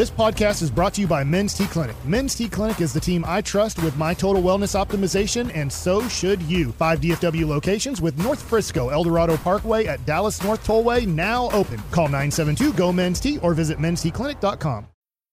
This 0.00 0.10
podcast 0.10 0.62
is 0.62 0.70
brought 0.70 0.94
to 0.94 1.02
you 1.02 1.06
by 1.06 1.22
Men's 1.22 1.52
T 1.52 1.66
Clinic. 1.66 1.94
Men's 2.06 2.34
T 2.34 2.48
Clinic 2.48 2.80
is 2.80 2.94
the 2.94 3.00
team 3.00 3.22
I 3.28 3.42
trust 3.42 3.82
with 3.82 3.98
my 3.98 4.14
total 4.14 4.42
wellness 4.42 4.74
optimization, 4.74 5.54
and 5.54 5.70
so 5.70 6.08
should 6.08 6.40
you. 6.44 6.72
Five 6.72 7.02
DFW 7.02 7.46
locations 7.46 8.00
with 8.00 8.16
North 8.16 8.40
Frisco, 8.40 8.88
Eldorado 8.88 9.36
Parkway 9.36 9.84
at 9.84 10.02
Dallas 10.06 10.42
North 10.42 10.66
Tollway 10.66 11.06
now 11.06 11.50
open. 11.50 11.76
Call 11.90 12.06
972 12.06 12.72
GO 12.72 12.90
Men's 12.94 13.20
T 13.20 13.36
or 13.40 13.52
visit 13.52 13.76
mensteclinic.com. 13.76 14.86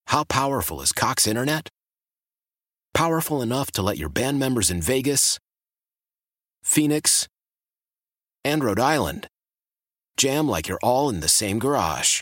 How 0.08 0.26
powerful 0.26 0.82
is 0.82 0.92
Cox 0.92 1.26
Internet? 1.26 1.70
Powerful 2.94 3.42
enough 3.42 3.72
to 3.72 3.82
let 3.82 3.98
your 3.98 4.10
band 4.10 4.38
members 4.38 4.70
in 4.70 4.82
Vegas, 4.82 5.40
Phoenix, 6.62 7.26
and 8.44 8.62
Rhode 8.66 8.82
Island 8.82 9.30
jam 10.18 10.50
like 10.50 10.68
you're 10.68 10.78
all 10.84 11.08
in 11.08 11.22
the 11.22 11.30
same 11.30 11.58
garage. 11.58 12.22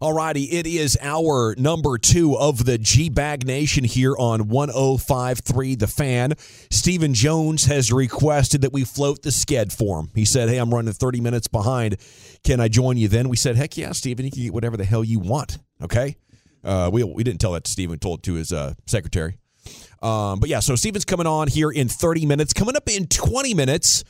Alrighty, 0.00 0.50
it 0.50 0.66
is 0.66 0.96
our 1.02 1.54
number 1.58 1.98
two 1.98 2.34
of 2.34 2.64
the 2.64 2.78
G 2.78 3.10
Bag 3.10 3.46
Nation 3.46 3.84
here 3.84 4.14
on 4.16 4.48
1053 4.48 5.74
The 5.74 5.86
Fan. 5.86 6.32
Stephen 6.70 7.12
Jones 7.12 7.66
has 7.66 7.92
requested 7.92 8.62
that 8.62 8.72
we 8.72 8.84
float 8.84 9.20
the 9.20 9.28
sked 9.28 9.70
for 9.74 10.00
him. 10.00 10.08
He 10.14 10.24
said, 10.24 10.48
Hey, 10.48 10.56
I'm 10.56 10.72
running 10.72 10.94
30 10.94 11.20
minutes 11.20 11.48
behind. 11.48 11.98
Can 12.44 12.60
I 12.60 12.68
join 12.68 12.96
you 12.96 13.08
then? 13.08 13.28
We 13.28 13.36
said, 13.36 13.56
Heck 13.56 13.76
yeah, 13.76 13.92
Stephen, 13.92 14.24
you 14.24 14.30
can 14.30 14.42
get 14.42 14.54
whatever 14.54 14.78
the 14.78 14.86
hell 14.86 15.04
you 15.04 15.18
want. 15.18 15.58
Okay. 15.82 16.16
Uh, 16.64 16.88
we, 16.90 17.04
we 17.04 17.22
didn't 17.22 17.42
tell 17.42 17.52
that 17.52 17.64
to 17.64 17.70
Stephen, 17.70 17.98
told 17.98 18.20
it 18.20 18.22
to 18.22 18.34
his 18.34 18.54
uh, 18.54 18.72
secretary. 18.86 19.36
Um, 20.00 20.40
but 20.40 20.48
yeah, 20.48 20.60
so 20.60 20.76
Stephen's 20.76 21.04
coming 21.04 21.26
on 21.26 21.46
here 21.46 21.70
in 21.70 21.88
30 21.88 22.24
minutes. 22.24 22.54
Coming 22.54 22.74
up 22.74 22.88
in 22.88 23.06
20 23.06 23.52
minutes, 23.52 24.02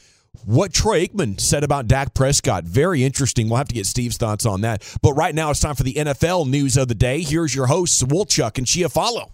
what 0.44 0.72
Troy 0.72 1.06
Aikman 1.06 1.40
said 1.40 1.64
about 1.64 1.86
Dak 1.86 2.14
Prescott. 2.14 2.64
Very 2.64 3.04
interesting. 3.04 3.48
We'll 3.48 3.58
have 3.58 3.68
to 3.68 3.74
get 3.74 3.86
Steve's 3.86 4.16
thoughts 4.16 4.46
on 4.46 4.62
that. 4.62 4.82
But 5.02 5.14
right 5.14 5.34
now, 5.34 5.50
it's 5.50 5.60
time 5.60 5.74
for 5.74 5.82
the 5.82 5.94
NFL 5.94 6.48
news 6.48 6.76
of 6.76 6.88
the 6.88 6.94
day. 6.94 7.22
Here's 7.22 7.54
your 7.54 7.66
hosts, 7.66 8.02
Wolchuk 8.02 8.58
and 8.58 8.66
Chiafalo. 8.66 9.32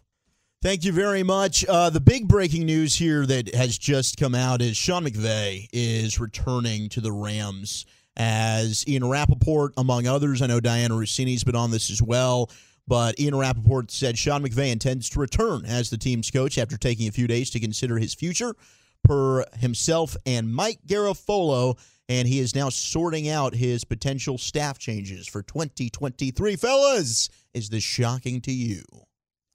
Thank 0.63 0.85
you 0.85 0.93
very 0.93 1.23
much. 1.23 1.65
Uh, 1.67 1.91
the 1.91 2.01
big 2.01 2.27
breaking 2.27 2.67
news 2.67 2.97
here 2.97 3.27
that 3.27 3.55
has 3.55 3.79
just 3.79 4.17
come 4.19 4.35
out 4.35 4.63
is 4.63 4.77
Sean 4.77 5.05
McVay 5.05 5.69
is 5.73 6.19
returning 6.19 6.89
to 6.89 7.01
the 7.01 7.13
Rams 7.13 7.85
as 8.17 8.87
Ian 8.89 9.09
Rapoport, 9.09 9.75
among 9.77 10.07
others. 10.07 10.41
I 10.41 10.47
know 10.47 10.61
Dianna 10.61 10.99
Russini's 10.99 11.45
been 11.45 11.55
on 11.55 11.71
this 11.71 11.91
as 11.91 12.03
well. 12.03 12.51
But 12.89 13.19
Ian 13.21 13.35
Rapoport 13.35 13.91
said 13.91 14.17
Sean 14.17 14.45
McVay 14.45 14.71
intends 14.71 15.11
to 15.11 15.19
return 15.19 15.65
as 15.67 15.91
the 15.91 15.99
team's 15.99 16.31
coach 16.31 16.57
after 16.57 16.77
taking 16.77 17.09
a 17.09 17.13
few 17.13 17.27
days 17.27 17.51
to 17.51 17.61
consider 17.61 17.99
his 17.99 18.15
future 18.15 18.55
per 19.07 19.45
himself 19.59 20.17
and 20.27 20.53
Mike 20.53 20.81
Garafolo. 20.87 21.79
And 22.09 22.29
he 22.29 22.39
is 22.39 22.55
now 22.55 22.69
sorting 22.69 23.29
out 23.29 23.55
his 23.55 23.85
potential 23.85 24.39
staff 24.39 24.79
changes 24.79 25.27
for 25.27 25.43
2023. 25.43 26.55
Fellas, 26.55 27.29
is 27.53 27.69
this 27.69 27.83
shocking 27.83 28.41
to 28.43 28.53
you? 28.53 28.83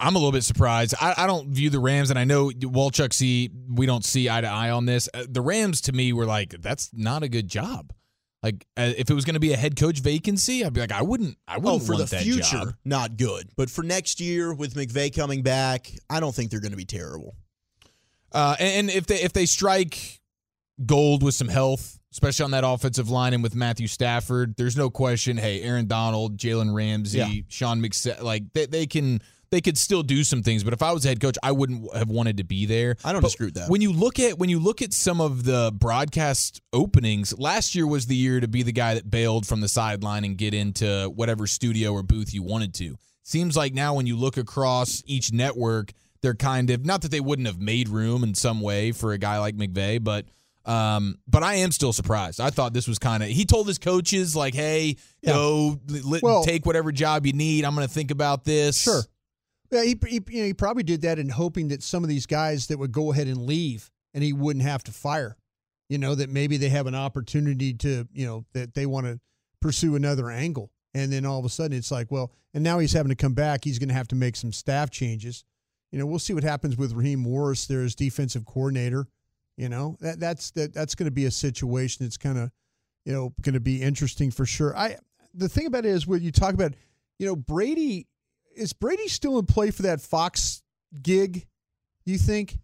I'm 0.01 0.15
a 0.15 0.17
little 0.17 0.31
bit 0.31 0.43
surprised. 0.43 0.95
I, 0.99 1.13
I 1.15 1.27
don't 1.27 1.49
view 1.49 1.69
the 1.69 1.79
Rams, 1.79 2.09
and 2.09 2.17
I 2.17 2.23
know 2.23 2.49
Walchuk 2.49 3.13
see 3.13 3.51
we 3.69 3.85
don't 3.85 4.03
see 4.03 4.29
eye 4.29 4.41
to 4.41 4.47
eye 4.47 4.71
on 4.71 4.85
this. 4.85 5.07
Uh, 5.13 5.25
the 5.29 5.41
Rams 5.41 5.79
to 5.81 5.93
me 5.93 6.11
were 6.11 6.25
like, 6.25 6.59
that's 6.59 6.89
not 6.91 7.21
a 7.23 7.29
good 7.29 7.47
job. 7.47 7.93
Like 8.41 8.65
uh, 8.75 8.93
if 8.97 9.09
it 9.11 9.13
was 9.13 9.25
going 9.25 9.35
to 9.35 9.39
be 9.39 9.53
a 9.53 9.57
head 9.57 9.75
coach 9.75 9.99
vacancy, 9.99 10.65
I'd 10.65 10.73
be 10.73 10.81
like, 10.81 10.91
I 10.91 11.03
wouldn't. 11.03 11.37
I 11.47 11.59
wouldn't 11.59 11.83
oh, 11.83 11.85
for 11.85 11.95
the 11.95 12.05
that 12.05 12.23
future, 12.23 12.41
job. 12.41 12.73
not 12.83 13.15
good. 13.15 13.49
But 13.55 13.69
for 13.69 13.83
next 13.83 14.19
year, 14.19 14.53
with 14.53 14.73
McVay 14.73 15.15
coming 15.15 15.43
back, 15.43 15.91
I 16.09 16.19
don't 16.19 16.33
think 16.33 16.49
they're 16.49 16.59
going 16.59 16.71
to 16.71 16.77
be 16.77 16.85
terrible. 16.85 17.35
Uh, 18.31 18.55
and, 18.59 18.89
and 18.89 18.97
if 18.97 19.05
they 19.07 19.21
if 19.21 19.33
they 19.33 19.45
strike 19.45 20.19
gold 20.85 21.23
with 21.23 21.35
some 21.35 21.47
health, 21.47 21.99
especially 22.11 22.45
on 22.45 22.51
that 22.51 22.63
offensive 22.65 23.09
line 23.09 23.33
and 23.33 23.43
with 23.43 23.55
Matthew 23.55 23.87
Stafford, 23.87 24.55
there's 24.57 24.77
no 24.77 24.89
question. 24.89 25.37
Hey, 25.37 25.61
Aaron 25.61 25.87
Donald, 25.87 26.37
Jalen 26.37 26.73
Ramsey, 26.73 27.19
Yeah. 27.19 27.41
Sean 27.47 27.81
McVay, 27.81 28.21
like 28.21 28.43
they, 28.53 28.65
they 28.65 28.87
can 28.87 29.21
they 29.51 29.59
could 29.59 29.77
still 29.77 30.01
do 30.01 30.23
some 30.23 30.43
things. 30.43 30.63
But 30.63 30.71
if 30.73 30.81
I 30.81 30.93
was 30.93 31.03
a 31.05 31.09
head 31.09 31.19
coach, 31.19 31.37
I 31.43 31.51
wouldn't 31.51 31.93
have 31.93 32.07
wanted 32.09 32.37
to 32.37 32.43
be 32.45 32.65
there. 32.65 32.95
I 33.03 33.11
don't 33.11 33.21
with 33.21 33.53
that. 33.55 33.69
When 33.69 33.81
you 33.81 33.91
look 33.91 34.17
at 34.19 34.37
when 34.39 34.49
you 34.49 34.59
look 34.59 34.81
at 34.81 34.93
some 34.93 35.19
of 35.19 35.43
the 35.43 35.71
broadcast 35.75 36.61
openings, 36.71 37.37
last 37.37 37.75
year 37.75 37.85
was 37.85 38.07
the 38.07 38.15
year 38.15 38.39
to 38.39 38.47
be 38.47 38.63
the 38.63 38.71
guy 38.71 38.95
that 38.95 39.11
bailed 39.11 39.45
from 39.45 39.59
the 39.61 39.67
sideline 39.67 40.23
and 40.23 40.37
get 40.37 40.53
into 40.53 41.11
whatever 41.13 41.47
studio 41.47 41.91
or 41.91 42.01
booth 42.01 42.33
you 42.33 42.43
wanted 42.43 42.73
to. 42.75 42.97
Seems 43.23 43.55
like 43.55 43.73
now 43.73 43.93
when 43.93 44.07
you 44.07 44.15
look 44.15 44.37
across 44.37 45.03
each 45.05 45.31
network, 45.31 45.91
they're 46.21 46.35
kind 46.35 46.69
of 46.69 46.85
not 46.85 47.01
that 47.01 47.11
they 47.11 47.19
wouldn't 47.19 47.47
have 47.47 47.59
made 47.59 47.89
room 47.89 48.23
in 48.23 48.35
some 48.35 48.61
way 48.61 48.91
for 48.91 49.11
a 49.13 49.17
guy 49.17 49.39
like 49.39 49.55
McVay, 49.55 50.03
but 50.03 50.25
um, 50.63 51.17
but 51.27 51.41
I 51.41 51.55
am 51.55 51.71
still 51.71 51.91
surprised. 51.91 52.39
I 52.39 52.51
thought 52.51 52.73
this 52.73 52.87
was 52.87 52.99
kind 52.99 53.23
of 53.23 53.29
he 53.29 53.45
told 53.45 53.67
his 53.67 53.79
coaches 53.79 54.35
like, 54.35 54.53
"Hey, 54.53 54.97
go 55.25 55.79
li- 55.87 56.19
Well- 56.21 56.43
take 56.43 56.65
whatever 56.65 56.91
job 56.91 57.25
you 57.25 57.33
need. 57.33 57.65
I'm 57.65 57.73
going 57.75 57.87
to 57.87 57.93
think 57.93 58.11
about 58.11 58.43
this." 58.43 58.79
Sure. 58.81 59.01
Yeah, 59.71 59.83
he, 59.83 59.97
he, 60.05 60.21
you 60.29 60.41
know, 60.41 60.45
he 60.47 60.53
probably 60.53 60.83
did 60.83 61.01
that 61.03 61.17
in 61.17 61.29
hoping 61.29 61.69
that 61.69 61.81
some 61.81 62.03
of 62.03 62.09
these 62.09 62.25
guys 62.25 62.67
that 62.67 62.77
would 62.77 62.91
go 62.91 63.11
ahead 63.13 63.27
and 63.27 63.45
leave 63.45 63.89
and 64.13 64.21
he 64.23 64.33
wouldn't 64.33 64.63
have 64.65 64.83
to 64.83 64.91
fire. 64.91 65.37
You 65.87 65.97
know, 65.97 66.13
that 66.13 66.29
maybe 66.29 66.57
they 66.57 66.69
have 66.69 66.87
an 66.87 66.95
opportunity 66.95 67.73
to, 67.75 68.07
you 68.13 68.25
know, 68.25 68.45
that 68.53 68.73
they 68.73 68.85
want 68.85 69.07
to 69.07 69.19
pursue 69.61 69.95
another 69.95 70.29
angle. 70.29 70.71
And 70.93 71.11
then 71.11 71.25
all 71.25 71.39
of 71.39 71.45
a 71.45 71.49
sudden 71.49 71.77
it's 71.77 71.89
like, 71.91 72.11
well, 72.11 72.31
and 72.53 72.63
now 72.63 72.79
he's 72.79 72.93
having 72.93 73.09
to 73.09 73.15
come 73.15 73.33
back. 73.33 73.63
He's 73.63 73.79
going 73.79 73.89
to 73.89 73.95
have 73.95 74.09
to 74.09 74.15
make 74.15 74.35
some 74.35 74.51
staff 74.51 74.89
changes. 74.89 75.43
You 75.91 75.99
know, 75.99 76.05
we'll 76.05 76.19
see 76.19 76.33
what 76.33 76.43
happens 76.43 76.77
with 76.77 76.93
Raheem 76.93 77.19
Morris, 77.19 77.67
there's 77.67 77.95
defensive 77.95 78.45
coordinator. 78.45 79.07
You 79.57 79.69
know, 79.69 79.97
that 79.99 80.19
that's 80.19 80.51
that 80.51 80.73
that's 80.73 80.95
going 80.95 81.05
to 81.05 81.11
be 81.11 81.25
a 81.25 81.31
situation 81.31 82.05
that's 82.05 82.17
kind 82.17 82.37
of, 82.37 82.51
you 83.05 83.13
know, 83.13 83.33
going 83.41 83.53
to 83.53 83.59
be 83.59 83.81
interesting 83.81 84.31
for 84.31 84.45
sure. 84.45 84.75
I 84.75 84.97
the 85.33 85.49
thing 85.49 85.67
about 85.67 85.85
it 85.85 85.89
is 85.89 86.07
when 86.07 86.21
you 86.21 86.31
talk 86.31 86.53
about, 86.53 86.73
you 87.19 87.25
know, 87.25 87.35
Brady 87.35 88.07
is 88.55 88.73
Brady 88.73 89.07
still 89.07 89.37
in 89.39 89.45
play 89.45 89.71
for 89.71 89.83
that 89.83 90.01
Fox 90.01 90.63
gig? 91.01 91.47
You 92.05 92.17
think? 92.17 92.57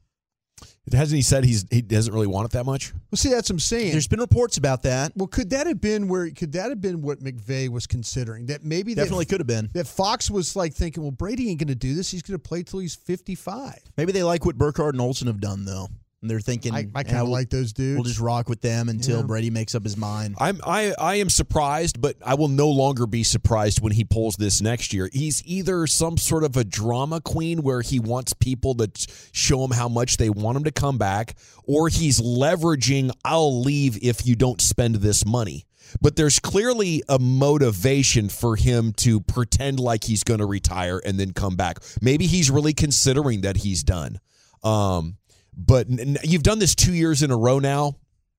Hasn't 0.91 1.16
he 1.18 1.22
said 1.22 1.44
he's 1.44 1.66
he 1.69 1.81
doesn't 1.81 2.13
really 2.13 2.28
want 2.28 2.45
it 2.45 2.51
that 2.53 2.66
much? 2.66 2.94
Well, 3.12 3.18
see, 3.18 3.29
that's 3.29 3.50
what 3.50 3.56
I'm 3.56 3.59
saying. 3.59 3.91
There's 3.91 4.07
been 4.07 4.22
reports 4.22 4.57
about 4.57 4.84
that. 4.84 5.12
well, 5.16 5.28
could 5.28 5.50
that 5.50 5.68
have 5.68 5.81
been 5.81 6.07
where? 6.07 6.29
Could 6.29 6.53
that 6.53 6.69
have 6.69 6.79
been 6.79 7.01
what 7.01 7.19
McVay 7.19 7.68
was 7.69 7.85
considering? 7.88 8.45
That 8.47 8.63
maybe 8.63 8.94
that- 8.94 9.01
Definitely 9.03 9.25
could 9.25 9.40
have 9.41 9.47
been. 9.47 9.69
That 9.73 9.88
Fox 9.88 10.31
was 10.31 10.56
like 10.56 10.73
thinking, 10.73 11.03
well, 11.03 11.12
Brady 11.12 11.50
ain't 11.50 11.59
going 11.59 11.68
to 11.68 11.75
do 11.75 11.94
this. 11.94 12.09
He's 12.09 12.22
going 12.22 12.40
to 12.40 12.47
play 12.47 12.63
till 12.63 12.79
he's 12.79 12.95
55. 12.95 13.79
Maybe 13.97 14.12
they 14.13 14.23
like 14.23 14.45
what 14.45 14.57
Burkhardt 14.57 14.95
and 14.95 15.01
Olson 15.01 15.28
have 15.28 15.41
done, 15.41 15.66
though. 15.66 15.90
And 16.27 16.31
they're 16.31 16.41
thinking, 16.41 16.73
I, 16.73 16.88
I 16.93 17.03
kind 17.03 17.19
of 17.19 17.29
like 17.29 17.49
those 17.49 17.71
dudes. 17.71 17.95
We'll 17.95 18.03
just 18.03 18.19
rock 18.19 18.49
with 18.49 18.59
them 18.59 18.89
until 18.89 19.21
Yeah. 19.21 19.25
Brady 19.25 19.49
makes 19.49 19.73
up 19.75 19.83
his 19.85 19.95
mind. 19.95 20.35
I'm 20.39 20.59
I 20.65 20.93
I 20.99 21.15
am 21.15 21.29
surprised, 21.29 22.01
but 22.01 22.17
I 22.21 22.33
will 22.33 22.49
no 22.49 22.67
longer 22.67 23.07
be 23.07 23.23
surprised 23.23 23.79
when 23.79 23.93
he 23.93 24.03
pulls 24.03 24.35
this 24.35 24.61
next 24.61 24.91
year. 24.93 25.09
He's 25.13 25.41
either 25.45 25.88
some 25.88 26.17
sort 26.17 26.43
of 26.43 26.57
a 26.57 26.65
drama 26.65 27.21
queen 27.21 27.61
where 27.63 27.81
he 27.81 27.97
wants 27.97 28.33
people 28.33 28.75
to 28.75 28.91
show 29.31 29.63
him 29.63 29.71
how 29.71 29.88
much 29.88 30.17
they 30.17 30.29
want 30.29 30.57
him 30.57 30.65
to 30.65 30.71
come 30.71 30.97
back, 30.97 31.38
or 31.63 31.88
he's 31.88 32.19
leveraging 32.19 33.11
I'll 33.23 33.61
leave 33.61 33.97
if 34.03 34.25
you 34.27 34.35
don't 34.35 34.59
spend 34.59 34.95
this 34.95 35.25
money. 35.25 35.63
But 36.01 36.17
there's 36.17 36.39
clearly 36.39 37.01
a 37.07 37.17
motivation 37.17 38.27
for 38.27 38.57
him 38.57 38.91
to 38.97 39.21
pretend 39.21 39.79
like 39.79 40.03
he's 40.03 40.23
going 40.23 40.39
to 40.41 40.45
retire 40.45 41.01
and 41.05 41.17
then 41.17 41.31
come 41.31 41.55
back. 41.55 41.77
Maybe 42.01 42.27
he's 42.27 42.51
really 42.51 42.73
considering 42.73 43.41
that 43.41 43.57
he's 43.57 43.83
done. 43.83 44.19
Um, 44.63 45.15
but 45.57 45.88
you've 46.23 46.44
done 46.44 46.59
this 46.59 46.75
two 46.75 46.94
years 46.94 47.23
in 47.23 47.31
a 47.31 47.38
row 47.38 47.59
now. 47.59 47.97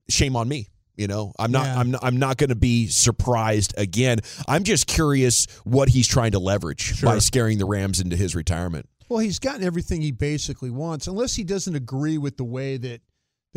Shame 0.09 0.37
on 0.37 0.49
me. 0.49 0.69
You 0.97 1.07
know, 1.07 1.33
I'm 1.39 1.53
not. 1.53 1.67
Yeah. 1.67 1.79
I'm 1.79 1.91
not. 1.93 2.05
I'm 2.05 2.17
not 2.17 2.39
going 2.39 2.51
to 2.51 2.57
be 2.57 2.89
surprised 2.89 3.73
again. 3.77 4.19
I'm 4.49 4.65
just 4.65 4.87
curious 4.87 5.47
what 5.63 5.89
he's 5.89 6.09
trying 6.09 6.33
to 6.33 6.41
leverage 6.41 7.01
by 7.03 7.19
scaring 7.19 7.59
the 7.59 7.67
Rams 7.67 8.01
into 8.01 8.17
his 8.17 8.35
retirement. 8.35 8.89
Well, 9.09 9.21
he's 9.21 9.39
gotten 9.39 9.63
everything 9.63 10.01
he 10.01 10.11
basically 10.11 10.71
wants, 10.71 11.07
unless 11.07 11.37
he 11.37 11.45
doesn't 11.45 11.75
agree 11.75 12.19
with 12.19 12.37
the 12.37 12.45
way 12.45 12.79
that 12.79 13.01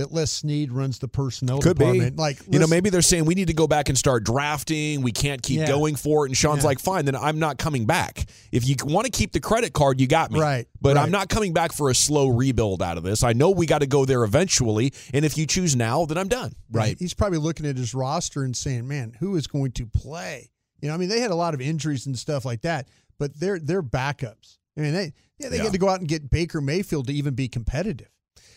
that 0.02 0.12
Les 0.12 0.32
Snead 0.32 0.72
runs 0.72 1.00
the 1.00 1.08
personnel 1.08 1.60
Could 1.60 1.78
be. 1.78 2.10
Like, 2.12 2.40
You 2.50 2.60
know, 2.60 2.68
maybe 2.68 2.90
they're 2.90 3.02
saying 3.02 3.26
we 3.26 3.36
need 3.36 3.48
to 3.48 3.54
go 3.54 3.68
back 3.68 3.88
and 3.90 3.98
start 3.98 4.24
drafting. 4.24 5.02
We 5.02 5.12
can't 5.12 5.42
keep 5.42 5.60
Yeah. 5.60 5.68
going 5.68 5.96
for 5.96 6.26
it. 6.26 6.30
And 6.30 6.38
Sean's 6.38 6.60
Yeah. 6.64 6.68
like, 6.68 6.80
fine, 6.80 7.06
then 7.06 7.16
I'm 7.16 7.40
not 7.40 7.58
coming 7.58 7.86
back. 7.86 8.26
If 8.52 8.68
you 8.68 8.76
want 8.84 9.06
to 9.06 9.12
keep 9.12 9.32
the 9.32 9.40
credit 9.40 9.74
card, 9.74 10.00
you 10.02 10.08
got 10.08 10.32
me. 10.32 10.40
Right, 10.40 10.68
But 10.82 10.96
right. 10.96 11.04
I'm 11.04 11.12
not 11.12 11.30
coming 11.30 11.54
back 11.54 11.72
for 11.72 11.90
a 11.90 11.96
slow 11.96 12.28
rebuild 12.28 12.82
out 12.82 12.98
of 12.98 13.04
this. 13.04 13.24
I 13.24 13.34
know 13.34 13.52
we 13.52 13.66
got 13.66 13.80
to 13.80 13.88
go 13.88 14.04
there 14.06 14.24
eventually. 14.24 14.92
And 15.14 15.24
if 15.24 15.38
you 15.38 15.46
choose 15.46 15.76
now, 15.76 16.06
then 16.06 16.18
I'm 16.18 16.28
done. 16.28 16.54
Right. 16.72 16.98
He's 17.00 17.14
probably 17.14 17.38
looking 17.40 17.66
at 17.66 17.78
his 17.78 17.94
roster 17.94 18.44
and 18.44 18.56
saying, 18.58 18.88
"Man, 18.88 19.14
who 19.20 19.36
is 19.36 19.48
going 19.48 19.72
to 19.74 19.86
play?" 19.86 20.50
You 20.82 20.88
know, 20.88 20.96
I 20.96 20.98
mean, 20.98 21.10
they 21.10 21.20
had 21.20 21.32
a 21.32 21.36
lot 21.36 21.54
of 21.54 21.62
injuries 21.62 22.08
and 22.08 22.18
stuff 22.18 22.44
like 22.44 22.62
that, 22.62 22.88
but 23.20 23.40
they're 23.40 23.60
they're 23.60 23.84
backups. 23.84 24.58
I 24.78 24.82
mean, 24.82 24.94
they 24.94 25.14
yeah, 25.38 25.50
they 25.50 25.58
Yeah. 25.58 25.64
get 25.64 25.72
to 25.74 25.78
go 25.78 25.90
out 25.90 26.00
and 26.00 26.08
get 26.08 26.30
Baker 26.30 26.62
Mayfield 26.62 27.08
to 27.08 27.14
even 27.14 27.34
be 27.36 27.48
competitive. 27.48 28.08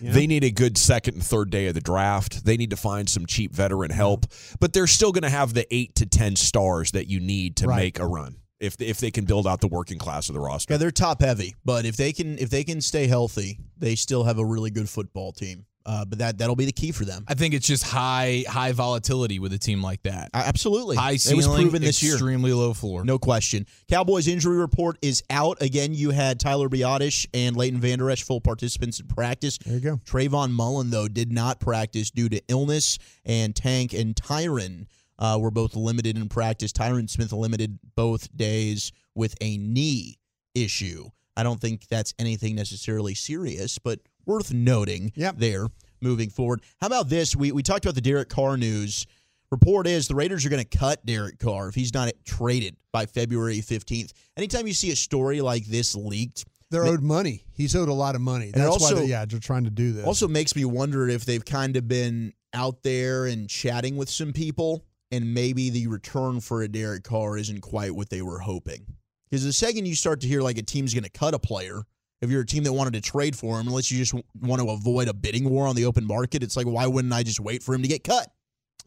They 0.01 0.27
need 0.27 0.45
a 0.45 0.51
good 0.51 0.77
second 0.77 1.15
and 1.15 1.25
third 1.25 1.51
day 1.51 1.67
of 1.67 1.75
the 1.75 1.81
draft. 1.81 2.45
They 2.45 2.57
need 2.57 2.71
to 2.71 2.77
find 2.77 3.09
some 3.09 3.27
cheap 3.27 3.55
veteran 3.55 3.91
help, 3.91 4.27
but 4.61 4.73
they're 4.73 4.87
still 4.87 5.13
going 5.13 5.23
to 5.23 5.31
have 5.31 5.55
the 5.55 5.67
eight 5.75 5.95
to 5.97 6.07
10 6.07 6.37
stars 6.37 6.91
that 6.93 7.07
you 7.09 7.21
need 7.21 7.57
to 7.57 7.69
Right. 7.69 7.77
make 7.79 7.99
a 7.99 8.07
run. 8.07 8.37
if 8.61 8.81
if 8.81 8.99
they 8.99 9.11
can 9.11 9.25
build 9.25 9.47
out 9.47 9.61
the 9.61 9.67
working 9.69 9.99
class 9.99 10.29
of 10.29 10.35
the 10.35 10.41
roster. 10.41 10.73
Yeah, 10.75 10.79
they're 10.79 10.91
top 10.91 11.21
heavy, 11.21 11.55
but 11.65 11.85
if 11.85 11.97
they 11.97 12.13
can 12.13 12.39
if 12.39 12.51
they 12.51 12.65
can 12.65 12.81
stay 12.81 13.07
healthy, 13.09 13.59
they 13.77 13.95
still 13.95 14.25
have 14.25 14.39
a 14.39 14.45
really 14.45 14.71
good 14.71 14.89
football 14.89 15.33
team. 15.33 15.67
Uh, 15.87 16.03
but 16.05 16.19
that 16.19 16.39
that'll 16.39 16.57
be 16.57 16.65
the 16.65 16.73
key 16.73 16.93
for 16.93 17.05
them. 17.05 17.25
I 17.29 17.35
think 17.35 17.53
it's 17.53 17.67
just 17.67 17.85
high 17.85 18.43
high 18.49 18.73
volatility 18.73 19.39
with 19.39 19.53
a 19.53 19.59
team 19.59 19.83
like 19.83 20.03
that. 20.05 20.31
Uh, 20.33 20.43
absolutely, 20.47 20.97
High 20.97 21.13
it 21.13 21.21
ceiling, 21.21 21.37
was 21.37 21.47
proven 21.49 21.83
this 21.83 22.03
year. 22.03 22.15
extremely 22.15 22.53
low 22.55 22.73
floor. 22.73 23.05
No 23.05 23.19
question. 23.19 23.67
Cowboys 23.89 24.27
injury 24.27 24.57
report 24.57 24.97
is 25.03 25.23
out 25.29 25.61
again. 25.61 25.93
You 25.93 26.11
had 26.11 26.41
Tyler 26.41 26.71
Biadasz 26.71 27.27
and 27.35 27.55
Leighton 27.55 27.81
Vander 27.81 28.11
Esch 28.11 28.23
full 28.23 28.41
participants 28.41 28.99
in 28.99 29.09
practice. 29.09 29.59
There 29.59 29.75
you 29.75 29.81
go. 29.81 30.01
Trayvon 30.07 30.53
Mullen 30.53 30.89
though 30.89 31.09
did 31.09 31.31
not 31.31 31.61
practice 31.61 32.11
due 32.11 32.31
to 32.31 32.41
illness, 32.49 32.99
and 33.27 33.55
Tank 33.55 33.93
and 33.93 34.15
Tyron 34.17 34.87
uh, 35.19 35.39
were 35.39 35.51
both 35.51 35.77
limited 35.77 36.17
in 36.17 36.31
practice. 36.31 36.73
Tyron 36.73 37.11
Smith 37.11 37.33
limited 37.33 37.79
both 37.95 38.35
days 38.35 38.91
with 39.15 39.35
a 39.43 39.59
knee 39.59 40.19
issue. 40.55 41.11
I 41.37 41.43
don't 41.43 41.61
think 41.61 41.89
that's 41.89 42.15
anything 42.19 42.55
necessarily 42.55 43.15
serious, 43.15 43.79
but 43.79 43.99
worth 44.27 44.53
noting 44.53 45.13
Yep. 45.17 45.39
there 45.39 45.67
moving 46.01 46.31
forward. 46.31 46.61
How 46.81 46.87
about 46.87 47.09
this? 47.09 47.35
We 47.37 47.53
we 47.53 47.63
talked 47.63 47.85
about 47.85 47.95
the 47.95 48.01
Derek 48.01 48.29
Carr 48.29 48.57
news. 48.57 49.07
Report 49.51 49.87
is 49.87 50.09
the 50.09 50.15
Raiders 50.15 50.45
are 50.45 50.49
going 50.49 50.65
to 50.65 50.79
cut 50.79 51.05
Derek 51.07 51.39
Carr 51.39 51.69
if 51.69 51.75
he's 51.75 51.95
not 51.95 52.11
traded 52.25 52.77
by 52.93 53.07
February 53.07 53.59
15th. 53.59 54.11
Anytime 54.37 54.67
you 54.67 54.73
see 54.73 54.91
a 54.91 54.97
story 54.97 55.41
like 55.41 55.67
this 55.67 55.95
leaked, 55.95 56.45
They're 56.71 56.85
owed 56.87 57.03
money. 57.03 57.45
He's 57.53 57.77
owed 57.77 57.89
a 57.89 57.93
lot 57.95 58.17
of 58.17 58.21
money. 58.21 58.51
That's 58.53 58.67
also- 58.69 58.95
why, 58.97 59.01
they, 59.03 59.07
yeah, 59.07 59.25
they're 59.27 59.39
trying 59.39 59.65
to 59.65 59.71
do 59.71 59.93
this. 59.93 60.05
also 60.05 60.27
makes 60.27 60.57
me 60.57 60.65
wonder 60.65 61.09
if 61.09 61.25
they've 61.25 61.45
kind 61.45 61.77
of 61.77 61.87
been 61.87 62.33
out 62.53 62.83
there 62.83 63.27
and 63.27 63.49
chatting 63.49 63.97
with 63.97 64.11
some 64.11 64.33
people, 64.33 64.85
and 65.13 65.33
maybe 65.35 65.71
the 65.71 65.87
return 65.87 66.41
for 66.41 66.63
a 66.63 66.69
Derek 66.69 67.05
Carr 67.05 67.37
isn't 67.37 67.61
quite 67.61 67.95
what 67.95 68.11
they 68.11 68.23
were 68.23 68.41
hoping. 68.41 68.87
Because 69.31 69.45
the 69.45 69.53
second 69.53 69.87
you 69.87 69.95
start 69.95 70.21
to 70.23 70.27
hear 70.27 70.43
like 70.43 70.59
a 70.59 70.63
team's 70.63 70.95
going 70.95 71.05
to 71.05 71.11
cut 71.11 71.35
a 71.35 71.39
player, 71.39 71.83
if 72.21 72.31
you're 72.31 72.43
a 72.43 72.47
team 72.47 72.65
that 72.65 72.73
wanted 72.73 72.95
to 72.95 73.01
trade 73.01 73.37
for 73.37 73.61
him, 73.61 73.69
unless 73.69 73.91
you 73.91 73.99
just 73.99 74.15
want 74.41 74.63
to 74.63 74.71
avoid 74.71 75.09
a 75.09 75.15
bidding 75.15 75.49
war 75.49 75.67
on 75.67 75.77
the 75.77 75.85
open 75.85 76.07
market, 76.07 76.43
it's 76.43 76.57
like 76.57 76.67
why 76.67 76.87
wouldn't 76.87 77.13
I 77.13 77.23
just 77.23 77.41
wait 77.41 77.63
for 77.63 77.75
him 77.75 77.83
to 77.83 77.89
get 77.89 78.05
cut? 78.05 78.29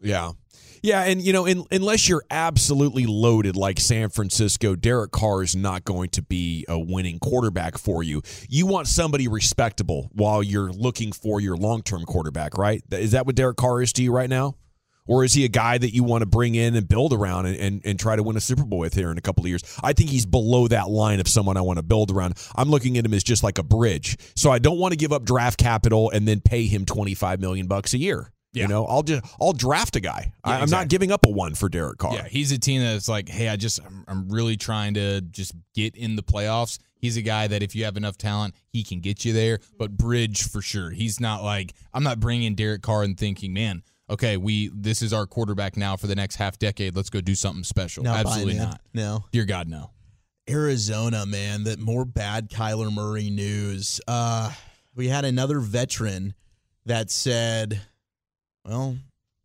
Yeah. 0.00 0.32
Yeah, 0.80 1.02
and 1.02 1.20
you 1.20 1.32
know, 1.32 1.44
in, 1.44 1.64
unless 1.72 2.08
you're 2.08 2.22
absolutely 2.30 3.04
loaded 3.04 3.56
like 3.56 3.80
San 3.80 4.10
Francisco, 4.10 4.76
Derek 4.76 5.10
Carr 5.10 5.42
is 5.42 5.56
not 5.56 5.84
going 5.84 6.10
to 6.10 6.22
be 6.22 6.64
a 6.68 6.78
winning 6.78 7.18
quarterback 7.18 7.76
for 7.76 8.04
you. 8.04 8.22
You 8.48 8.66
want 8.66 8.86
somebody 8.86 9.26
respectable 9.26 10.08
while 10.12 10.40
you're 10.40 10.70
looking 10.70 11.10
for 11.10 11.40
your 11.40 11.56
long-term 11.56 12.04
quarterback, 12.04 12.56
right? 12.56 12.82
Is 12.92 13.10
that 13.10 13.26
what 13.26 13.34
Derek 13.34 13.56
Carr 13.56 13.82
is 13.82 13.92
to 13.94 14.02
you 14.04 14.12
right 14.12 14.30
now? 14.30 14.54
Or 15.08 15.24
is 15.24 15.32
he 15.32 15.44
a 15.44 15.48
guy 15.48 15.78
that 15.78 15.92
you 15.92 16.04
want 16.04 16.22
to 16.22 16.26
bring 16.26 16.54
in 16.54 16.76
and 16.76 16.86
build 16.86 17.12
around 17.12 17.46
and, 17.46 17.56
and, 17.56 17.82
and 17.84 17.98
try 17.98 18.14
to 18.14 18.22
win 18.22 18.36
a 18.36 18.40
Super 18.40 18.64
Bowl 18.64 18.78
with 18.78 18.94
here 18.94 19.10
in 19.10 19.18
a 19.18 19.22
couple 19.22 19.42
of 19.42 19.48
years? 19.48 19.64
I 19.82 19.94
think 19.94 20.10
he's 20.10 20.26
below 20.26 20.68
that 20.68 20.88
line 20.88 21.18
of 21.18 21.26
someone 21.26 21.56
I 21.56 21.62
want 21.62 21.78
to 21.78 21.82
build 21.82 22.10
around. 22.10 22.34
I'm 22.54 22.68
looking 22.68 22.98
at 22.98 23.04
him 23.04 23.14
as 23.14 23.24
just 23.24 23.42
like 23.42 23.58
a 23.58 23.62
bridge. 23.62 24.16
So 24.36 24.50
I 24.50 24.58
don't 24.58 24.78
want 24.78 24.92
to 24.92 24.96
give 24.96 25.12
up 25.12 25.24
draft 25.24 25.58
capital 25.58 26.10
and 26.10 26.28
then 26.28 26.40
pay 26.40 26.66
him 26.66 26.84
25 26.84 27.40
million 27.40 27.66
bucks 27.66 27.94
a 27.94 27.98
year. 27.98 28.30
Yeah. 28.52 28.62
You 28.62 28.68
know, 28.68 28.86
I'll 28.86 29.02
just 29.02 29.24
I'll 29.40 29.52
draft 29.52 29.94
a 29.96 30.00
guy. 30.00 30.32
I, 30.42 30.60
I'm 30.60 30.70
not 30.70 30.88
giving 30.88 31.12
up 31.12 31.26
a 31.26 31.28
one 31.28 31.54
for 31.54 31.68
Derek 31.68 31.98
Carr. 31.98 32.14
Yeah, 32.14 32.26
he's 32.26 32.50
a 32.50 32.58
team 32.58 32.80
that's 32.80 33.08
like, 33.08 33.28
hey, 33.28 33.48
I 33.48 33.56
just 33.56 33.78
I'm, 33.84 34.04
I'm 34.08 34.28
really 34.30 34.56
trying 34.56 34.94
to 34.94 35.20
just 35.20 35.54
get 35.74 35.94
in 35.94 36.16
the 36.16 36.22
playoffs. 36.22 36.78
He's 36.96 37.16
a 37.16 37.22
guy 37.22 37.46
that 37.46 37.62
if 37.62 37.76
you 37.76 37.84
have 37.84 37.96
enough 37.96 38.16
talent, 38.16 38.54
he 38.70 38.82
can 38.82 39.00
get 39.00 39.24
you 39.24 39.34
there. 39.34 39.60
But 39.78 39.96
bridge 39.96 40.48
for 40.48 40.62
sure. 40.62 40.90
He's 40.90 41.20
not 41.20 41.44
like 41.44 41.74
I'm 41.92 42.02
not 42.02 42.20
bringing 42.20 42.54
Derek 42.54 42.80
Carr 42.80 43.02
and 43.02 43.18
thinking, 43.18 43.52
man, 43.52 43.82
okay, 44.10 44.36
we 44.36 44.70
this 44.74 45.02
is 45.02 45.12
our 45.12 45.26
quarterback 45.26 45.76
now 45.76 45.96
for 45.96 46.06
the 46.06 46.14
next 46.14 46.36
half 46.36 46.58
decade. 46.58 46.96
Let's 46.96 47.10
go 47.10 47.20
do 47.20 47.34
something 47.34 47.64
special. 47.64 48.04
Not 48.04 48.18
Absolutely 48.18 48.54
buying 48.58 48.70
not. 48.70 48.80
No. 48.94 49.24
Dear 49.32 49.44
God, 49.44 49.68
no. 49.68 49.90
Arizona, 50.48 51.26
man, 51.26 51.64
that 51.64 51.78
more 51.78 52.04
bad 52.04 52.50
Kyler 52.50 52.92
Murray 52.92 53.28
news. 53.28 54.00
Uh, 54.08 54.50
we 54.94 55.08
had 55.08 55.24
another 55.24 55.60
veteran 55.60 56.34
that 56.86 57.10
said, 57.10 57.80
well, 58.64 58.96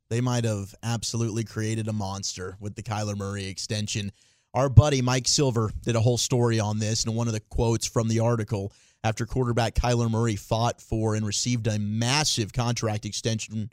they 0.09 0.21
might 0.21 0.45
have 0.45 0.73
absolutely 0.81 1.43
created 1.43 1.89
a 1.89 1.93
monster 1.93 2.55
with 2.59 2.75
the 2.75 2.83
Kyler 2.83 3.17
Murray 3.17 3.47
extension. 3.47 4.11
Our 4.53 4.69
buddy 4.69 5.01
Mike 5.01 5.27
Silver 5.27 5.71
did 5.81 5.95
a 5.95 5.99
whole 5.99 6.17
story 6.17 6.59
on 6.59 6.79
this, 6.79 7.03
and 7.03 7.15
one 7.15 7.27
of 7.27 7.33
the 7.33 7.39
quotes 7.41 7.85
from 7.85 8.07
the 8.07 8.19
article 8.19 8.71
after 9.03 9.25
quarterback 9.25 9.75
Kyler 9.75 10.09
Murray 10.09 10.37
fought 10.37 10.79
for 10.79 11.15
and 11.15 11.25
received 11.25 11.67
a 11.67 11.77
massive 11.79 12.53
contract 12.53 13.05
extension 13.05 13.69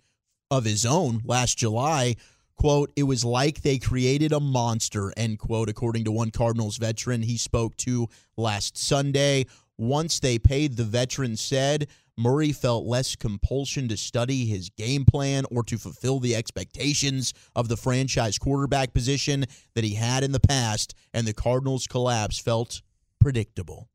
of 0.51 0.65
his 0.65 0.85
own 0.85 1.23
last 1.25 1.59
July. 1.59 2.17
Quote, 2.57 2.93
it 2.95 3.05
was 3.05 3.25
like 3.25 3.63
they 3.63 3.79
created 3.79 4.33
a 4.33 4.41
monster, 4.41 5.13
end 5.17 5.39
quote, 5.39 5.71
according 5.71 6.05
to 6.05 6.13
one 6.13 6.31
Cardinals 6.31 6.77
veteran 6.77 7.23
he 7.23 7.39
spoke 7.39 7.77
to 7.79 8.09
last 8.37 8.77
Sunday. 8.77 9.47
Once 9.79 10.21
they 10.21 10.39
paid, 10.39 10.77
the 10.77 10.85
veteran 10.85 11.39
said 11.39 11.89
Murray 12.19 12.53
felt 12.53 12.85
less 12.85 13.17
compulsion 13.17 13.89
to 13.89 13.97
study 13.97 14.45
his 14.45 14.69
game 14.69 15.07
plan 15.07 15.47
or 15.51 15.63
to 15.63 15.79
fulfill 15.79 16.21
the 16.21 16.37
expectations 16.37 17.33
of 17.57 17.69
the 17.69 17.79
franchise 17.79 18.37
quarterback 18.37 18.93
position 18.93 19.47
that 19.75 19.85
he 19.85 19.95
had 19.95 20.23
in 20.23 20.33
the 20.33 20.41
past, 20.41 20.95
and 21.15 21.27
the 21.27 21.33
Cardinals' 21.33 21.87
collapse 21.87 22.39
felt 22.39 22.83
predictable. 23.23 23.89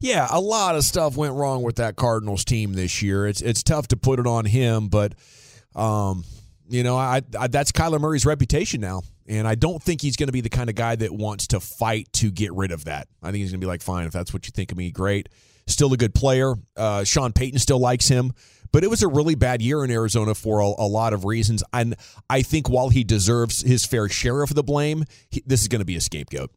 Yeah, 0.00 0.26
a 0.30 0.40
lot 0.40 0.74
of 0.74 0.84
stuff 0.84 1.16
went 1.16 1.34
wrong 1.34 1.62
with 1.62 1.76
that 1.76 1.96
Cardinals 1.96 2.44
team 2.44 2.74
this 2.74 3.00
year. 3.00 3.26
It's 3.26 3.40
it's 3.40 3.62
tough 3.62 3.88
to 3.88 3.96
put 3.96 4.18
it 4.18 4.26
on 4.26 4.44
him, 4.44 4.88
but 4.88 5.14
um, 5.74 6.24
you 6.68 6.82
know, 6.82 6.96
I, 6.96 7.22
I 7.38 7.48
that's 7.48 7.72
Kyler 7.72 8.00
Murray's 8.00 8.26
reputation 8.26 8.80
now, 8.80 9.02
and 9.26 9.46
I 9.46 9.54
don't 9.54 9.82
think 9.82 10.00
he's 10.00 10.16
going 10.16 10.28
to 10.28 10.32
be 10.32 10.40
the 10.40 10.48
kind 10.48 10.70
of 10.70 10.76
guy 10.76 10.96
that 10.96 11.12
wants 11.12 11.48
to 11.48 11.60
fight 11.60 12.08
to 12.14 12.30
get 12.30 12.52
rid 12.52 12.72
of 12.72 12.84
that. 12.84 13.08
I 13.22 13.26
think 13.26 13.38
he's 13.38 13.50
going 13.50 13.60
to 13.60 13.64
be 13.64 13.68
like, 13.68 13.82
fine, 13.82 14.06
if 14.06 14.12
that's 14.12 14.32
what 14.32 14.46
you 14.46 14.52
think 14.52 14.72
of 14.72 14.78
me, 14.78 14.90
great. 14.90 15.28
Still 15.66 15.92
a 15.92 15.96
good 15.96 16.14
player. 16.14 16.54
Uh, 16.76 17.04
Sean 17.04 17.32
Payton 17.32 17.58
still 17.58 17.78
likes 17.78 18.08
him, 18.08 18.32
but 18.72 18.84
it 18.84 18.90
was 18.90 19.02
a 19.02 19.08
really 19.08 19.34
bad 19.34 19.62
year 19.62 19.84
in 19.84 19.90
Arizona 19.90 20.34
for 20.34 20.60
a, 20.60 20.66
a 20.66 20.88
lot 20.88 21.12
of 21.12 21.24
reasons. 21.24 21.62
And 21.72 21.94
I 22.28 22.42
think 22.42 22.68
while 22.68 22.88
he 22.88 23.04
deserves 23.04 23.62
his 23.62 23.84
fair 23.86 24.08
share 24.08 24.42
of 24.42 24.54
the 24.54 24.62
blame, 24.62 25.04
he, 25.30 25.42
this 25.46 25.60
is 25.60 25.68
going 25.68 25.80
to 25.80 25.86
be 25.86 25.96
a 25.96 26.00
scapegoat. 26.00 26.50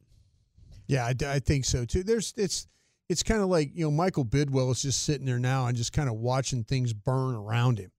Yeah, 0.87 1.05
I, 1.05 1.13
I 1.25 1.39
think 1.39 1.65
so 1.65 1.85
too. 1.85 2.03
There's 2.03 2.33
it's 2.37 2.67
it's 3.09 3.23
kind 3.23 3.41
of 3.41 3.49
like 3.49 3.71
you 3.73 3.85
know 3.85 3.91
Michael 3.91 4.25
Bidwill 4.25 4.71
is 4.71 4.81
just 4.81 5.03
sitting 5.03 5.25
there 5.25 5.39
now 5.39 5.67
and 5.67 5.77
just 5.77 5.93
kind 5.93 6.09
of 6.09 6.15
watching 6.15 6.63
things 6.63 6.93
burn 6.93 7.35
around 7.35 7.79
him, 7.79 7.91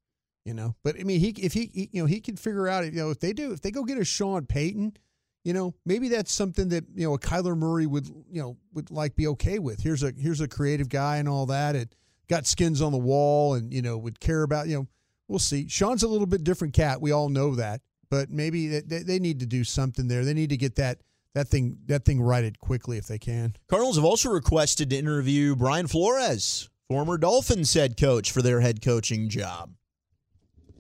you 0.47 0.55
know. 0.55 0.77
But 0.85 0.99
I 0.99 1.03
mean, 1.03 1.21
he 1.21 1.31
if 1.31 1.53
he, 1.53 1.71
he 1.75 1.91
you 1.93 2.03
know 2.03 2.07
he 2.07 2.21
can 2.21 2.37
figure 2.37 2.69
out 2.69 2.85
you 2.85 2.93
know 2.93 3.11
if 3.11 3.19
they 3.21 3.33
do 3.33 3.53
if 3.53 3.61
they 3.61 3.71
go 3.71 3.83
get 3.83 3.99
a 3.99 4.05
Sean 4.05 4.47
Payton, 4.47 4.97
you 5.45 5.53
know 5.53 5.75
maybe 5.85 6.09
that's 6.09 6.33
something 6.33 6.69
that 6.69 6.85
you 6.95 7.07
know 7.07 7.15
a 7.15 7.19
Kyler 7.19 7.57
Murray 7.57 7.87
would 7.87 8.07
you 8.07 8.41
know 8.41 8.57
would 8.73 8.91
like 8.91 9.17
be 9.17 9.27
okay 9.27 9.59
with. 9.59 9.81
Here's 9.81 10.05
a 10.05 10.13
here's 10.17 10.41
a 10.41 10.49
creative 10.49 10.89
guy 10.89 11.17
and 11.17 11.29
all 11.29 11.47
that. 11.47 11.75
It 11.75 11.95
got 12.29 12.47
skins 12.47 12.81
on 12.81 12.93
the 12.93 12.99
wall 12.99 13.55
and 13.55 13.75
you 13.75 13.83
know 13.83 13.99
would 13.99 14.21
care 14.21 14.45
about 14.45 14.69
you 14.69 14.77
know 14.77 14.87
we'll 15.27 15.41
see. 15.41 15.67
Sean's 15.69 16.05
a 16.05 16.09
little 16.09 16.27
bit 16.27 16.45
different 16.45 16.75
cat. 16.75 17.01
We 17.01 17.11
all 17.11 17.29
know 17.29 17.57
that, 17.57 17.81
but 18.09 18.31
maybe 18.31 18.81
they, 18.81 19.03
they 19.03 19.19
need 19.19 19.41
to 19.41 19.47
do 19.47 19.65
something 19.65 20.07
there. 20.07 20.25
They 20.25 20.35
need 20.35 20.51
to 20.51 20.57
get 20.57 20.77
that 20.77 21.01
that 21.35 21.49
thing 21.49 21.79
that 21.87 22.05
thing 22.05 22.21
righted 22.21 22.61
quickly 22.61 22.99
if 22.99 23.09
they 23.09 23.19
can. 23.19 23.57
Cardinals 23.69 23.97
have 23.97 24.05
also 24.05 24.31
requested 24.31 24.91
to 24.91 24.97
interview 24.97 25.57
Brian 25.57 25.89
Flores, 25.89 26.71
former 26.89 27.19
Dolphins 27.19 27.75
head 27.75 27.97
coach, 27.97 28.31
for 28.31 28.43
their 28.43 28.61
head 28.61 28.81
coaching 28.81 29.29
job. 29.29 29.73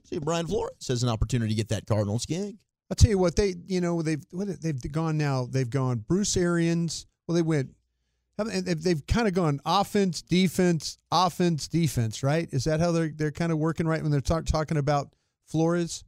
See 0.06 0.18
Brian 0.18 0.46
Flores 0.46 0.88
has 0.88 1.02
an 1.02 1.08
opportunity 1.08 1.50
to 1.50 1.56
get 1.56 1.68
that 1.68 1.86
Cardinals 1.86 2.26
gig. 2.26 2.56
I'll 2.90 2.94
tell 2.94 3.10
you 3.10 3.18
what 3.18 3.34
they 3.34 3.54
you 3.66 3.80
know 3.80 4.02
they've 4.02 4.24
what 4.30 4.60
they've 4.62 4.92
gone 4.92 5.18
now 5.18 5.46
they've 5.50 5.68
gone 5.68 6.04
Bruce 6.06 6.36
Arians. 6.36 7.06
Well 7.26 7.34
they 7.34 7.42
went 7.42 7.70
they've 8.38 9.04
kind 9.06 9.26
of 9.26 9.34
gone 9.34 9.60
offense 9.64 10.22
defense 10.22 10.98
offense 11.10 11.66
defense 11.68 12.22
right? 12.22 12.48
Is 12.52 12.64
that 12.64 12.80
how 12.80 12.92
they're 12.92 13.12
they're 13.14 13.32
kind 13.32 13.50
of 13.50 13.58
working 13.58 13.88
right 13.88 14.02
when 14.02 14.12
they're 14.12 14.20
talk, 14.20 14.44
talking 14.46 14.76
about 14.76 15.12
Flores 15.48 16.04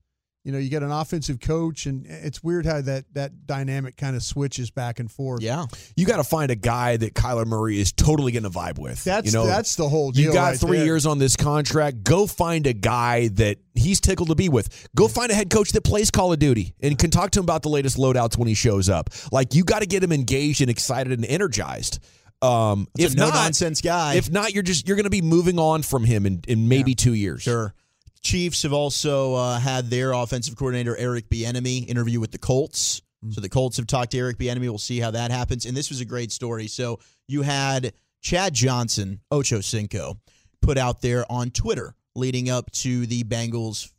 you 0.48 0.52
know 0.52 0.58
you 0.58 0.70
get 0.70 0.82
an 0.82 0.90
offensive 0.90 1.40
coach 1.40 1.84
and 1.84 2.06
it's 2.06 2.42
weird 2.42 2.64
how 2.64 2.80
that 2.80 3.04
that 3.12 3.46
dynamic 3.46 3.98
kind 3.98 4.16
of 4.16 4.22
switches 4.22 4.70
back 4.70 4.98
and 4.98 5.12
forth 5.12 5.42
Yeah. 5.42 5.66
You 5.94 6.06
got 6.06 6.16
to 6.16 6.24
find 6.24 6.50
a 6.50 6.54
guy 6.54 6.96
that 6.96 7.12
Kyler 7.12 7.44
Murray 7.44 7.78
is 7.78 7.92
totally 7.92 8.32
going 8.32 8.44
to 8.44 8.50
vibe 8.50 8.78
with. 8.78 9.04
that's 9.04 9.26
you 9.26 9.38
know, 9.38 9.46
that's 9.46 9.76
the 9.76 9.86
whole 9.86 10.10
deal 10.10 10.24
You 10.24 10.32
got 10.32 10.52
right 10.52 10.58
three 10.58 10.78
there. 10.78 10.86
years 10.86 11.04
on 11.04 11.18
this 11.18 11.36
contract. 11.36 12.02
Go 12.02 12.26
find 12.26 12.66
a 12.66 12.72
guy 12.72 13.28
that 13.34 13.58
he's 13.74 14.00
tickled 14.00 14.30
to 14.30 14.34
be 14.34 14.48
with. 14.48 14.88
Go 14.96 15.06
find 15.06 15.30
a 15.30 15.34
head 15.34 15.50
coach 15.50 15.72
that 15.72 15.84
plays 15.84 16.10
Call 16.10 16.32
of 16.32 16.38
Duty 16.38 16.74
and 16.80 16.98
can 16.98 17.10
talk 17.10 17.30
to 17.32 17.40
him 17.40 17.44
about 17.44 17.60
the 17.60 17.68
latest 17.68 17.98
loadouts 17.98 18.38
when 18.38 18.48
he 18.48 18.54
shows 18.54 18.88
up. 18.88 19.10
Like 19.30 19.52
you 19.54 19.64
got 19.64 19.80
to 19.80 19.86
get 19.86 20.02
him 20.02 20.12
engaged 20.12 20.62
and 20.62 20.70
excited 20.70 21.12
and 21.12 21.26
energized. 21.26 22.02
Um, 22.40 22.88
if 22.98 23.14
no 23.14 23.26
not, 23.26 23.34
nonsense 23.34 23.82
guy. 23.82 24.14
if 24.14 24.30
not, 24.30 24.54
you're 24.54 24.62
just 24.62 24.88
you're 24.88 24.96
going 24.96 25.04
to 25.04 25.10
be 25.10 25.20
moving 25.20 25.58
on 25.58 25.82
from 25.82 26.04
him 26.04 26.24
in, 26.24 26.40
in 26.48 26.68
maybe 26.68 26.94
two 26.94 27.12
years. 27.12 27.42
Sure. 27.42 27.74
Chiefs 28.22 28.62
have 28.62 28.72
also 28.72 29.34
uh, 29.34 29.58
had 29.58 29.90
their 29.90 30.12
offensive 30.12 30.56
coordinator 30.56 30.96
Eric 30.96 31.28
Bieniemy 31.28 31.88
interview 31.88 32.20
with 32.20 32.32
the 32.32 32.38
Colts. 32.38 33.02
So 33.30 33.40
the 33.40 33.48
Colts 33.48 33.76
have 33.78 33.86
talked 33.86 34.12
to 34.12 34.18
Eric 34.18 34.38
Bieniemy. 34.38 34.60
We'll 34.60 34.78
see 34.78 35.00
how 35.00 35.10
that 35.10 35.30
happens. 35.30 35.66
And 35.66 35.76
this 35.76 35.90
was 35.90 36.00
a 36.00 36.04
great 36.04 36.30
story. 36.30 36.68
So 36.68 37.00
you 37.26 37.42
had 37.42 37.92
Chad 38.20 38.54
Johnson, 38.54 39.20
Ocho 39.30 39.60
Cinco, 39.60 40.18
put 40.62 40.78
out 40.78 41.00
there 41.00 41.24
on 41.30 41.50
Twitter 41.50 41.94
leading 42.14 42.50
up 42.50 42.70
to 42.72 43.06
the 43.06 43.24
Bengals 43.24 43.90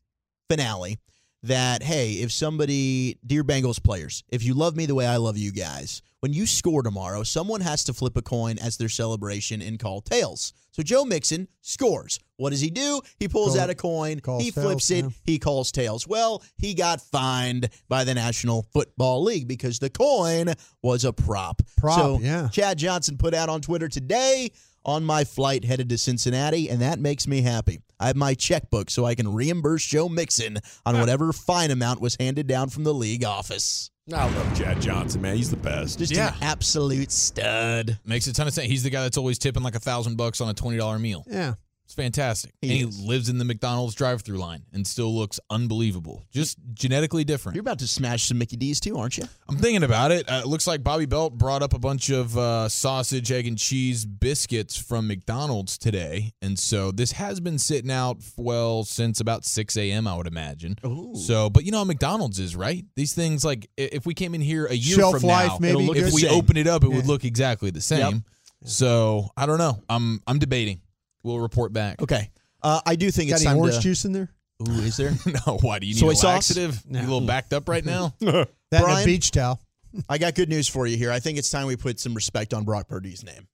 finale 0.50 1.00
that 1.44 1.84
hey, 1.84 2.14
if 2.14 2.32
somebody, 2.32 3.18
dear 3.26 3.44
Bengals 3.44 3.82
players, 3.82 4.24
if 4.30 4.44
you 4.44 4.54
love 4.54 4.76
me 4.76 4.86
the 4.86 4.96
way 4.96 5.08
I 5.08 5.18
love 5.18 5.38
you 5.38 5.52
guys, 5.52 6.02
when 6.20 6.34
you 6.34 6.46
score 6.46 6.84
tomorrow, 6.84 7.24
someone 7.24 7.62
has 7.62 7.84
to 7.86 7.94
flip 7.94 8.18
a 8.18 8.22
coin 8.22 8.60
as 8.60 8.78
their 8.78 8.90
celebration 8.90 9.62
and 9.62 9.80
call 9.80 10.02
tails. 10.02 10.54
So 10.72 10.84
Joe 10.84 11.06
Mixon 11.06 11.48
scores. 11.62 12.20
What 12.39 12.51
does 12.51 12.62
he 12.62 12.69
do? 12.69 13.01
He 13.19 13.27
pulls 13.27 13.55
Call- 13.55 13.63
out 13.63 13.69
a 13.69 13.75
coin, 13.75 14.22
calls 14.22 14.41
he 14.41 14.51
flips 14.51 14.88
tails, 14.88 14.91
it, 14.91 15.03
yeah. 15.03 15.10
he 15.25 15.39
calls 15.39 15.72
tails. 15.74 16.08
Well, 16.08 16.41
he 16.58 16.74
got 16.74 17.01
fined 17.01 17.69
by 17.89 18.05
the 18.05 18.13
National 18.13 18.63
Football 18.72 19.24
League 19.24 19.48
because 19.48 19.79
the 19.79 19.89
coin 19.89 20.53
was 20.81 21.03
a 21.03 21.12
prop. 21.12 21.62
Prop, 21.77 22.00
so 22.00 22.19
yeah. 22.22 22.48
Chad 22.48 22.77
Johnson 22.77 23.17
put 23.17 23.34
out 23.34 23.50
on 23.50 23.60
Twitter 23.60 23.89
today 23.89 24.51
on 24.86 25.03
my 25.03 25.25
flight 25.25 25.65
headed 25.65 25.89
to 25.89 25.98
Cincinnati, 25.98 26.69
and 26.69 26.81
that 26.81 26.98
makes 27.00 27.27
me 27.27 27.41
happy. 27.41 27.81
I 28.00 28.08
have 28.08 28.15
my 28.15 28.34
checkbook 28.34 28.89
so 28.89 29.03
I 29.03 29.15
can 29.15 29.34
reimburse 29.34 29.86
Joe 29.86 30.08
Mixon 30.08 30.60
on 30.86 30.96
ah. 30.96 31.00
whatever 31.01 31.34
fine 31.34 31.72
amount 31.72 32.00
was 32.00 32.15
handed 32.17 32.48
down 32.48 32.69
from 32.69 32.86
the 32.86 32.93
league 32.93 33.25
office. 33.25 33.91
I 34.12 34.25
love 34.25 34.58
Chad 34.58 34.81
Johnson, 34.81 35.22
man. 35.22 35.36
He's 35.36 35.51
the 35.51 35.58
best. 35.58 36.00
Just 36.00 36.12
Yeah. 36.13 36.29
an 36.29 36.36
absolute 36.41 37.12
stud. 37.12 38.00
Makes 38.05 38.25
a 38.27 38.34
ton 38.34 38.48
of 38.48 38.53
sense. 38.53 38.67
He's 38.67 38.81
the 38.81 38.89
guy 38.89 39.03
that's 39.03 39.17
always 39.17 39.38
tipping 39.38 39.62
like 39.62 39.75
a 39.75 39.79
thousand 39.79 40.15
bucks 40.17 40.41
on 40.41 40.50
a 40.50 40.53
twenty 40.53 40.77
dollar 40.77 40.98
meal. 40.98 41.25
Yeah. 41.27 41.55
It's 41.89 41.96
fantastic. 41.96 42.53
He 42.62 42.81
and 42.81 42.89
is. 42.89 43.00
he 43.00 43.08
lives 43.08 43.29
in 43.29 43.39
the 43.39 43.46
McDonald's 43.46 43.96
drive-through 43.96 44.38
line 44.38 44.62
and 44.72 44.86
still 44.86 45.12
looks 45.12 45.39
unbelievable. 45.50 46.24
Just 46.31 46.60
genetically 46.75 47.24
different. 47.24 47.55
You're 47.55 47.62
about 47.62 47.79
to 47.79 47.88
smash 47.88 48.25
some 48.25 48.38
Mickey 48.38 48.58
D's 48.58 48.79
too, 48.79 48.96
aren't 48.96 49.17
you? 49.17 49.24
I'm 49.48 49.58
thinking 49.58 49.81
about 49.81 50.12
it. 50.12 50.29
Uh, 50.29 50.41
it 50.43 50.48
looks 50.48 50.67
like 50.67 50.84
Bobby 50.84 51.08
Belt 51.08 51.36
brought 51.36 51.63
up 51.63 51.74
a 51.74 51.79
bunch 51.79 52.12
of 52.12 52.38
uh, 52.38 52.69
sausage, 52.69 53.31
egg, 53.31 53.48
and 53.48 53.58
cheese 53.58 54.05
biscuits 54.05 54.77
from 54.77 55.08
McDonald's 55.08 55.79
today, 55.79 56.31
and 56.43 56.60
so 56.60 56.91
this 56.91 57.13
has 57.13 57.39
been 57.39 57.58
sitting 57.58 57.89
out 57.89 58.19
well 58.38 58.84
since 58.84 59.19
about 59.19 59.43
6 59.43 59.75
a.m. 59.75 60.05
I 60.05 60.15
would 60.15 60.27
imagine. 60.27 60.77
Ooh. 60.86 61.15
So, 61.15 61.50
but 61.50 61.65
you 61.65 61.72
know 61.72 61.79
how 61.79 61.86
McDonald's 61.86 62.38
is, 62.38 62.55
right? 62.55 62.86
These 62.96 63.15
things 63.15 63.43
like 63.43 63.67
if 63.77 64.05
we 64.05 64.13
came 64.13 64.36
in 64.36 64.41
here 64.41 64.67
a 64.67 64.75
year 64.75 64.98
Shelf 64.98 65.22
from 65.22 65.27
life, 65.27 65.53
now, 65.53 65.58
maybe. 65.60 65.86
If 65.98 66.13
we 66.13 66.22
same. 66.22 66.38
open 66.38 66.55
it 66.55 66.67
up, 66.67 66.84
it 66.84 66.89
would 66.89 67.08
look 67.08 67.25
exactly 67.25 67.72
the 67.72 67.81
same. 67.81 68.25
So 68.63 69.31
I 69.36 69.48
don't 69.48 69.58
know. 69.58 69.81
I'm 69.89 70.22
I'm 70.27 70.38
debating. 70.38 70.81
We'll 71.24 71.40
report 71.40 71.74
back. 71.74 72.02
Okay. 72.02 72.30
Uh, 72.62 72.82
I 72.86 72.96
do 72.96 73.10
think 73.12 73.30
Got 73.30 73.36
it's 73.38 73.46
any 73.46 73.54
time 73.54 73.58
orange 73.60 73.76
to. 73.78 73.82
juice 73.82 74.06
in 74.06 74.12
there? 74.12 74.30
Ooh, 74.68 74.72
is 74.82 74.98
there? 74.98 75.12
no, 75.48 75.58
why 75.62 75.80
do 75.80 75.88
you 75.88 75.94
need 75.94 76.00
Soy 76.00 76.10
a 76.12 76.16
sauce? 76.16 76.24
laxative? 76.26 76.82
No. 76.86 77.00
You 77.00 77.06
a 77.06 77.10
little 77.10 77.28
backed 77.28 77.54
up 77.54 77.68
right 77.70 77.84
now? 77.86 78.14
That 78.72 78.84
and 78.84 79.02
a 79.02 79.06
beach 79.06 79.32
towel. 79.32 79.60
I 80.08 80.20
got 80.20 80.36
good 80.36 80.48
news 80.50 80.68
for 80.68 80.86
you 80.86 80.96
here. 80.96 81.12
I 81.12 81.20
think 81.20 81.40
it's 81.40 81.50
time 81.50 81.66
we 81.66 81.76
put 81.76 82.00
some 82.00 82.14
respect 82.14 82.54
on 82.54 82.66
Brock 82.66 82.88
Purdy's 82.88 83.24
name. 83.24 83.48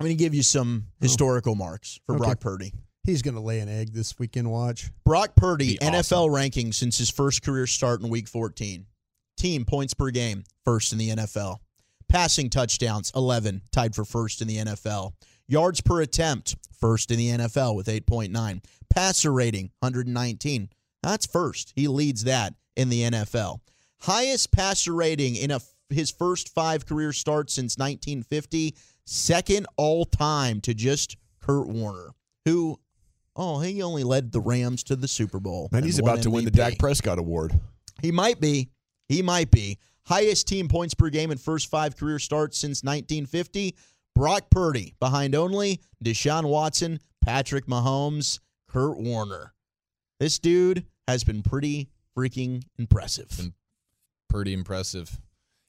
I'm 0.00 0.04
going 0.06 0.16
to 0.16 0.20
give 0.20 0.34
you 0.34 0.42
some 0.42 0.86
historical 1.00 1.54
marks 1.54 2.00
for 2.04 2.16
Okay. 2.16 2.24
Brock 2.24 2.40
Purdy. 2.40 2.72
He's 3.04 3.22
going 3.22 3.36
to 3.36 3.40
lay 3.40 3.60
an 3.60 3.68
egg 3.68 3.92
this 3.92 4.18
weekend. 4.18 4.50
Watch. 4.50 4.90
Brock 5.04 5.36
Purdy, 5.36 5.78
Be 5.78 5.86
NFL 5.86 6.34
ranking 6.34 6.72
since 6.72 6.98
his 6.98 7.10
first 7.10 7.42
career 7.42 7.68
start 7.68 8.00
in 8.00 8.08
week 8.08 8.26
14. 8.26 8.86
Team 9.36 9.64
points 9.64 9.94
per 9.94 10.10
game, 10.10 10.42
first 10.64 10.92
in 10.92 10.98
the 10.98 11.10
NFL. 11.10 11.58
Passing 12.08 12.50
touchdowns, 12.50 13.12
11, 13.14 13.62
tied 13.70 13.94
for 13.94 14.04
first 14.04 14.42
in 14.42 14.48
the 14.48 14.56
NFL. 14.56 15.12
Yards 15.48 15.80
per 15.80 16.02
attempt, 16.02 16.56
first 16.78 17.10
in 17.10 17.16
the 17.18 17.30
NFL 17.30 17.74
with 17.74 17.86
8.9. 17.86 18.62
Passer 18.90 19.32
rating, 19.32 19.70
119. 19.80 20.68
That's 21.02 21.26
first. 21.26 21.72
He 21.74 21.88
leads 21.88 22.24
that 22.24 22.54
in 22.76 22.90
the 22.90 23.02
NFL. 23.02 23.60
Highest 24.00 24.52
passer 24.52 24.92
rating 24.92 25.36
in 25.36 25.50
a, 25.50 25.60
his 25.88 26.10
first 26.10 26.54
five 26.54 26.86
career 26.86 27.12
starts 27.12 27.54
since 27.54 27.78
1950. 27.78 28.74
Second 29.04 29.66
all 29.76 30.04
time 30.04 30.60
to 30.60 30.74
just 30.74 31.16
Kurt 31.40 31.66
Warner, 31.66 32.10
who, 32.44 32.78
oh, 33.34 33.60
he 33.60 33.82
only 33.82 34.04
led 34.04 34.32
the 34.32 34.40
Rams 34.40 34.82
to 34.84 34.96
the 34.96 35.08
Super 35.08 35.40
Bowl. 35.40 35.68
Man, 35.72 35.78
and 35.78 35.86
he's 35.86 35.98
about 35.98 36.22
to 36.22 36.30
win 36.30 36.44
the 36.44 36.50
MVP. 36.50 36.56
Dak 36.56 36.78
Prescott 36.78 37.18
Award. 37.18 37.58
He 38.02 38.12
might 38.12 38.40
be. 38.40 38.68
He 39.08 39.22
might 39.22 39.50
be. 39.50 39.78
Highest 40.04 40.46
team 40.46 40.68
points 40.68 40.94
per 40.94 41.08
game 41.08 41.30
in 41.30 41.38
first 41.38 41.70
five 41.70 41.96
career 41.96 42.18
starts 42.18 42.58
since 42.58 42.82
1950. 42.82 43.74
Brock 44.18 44.50
Purdy 44.50 44.94
behind 44.98 45.36
only 45.36 45.80
Deshaun 46.04 46.44
Watson, 46.44 46.98
Patrick 47.24 47.66
Mahomes, 47.66 48.40
Kurt 48.68 48.98
Warner. 48.98 49.54
This 50.18 50.40
dude 50.40 50.84
has 51.06 51.22
been 51.22 51.40
pretty 51.40 51.88
freaking 52.16 52.64
impressive. 52.80 53.28
Been 53.36 53.54
Pretty 54.28 54.54
impressive. 54.54 55.20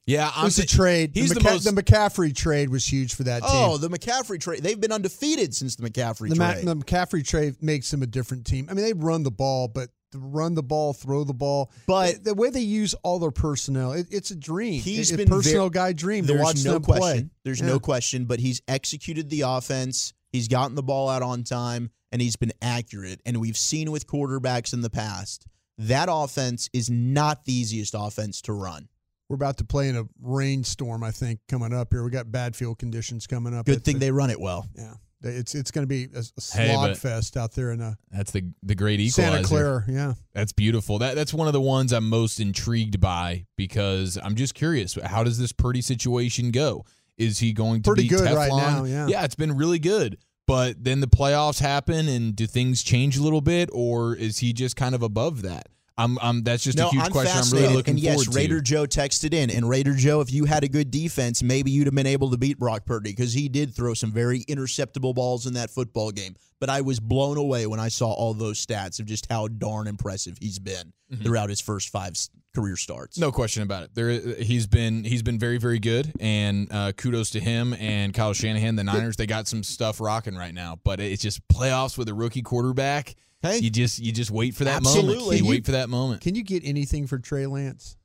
Yeah, 0.08 0.32
I'm 0.36 0.50
thi- 0.50 0.66
trade. 0.66 1.12
He's 1.14 1.30
the, 1.30 1.36
the 1.36 1.44
most 1.44 1.64
the 1.64 1.80
McCaffrey 1.80 2.36
trade 2.36 2.70
was 2.70 2.92
huge 2.92 3.14
for 3.14 3.22
that 3.26 3.44
team. 3.44 3.52
Oh, 3.54 3.78
the 3.78 3.88
McCaffrey 3.88 4.42
trade. 4.42 4.64
They've 4.64 4.82
been 4.82 4.92
undefeated 4.92 5.54
since 5.54 5.76
the 5.76 5.88
McCaffrey 5.88 6.30
the, 6.30 6.36
Ma- 6.36 6.54
trade. 6.54 6.66
the 6.66 6.76
McCaffrey 6.76 7.26
trade 7.26 7.62
makes 7.62 7.92
them 7.92 8.02
a 8.02 8.08
different 8.08 8.48
team. 8.48 8.68
I 8.68 8.74
mean, 8.74 8.84
they 8.84 8.94
run 8.94 9.22
the 9.22 9.30
ball, 9.30 9.68
but 9.68 9.92
run 10.14 10.56
the 10.56 10.64
ball, 10.64 10.94
throw 10.94 11.24
the 11.24 11.34
ball, 11.34 11.72
But- 11.88 12.16
the, 12.24 12.32
the 12.32 12.34
way 12.36 12.50
they 12.50 12.62
use 12.62 12.94
all 13.04 13.20
their 13.20 13.32
personnel, 13.32 13.92
it, 13.94 14.08
it's 14.12 14.32
a 14.32 14.36
dream. 14.36 14.82
He's 14.82 15.12
It- 15.12 15.16
a 15.16 15.18
been 15.18 15.30
personal 15.30 15.66
ver- 15.66 15.70
guy 15.72 15.94
dream 15.94 16.26
to 16.26 16.34
There's 16.34 16.42
watch 16.44 16.64
no 16.66 16.74
them 16.74 16.84
question. 16.84 17.02
play. 17.02 17.30
There's 17.44 17.60
Yeah. 17.60 17.66
no 17.68 17.80
question. 17.80 18.26
But 18.26 18.40
he's 18.40 18.62
executed 18.68 19.30
the 19.30 19.42
offense. 19.42 20.14
He's 20.32 20.48
gotten 20.48 20.76
the 20.76 20.84
ball 20.84 21.10
out 21.10 21.22
on 21.24 21.44
time, 21.44 21.90
and 22.12 22.22
he's 22.22 22.36
been 22.36 22.54
accurate. 22.62 23.20
And 23.26 23.38
we've 23.38 23.58
seen 23.58 23.92
with 23.92 24.08
quarterbacks 24.08 24.74
in 24.74 24.82
the 24.82 24.90
past 24.90 25.46
that 25.78 26.10
offense 26.12 26.70
is 26.74 26.90
not 26.90 27.46
the 27.46 27.54
easiest 27.54 27.96
offense 27.98 28.42
to 28.44 28.54
run. 28.54 28.90
We're 29.30 29.36
about 29.36 29.58
to 29.60 29.64
play 29.64 29.90
in 29.90 29.96
a 29.96 30.06
rainstorm, 30.22 31.04
I 31.04 31.12
think, 31.12 31.40
coming 31.48 31.72
up 31.74 31.94
here. 31.94 32.04
We 32.04 32.10
got 32.10 32.32
bad 32.32 32.56
field 32.56 32.80
conditions 32.80 33.28
coming 33.28 33.54
up. 33.54 33.66
Good 33.66 33.86
thing 33.86 33.98
a- 33.98 34.00
they 34.00 34.12
run 34.12 34.30
it 34.32 34.40
well. 34.40 34.68
yeah, 34.76 34.96
it's 35.22 35.56
it's 35.56 35.72
going 35.72 35.84
to 35.84 35.88
be 35.88 36.08
a, 36.16 36.20
a 36.20 36.58
Hey, 36.58 36.74
slog 36.74 36.96
fest 36.98 37.36
out 37.38 37.54
there 37.54 37.72
in 37.72 37.82
uh, 37.82 37.96
that's 38.12 38.32
the 38.32 38.44
the 38.64 38.76
great 38.76 39.00
equalizer. 39.00 39.32
Santa 39.34 39.48
Clara. 39.48 39.84
Yeah, 39.88 40.14
That's 40.34 40.54
beautiful. 40.54 41.00
That 41.00 41.16
that's 41.16 41.34
one 41.34 41.48
of 41.48 41.54
the 41.54 41.62
ones 41.62 41.92
I'm 41.92 42.08
most 42.10 42.40
intrigued 42.40 43.00
by 43.00 43.46
because 43.58 44.18
I'm 44.22 44.36
just 44.36 44.54
curious. 44.56 44.98
How 45.04 45.24
does 45.24 45.38
this 45.38 45.52
Purdy 45.52 45.82
situation 45.82 46.52
go? 46.52 46.86
Is 47.18 47.40
he 47.40 47.52
going 47.52 47.82
to 47.82 47.90
Pretty 47.90 48.04
be 48.04 48.10
good 48.10 48.22
Teflon? 48.22 48.36
right 48.36 48.50
now, 48.50 48.84
yeah. 48.86 49.08
yeah, 49.08 49.26
it's 49.26 49.36
been 49.36 49.58
really 49.58 49.80
good. 49.80 50.18
But 50.48 50.84
then 50.84 51.00
the 51.00 51.08
playoffs 51.08 51.60
happen, 51.60 52.08
and 52.08 52.36
do 52.36 52.48
things 52.48 52.82
change 52.82 53.18
a 53.18 53.22
little 53.22 53.42
bit, 53.42 53.70
or 53.72 54.16
is 54.16 54.40
he 54.40 54.52
just 54.54 54.76
kind 54.76 54.96
of 54.96 55.04
above 55.04 55.42
that? 55.44 55.68
I'm, 56.00 56.18
I'm. 56.22 56.44
That's 56.44 56.64
just 56.64 56.78
no, 56.78 56.88
a 56.88 56.92
huge 56.92 57.04
I'm 57.04 57.12
question. 57.12 57.42
I'm 57.42 57.62
really 57.62 57.76
looking 57.76 57.96
and 57.96 58.00
yes, 58.00 58.24
forward 58.24 58.36
Raider 58.36 58.58
to. 58.58 58.62
Joe 58.62 58.86
texted 58.86 59.34
in, 59.34 59.50
and 59.50 59.68
Raider 59.68 59.94
Joe, 59.94 60.22
if 60.22 60.32
you 60.32 60.46
had 60.46 60.64
a 60.64 60.68
good 60.68 60.92
defense, 60.92 61.44
maybe 61.44 61.72
you'd 61.72 61.88
have 61.88 61.96
been 61.96 62.08
able 62.08 62.32
to 62.32 62.38
beat 62.38 62.58
Brock 62.58 62.86
Purdy 62.86 63.12
because 63.12 63.34
he 63.34 63.50
did 63.50 63.76
throw 63.76 63.94
some 63.94 64.12
very 64.12 64.46
interceptable 64.46 65.14
balls 65.14 65.46
in 65.46 65.54
that 65.54 65.70
football 65.70 66.12
game. 66.12 66.36
But 66.60 66.70
I 66.70 66.82
was 66.82 67.00
blown 67.00 67.38
away 67.38 67.68
when 67.68 67.80
I 67.80 67.90
saw 67.90 68.12
all 68.12 68.34
those 68.34 68.66
stats 68.66 69.00
of 69.00 69.06
just 69.06 69.28
how 69.30 69.48
darn 69.48 69.88
impressive 69.88 70.38
he's 70.40 70.60
been 70.60 70.94
throughout 71.24 71.50
his 71.50 71.60
first 71.60 71.90
five 71.90 72.14
career 72.56 72.76
starts. 72.76 73.18
Mm-hmm. 73.18 73.26
No 73.26 73.32
question 73.32 73.64
about 73.64 73.84
it. 73.84 73.96
There, 73.96 74.10
he's 74.42 74.68
been 74.68 75.04
he's 75.04 75.24
been 75.24 75.40
very 75.40 75.58
very 75.58 75.80
good, 75.80 76.12
and 76.20 76.72
uh, 76.72 76.92
kudos 76.94 77.32
to 77.32 77.40
him 77.40 77.74
and 77.74 78.14
Kyle 78.14 78.34
Shanahan. 78.34 78.76
The 78.76 78.84
Niners 78.84 79.16
they 79.16 79.26
got 79.26 79.48
some 79.48 79.64
stuff 79.64 80.00
rocking 80.00 80.36
right 80.36 80.54
now, 80.54 80.80
but 80.84 81.00
it's 81.00 81.22
just 81.22 81.46
playoffs 81.48 81.98
with 81.98 82.10
a 82.10 82.14
rookie 82.14 82.42
quarterback. 82.42 83.16
Hey. 83.42 83.60
you 83.60 83.70
just 83.70 84.00
you 84.00 84.12
just 84.12 84.32
wait 84.32 84.54
for 84.56 84.66
that 84.66 84.84
moment. 84.84 85.06
Absolutely. 85.06 85.38
You 85.38 85.44
You- 85.44 85.50
wait 85.50 85.66
for 85.66 85.72
that 85.72 85.90
moment. 85.90 86.22
can 86.22 86.36
you 86.36 86.44
get 86.44 86.64
anything 86.66 87.08
for 87.08 87.18
Trey 87.20 87.46
Lance? 87.46 87.96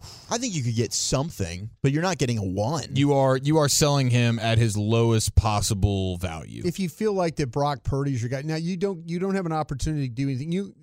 I 0.30 0.38
think 0.38 0.54
you 0.54 0.62
could 0.62 0.74
get 0.74 0.92
something, 0.92 1.70
but 1.82 1.92
you're 1.92 2.02
not 2.02 2.18
getting 2.18 2.38
a 2.38 2.44
one. 2.44 2.94
You 2.94 3.14
are 3.14 3.36
you 3.36 3.56
are 3.58 3.68
selling 3.68 4.10
him 4.10 4.38
at 4.38 4.58
his 4.58 4.76
lowest 4.76 5.34
possible 5.36 6.18
value. 6.18 6.62
If 6.66 6.78
you 6.78 6.88
feel 6.88 7.12
like 7.14 7.36
that 7.36 7.50
Brock 7.50 7.82
Purdy's 7.82 8.20
your 8.20 8.28
guy, 8.28 8.42
now 8.42 8.56
you 8.56 8.76
don't 8.76 9.08
you 9.08 9.18
don't 9.18 9.34
have 9.34 9.46
an 9.46 9.52
opportunity 9.52 10.08
to 10.08 10.14
do 10.14 10.24
anything. 10.28 10.52
You 10.52 10.74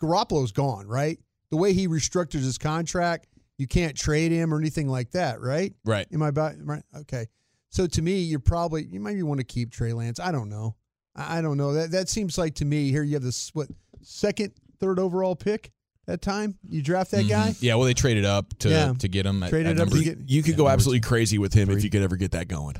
Garoppolo's 0.00 0.52
gone, 0.52 0.86
right? 0.86 1.18
The 1.50 1.56
way 1.56 1.72
he 1.72 1.86
restructured 1.86 2.40
his 2.42 2.58
contract, 2.58 3.28
you 3.58 3.66
can't 3.66 3.96
trade 3.96 4.32
him 4.32 4.52
or 4.52 4.58
anything 4.58 4.88
like 4.88 5.10
that, 5.12 5.40
right? 5.40 5.72
right. 5.84 6.06
Am 6.12 6.22
I 6.22 6.28
about 6.28 6.54
right? 6.64 6.82
Okay. 6.96 7.26
So 7.70 7.86
to 7.86 8.02
me, 8.02 8.20
you're 8.20 8.40
probably 8.40 8.84
you 8.84 9.00
maybe 9.00 9.22
want 9.22 9.38
to 9.38 9.44
keep 9.44 9.70
Trey 9.72 9.92
Lance. 9.92 10.20
I 10.20 10.30
don't 10.32 10.48
know. 10.48 10.76
I 11.16 11.38
I 11.38 11.42
don't 11.42 11.56
know. 11.56 11.72
That 11.74 11.90
that 11.92 12.08
seems 12.08 12.38
like 12.38 12.54
to 12.56 12.64
me 12.64 12.90
here 12.90 13.02
you 13.02 13.14
have 13.14 13.22
this 13.22 13.50
what 13.54 13.68
second, 14.02 14.52
third 14.80 14.98
overall 14.98 15.36
pick 15.36 15.70
that 16.06 16.20
time 16.22 16.56
you 16.68 16.82
draft 16.82 17.10
that 17.12 17.28
guy. 17.28 17.50
Mhm. 17.50 17.58
Yeah, 17.62 17.74
well 17.76 17.84
they 17.84 17.94
traded 17.94 18.24
up 18.24 18.56
to 18.60 18.68
Yeah. 18.70 18.92
to 18.98 19.08
get 19.08 19.24
him 19.26 19.42
at, 19.42 19.50
Traded 19.50 19.78
at 19.78 19.86
up 19.86 19.92
to 19.92 20.02
get- 20.02 20.18
You 20.28 20.42
could 20.42 20.52
Yeah, 20.52 20.56
go 20.56 20.62
number 20.64 20.72
absolutely 20.74 21.00
crazy 21.00 21.38
with 21.38 21.52
him 21.54 21.70
if 21.70 21.84
you 21.84 21.90
could 21.90 22.02
ever 22.02 22.16
get 22.16 22.32
that 22.32 22.48
going. 22.48 22.76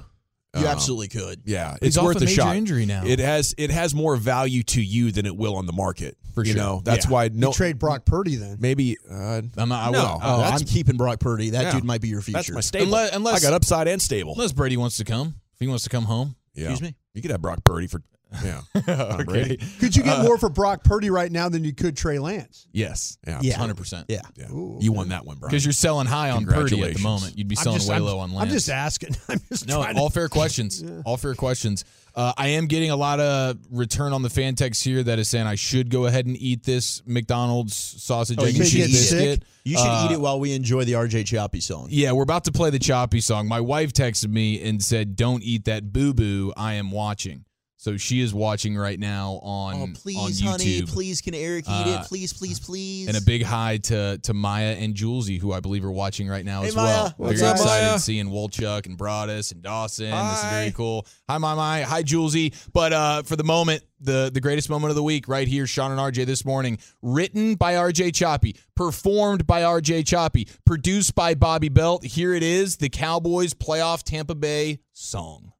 you 0.54 0.66
Uh, 0.66 0.68
absolutely 0.68 1.08
could. 1.08 1.40
Yeah, 1.46 1.76
He's 1.80 1.88
it's 1.90 1.96
off 1.96 2.04
worth 2.04 2.16
a 2.16 2.18
a 2.18 2.24
major 2.26 2.34
shot. 2.42 2.56
injury 2.56 2.84
now. 2.84 3.04
It 3.06 3.20
has 3.20 3.54
it 3.56 3.70
has 3.70 3.94
more 3.94 4.16
value 4.16 4.62
to 4.64 4.82
you 4.82 5.10
than 5.12 5.24
it 5.24 5.36
will 5.36 5.56
on 5.56 5.66
the 5.66 5.72
market. 5.72 6.16
For 6.34 6.44
you 6.44 6.52
sure. 6.54 6.62
know 6.62 6.82
that's 6.84 7.04
Yeah. 7.06 7.10
why 7.10 7.24
You 7.24 7.30
no 7.34 7.52
trade 7.52 7.78
Brock 7.78 8.04
Purdy 8.06 8.36
then. 8.36 8.56
maybe 8.58 8.96
uh, 9.10 9.42
I'm 9.56 9.68
not, 9.68 9.88
I 9.88 9.90
No. 9.90 9.98
would, 10.00 10.20
Oh, 10.22 10.38
that's- 10.38 10.60
I'm 10.62 10.66
keeping 10.66 10.96
Brock 10.96 11.20
Purdy. 11.20 11.50
That 11.50 11.62
Yeah. 11.64 11.72
dude 11.74 11.84
might 11.84 12.00
be 12.00 12.08
your 12.08 12.22
future. 12.22 12.38
that's 12.38 12.50
my 12.50 12.60
stable. 12.62 12.86
Unless- 12.86 13.14
unless- 13.14 13.36
I 13.44 13.46
got 13.46 13.52
upside 13.52 13.86
and 13.86 14.00
stable. 14.00 14.32
unless 14.32 14.52
Brady 14.52 14.76
wants 14.78 14.96
to 14.96 15.04
come. 15.04 15.34
If 15.54 15.60
he 15.60 15.66
wants 15.68 15.84
to 15.84 15.90
come 15.90 16.04
home, 16.04 16.36
Yeah. 16.54 16.70
Excuse 16.70 16.82
me? 16.82 16.96
You 17.14 17.22
could 17.22 17.30
have 17.30 17.40
Brock 17.42 17.64
Purdy 17.64 17.86
for 17.86 18.02
Yeah. 18.44 18.60
okay. 19.20 19.56
Could 19.80 19.96
you 19.96 20.02
get 20.02 20.18
Uh, 20.18 20.22
more 20.24 20.38
for 20.38 20.48
Brock 20.48 20.84
Purdy 20.84 21.10
right 21.10 21.30
now 21.30 21.48
than 21.48 21.64
you 21.64 21.72
could 21.74 21.96
Trey 21.96 22.18
Lance? 22.18 22.66
Yes. 22.72 23.18
Yeah. 23.26 23.38
Yeah. 23.42 23.56
Hundred 23.58 23.76
percent. 23.76 24.06
Yeah. 24.08 24.20
Yeah. 24.36 24.50
Ooh, 24.50 24.78
You 24.80 24.92
won 24.92 25.08
that 25.10 25.24
one, 25.26 25.36
Brian. 25.38 25.50
Because 25.50 25.64
you're 25.64 25.72
selling 25.72 26.06
high 26.06 26.30
on 26.30 26.44
Purdy 26.46 26.82
at 26.82 26.94
the 26.94 27.00
moment. 27.02 27.36
You'd 27.38 27.48
be 27.48 27.56
selling 27.56 27.78
just- 27.78 27.88
way 27.88 27.96
I'm- 27.96 28.04
low 28.04 28.18
on 28.20 28.32
Lance. 28.32 28.48
I'm 28.48 28.54
just 28.54 28.68
asking. 28.70 29.16
I'm 29.28 29.40
just 29.48 29.66
No, 29.66 29.82
all 29.96 30.08
to. 30.08 30.14
fair 30.14 30.28
questions. 30.28 30.82
All 31.04 31.16
fair 31.16 31.34
questions. 31.34 31.84
Uh, 32.14 32.30
I 32.36 32.48
am 32.48 32.66
getting 32.66 32.90
a 32.90 32.96
lot 32.96 33.20
of 33.20 33.56
return 33.70 34.12
on 34.12 34.20
the 34.20 34.28
fan 34.28 34.54
text 34.54 34.84
here 34.84 35.02
that 35.02 35.18
is 35.18 35.30
saying 35.30 35.46
I 35.46 35.54
should 35.54 35.88
go 35.88 36.04
ahead 36.04 36.26
and 36.26 36.36
eat 36.36 36.62
this 36.62 37.00
McDonald's 37.06 37.74
sausage 37.74 38.36
Oh, 38.38 38.44
egg 38.44 38.54
you 38.54 38.60
and 38.60 38.70
should 38.70 38.76
cheese 38.82 38.90
get 38.90 38.98
sick? 38.98 39.18
biscuit. 39.40 39.44
You 39.64 39.78
should 39.78 39.86
Uh, 39.86 40.06
eat 40.10 40.12
it 40.14 40.20
while 40.20 40.38
we 40.38 40.52
enjoy 40.52 40.84
the 40.84 40.92
RJ 40.92 41.24
Choppy 41.24 41.60
song. 41.60 41.86
Yeah, 41.90 42.12
we're 42.12 42.22
about 42.24 42.44
to 42.44 42.52
play 42.52 42.68
the 42.68 42.78
Choppy 42.78 43.22
song. 43.22 43.48
My 43.48 43.60
wife 43.60 43.94
texted 43.94 44.28
me 44.28 44.60
and 44.62 44.82
said, 44.82 45.16
"Don't 45.16 45.42
eat 45.42 45.64
that 45.64 45.90
boo 45.90 46.12
boo." 46.12 46.52
I 46.54 46.74
am 46.74 46.90
watching, 46.90 47.46
so 47.82 47.96
she 47.96 48.20
is 48.20 48.32
watching 48.32 48.76
right 48.76 48.98
now 48.98 49.40
on 49.42 49.74
Oh, 49.74 49.82
on 49.82 49.92
please, 49.94 50.40
YouTube. 50.40 50.46
honey. 50.46 50.82
Please, 50.82 51.20
can 51.20 51.34
Eric 51.34 51.64
eat 51.66 51.70
Uh, 51.72 51.98
it? 52.02 52.06
Please, 52.06 52.32
please, 52.32 52.60
please. 52.60 53.08
And 53.08 53.16
a 53.16 53.20
big 53.20 53.42
hi 53.42 53.78
to 53.78 54.18
to 54.18 54.32
Maya 54.34 54.76
and 54.78 54.94
Julesy, 54.94 55.40
who 55.40 55.52
I 55.52 55.58
believe 55.58 55.84
are 55.84 55.90
watching 55.90 56.28
right 56.28 56.44
now 56.44 56.62
Hey, 56.62 56.68
as 56.68 56.76
Maya. 56.76 56.86
well. 56.86 57.14
What's 57.16 57.40
very 57.40 57.50
up, 57.50 57.56
excited 57.56 57.86
Maya? 57.88 57.98
seeing 57.98 58.26
Wolchuk 58.28 58.86
and 58.86 58.96
Broadus 58.96 59.50
and 59.50 59.62
Dawson. 59.62 60.10
This 60.10 60.38
is 60.44 60.50
very 60.50 60.70
cool. 60.70 61.06
Hi, 61.28 61.38
my 61.38 61.54
my. 61.56 61.82
Hi, 61.82 62.04
Julesy. 62.04 62.54
But 62.72 62.92
uh, 62.92 63.22
for 63.24 63.34
the 63.34 63.42
moment, 63.44 63.82
the 64.00 64.30
the 64.32 64.40
greatest 64.40 64.70
moment 64.70 64.90
of 64.90 64.96
the 64.96 65.02
week, 65.02 65.26
right 65.26 65.48
here, 65.48 65.66
Sean 65.66 65.90
and 65.90 65.98
RJ 65.98 66.24
this 66.24 66.44
morning. 66.44 66.78
Written 67.02 67.56
by 67.56 67.74
RJ 67.74 68.14
Choppy, 68.14 68.54
performed 68.76 69.44
by 69.46 69.62
RJ 69.62 70.06
Choppy, 70.06 70.46
produced 70.64 71.14
by 71.16 71.34
Bobby 71.34 71.68
Belt. 71.68 72.04
Here 72.04 72.32
it 72.32 72.44
is, 72.44 72.76
the 72.76 72.88
Cowboys 72.88 73.54
playoff 73.54 74.04
Tampa 74.04 74.36
Bay 74.36 74.78
song. 74.92 75.52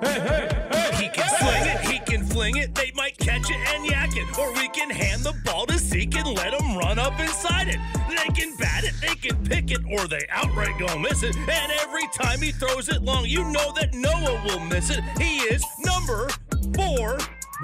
Hey, 0.00 0.20
hey, 0.20 0.48
hey. 0.72 0.96
He 0.96 1.08
can 1.10 1.28
sling 1.28 1.66
it, 1.66 1.80
he 1.80 1.98
can 1.98 2.24
fling 2.24 2.56
it, 2.56 2.74
they 2.74 2.90
might 2.94 3.18
catch 3.18 3.50
it 3.50 3.58
and 3.74 3.84
yak 3.84 4.16
it. 4.16 4.38
Or 4.38 4.50
we 4.54 4.68
can 4.68 4.88
hand 4.88 5.24
the 5.24 5.34
ball 5.44 5.66
to 5.66 5.76
Zeke 5.76 6.16
and 6.16 6.34
let 6.34 6.54
him 6.54 6.78
run 6.78 6.98
up 6.98 7.20
inside 7.20 7.68
it. 7.68 7.78
They 8.08 8.32
can 8.32 8.56
bat 8.56 8.84
it, 8.84 8.94
they 9.02 9.16
can 9.16 9.44
pick 9.44 9.70
it, 9.72 9.82
or 9.92 10.08
they 10.08 10.24
outright 10.30 10.78
gonna 10.78 11.00
miss 11.00 11.22
it. 11.22 11.36
And 11.36 11.72
every 11.82 12.08
time 12.14 12.40
he 12.40 12.50
throws 12.50 12.88
it 12.88 13.02
long, 13.02 13.26
you 13.26 13.44
know 13.50 13.74
that 13.74 13.92
Noah 13.92 14.42
will 14.46 14.60
miss 14.60 14.88
it. 14.88 15.04
He 15.18 15.40
is 15.40 15.62
number 15.84 16.30
four, 16.72 17.18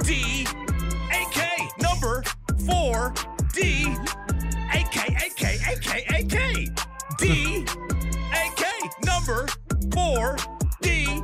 D. 0.05 0.47
Four, 2.67 3.15
D, 3.55 3.87
AK, 4.75 4.97
AK, 5.09 5.43
AK, 5.67 5.89
AK. 6.11 6.37
D, 7.19 7.65
AK. 8.33 8.63
Number 9.05 9.47
four, 9.93 10.37
D, 10.83 11.23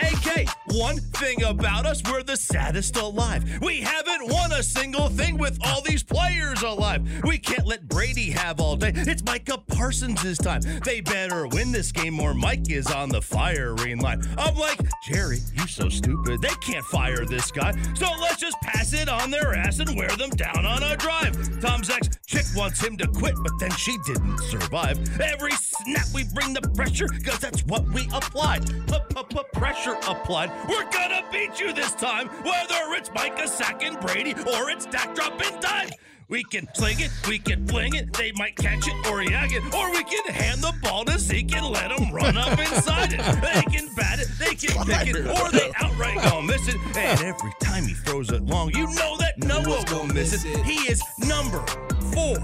AK. 0.00 0.48
One 0.70 0.98
thing 0.98 1.42
about 1.44 1.86
us, 1.86 2.02
we're 2.10 2.22
the 2.22 2.36
saddest 2.36 2.96
alive. 2.96 3.60
We 3.62 3.80
haven't 3.80 4.28
won 4.28 4.52
a 4.52 4.62
single 4.62 5.08
thing 5.08 5.38
with 5.38 5.58
all 5.64 5.80
these 5.82 6.02
players 6.02 6.62
alive. 6.62 7.06
We 7.24 7.38
can't 7.38 7.66
let 7.66 7.88
Brady 7.88 8.30
have 8.32 8.60
all 8.60 8.76
day. 8.76 8.92
It's 8.94 9.22
Micah 9.24 9.58
Parsons' 9.58 10.38
time. 10.38 10.60
They 10.84 11.00
better 11.00 11.46
win 11.46 11.72
this 11.72 11.92
game 11.92 12.18
or 12.20 12.34
Mike 12.34 12.70
is 12.70 12.90
on 12.90 13.08
the 13.10 13.22
firing 13.22 13.98
line. 14.00 14.22
I'm 14.36 14.56
like, 14.56 14.80
Jerry, 15.08 15.38
you're 15.54 15.68
so 15.68 15.88
stupid. 15.88 16.42
They 16.42 16.54
can't 16.60 16.84
fire 16.86 17.24
this 17.24 17.50
guy. 17.50 17.72
So 17.94 18.06
let's 18.20 18.40
just 18.40 18.60
pass 18.60 18.92
it 18.92 19.08
on 19.08 19.30
their 19.30 19.54
ass 19.54 19.78
and 19.78 19.96
wear 19.96 20.10
them 20.16 20.30
down 20.30 20.66
on 20.66 20.82
a 20.82 20.96
drive. 20.96 21.60
Tom's 21.60 21.90
ex 21.90 22.08
chick 22.26 22.44
wants 22.56 22.84
him 22.84 22.96
to 22.98 23.06
quit, 23.06 23.34
but 23.42 23.52
then 23.60 23.70
she 23.72 23.96
didn't 24.06 24.38
survive. 24.40 24.98
Every 25.20 25.52
snap 25.52 26.06
we 26.12 26.24
bring 26.34 26.52
the 26.54 26.62
pressure, 26.74 27.08
cause 27.24 27.38
that's 27.38 27.64
what 27.66 27.88
we 27.90 28.08
applied. 28.12 28.66
P-p-p- 28.88 29.36
Pressure 29.52 29.96
applied. 30.08 30.50
We're 30.68 30.90
gonna 30.90 31.22
beat 31.30 31.60
you 31.60 31.72
this 31.72 31.92
time, 31.92 32.28
whether 32.42 32.94
it's 32.96 33.10
Micah 33.14 33.48
Sack, 33.48 33.82
and 33.82 33.98
Brady 34.00 34.32
or 34.32 34.70
it's 34.70 34.86
Dak 34.86 35.14
dropping 35.14 35.60
dive. 35.60 35.90
We 36.28 36.42
can 36.42 36.66
sling 36.74 36.98
it, 36.98 37.12
we 37.28 37.38
can 37.38 37.68
fling 37.68 37.94
it, 37.94 38.12
they 38.12 38.32
might 38.32 38.56
catch 38.56 38.88
it 38.88 39.10
or 39.10 39.22
yak 39.22 39.52
it, 39.52 39.62
or 39.72 39.92
we 39.92 40.02
can 40.02 40.34
hand 40.34 40.60
the 40.60 40.72
ball 40.82 41.04
to 41.04 41.20
Zeke 41.20 41.54
and 41.54 41.66
let 41.66 41.92
him 41.92 42.12
run 42.12 42.36
up 42.36 42.58
inside 42.58 43.12
it. 43.12 43.20
They 43.20 43.62
can 43.70 43.94
bat 43.94 44.18
it, 44.18 44.28
they 44.40 44.56
can 44.56 44.84
pick 44.84 45.06
it, 45.06 45.24
or 45.24 45.50
they 45.52 45.70
outright 45.76 46.16
gonna 46.28 46.44
miss 46.44 46.66
it. 46.66 46.74
And 46.96 47.20
every 47.20 47.52
time 47.60 47.84
he 47.84 47.94
throws 47.94 48.32
it 48.32 48.44
long, 48.44 48.74
you 48.74 48.86
know 48.94 49.16
that 49.18 49.38
Noah 49.38 49.84
will 49.92 50.06
miss 50.06 50.44
it. 50.44 50.64
He 50.64 50.90
is 50.90 51.00
number 51.20 51.64
four, 52.12 52.36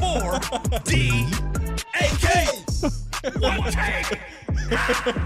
four, 0.00 0.40
D, 0.84 1.26
AK. 2.00 2.48
One 3.42 3.70
take. 3.70 4.18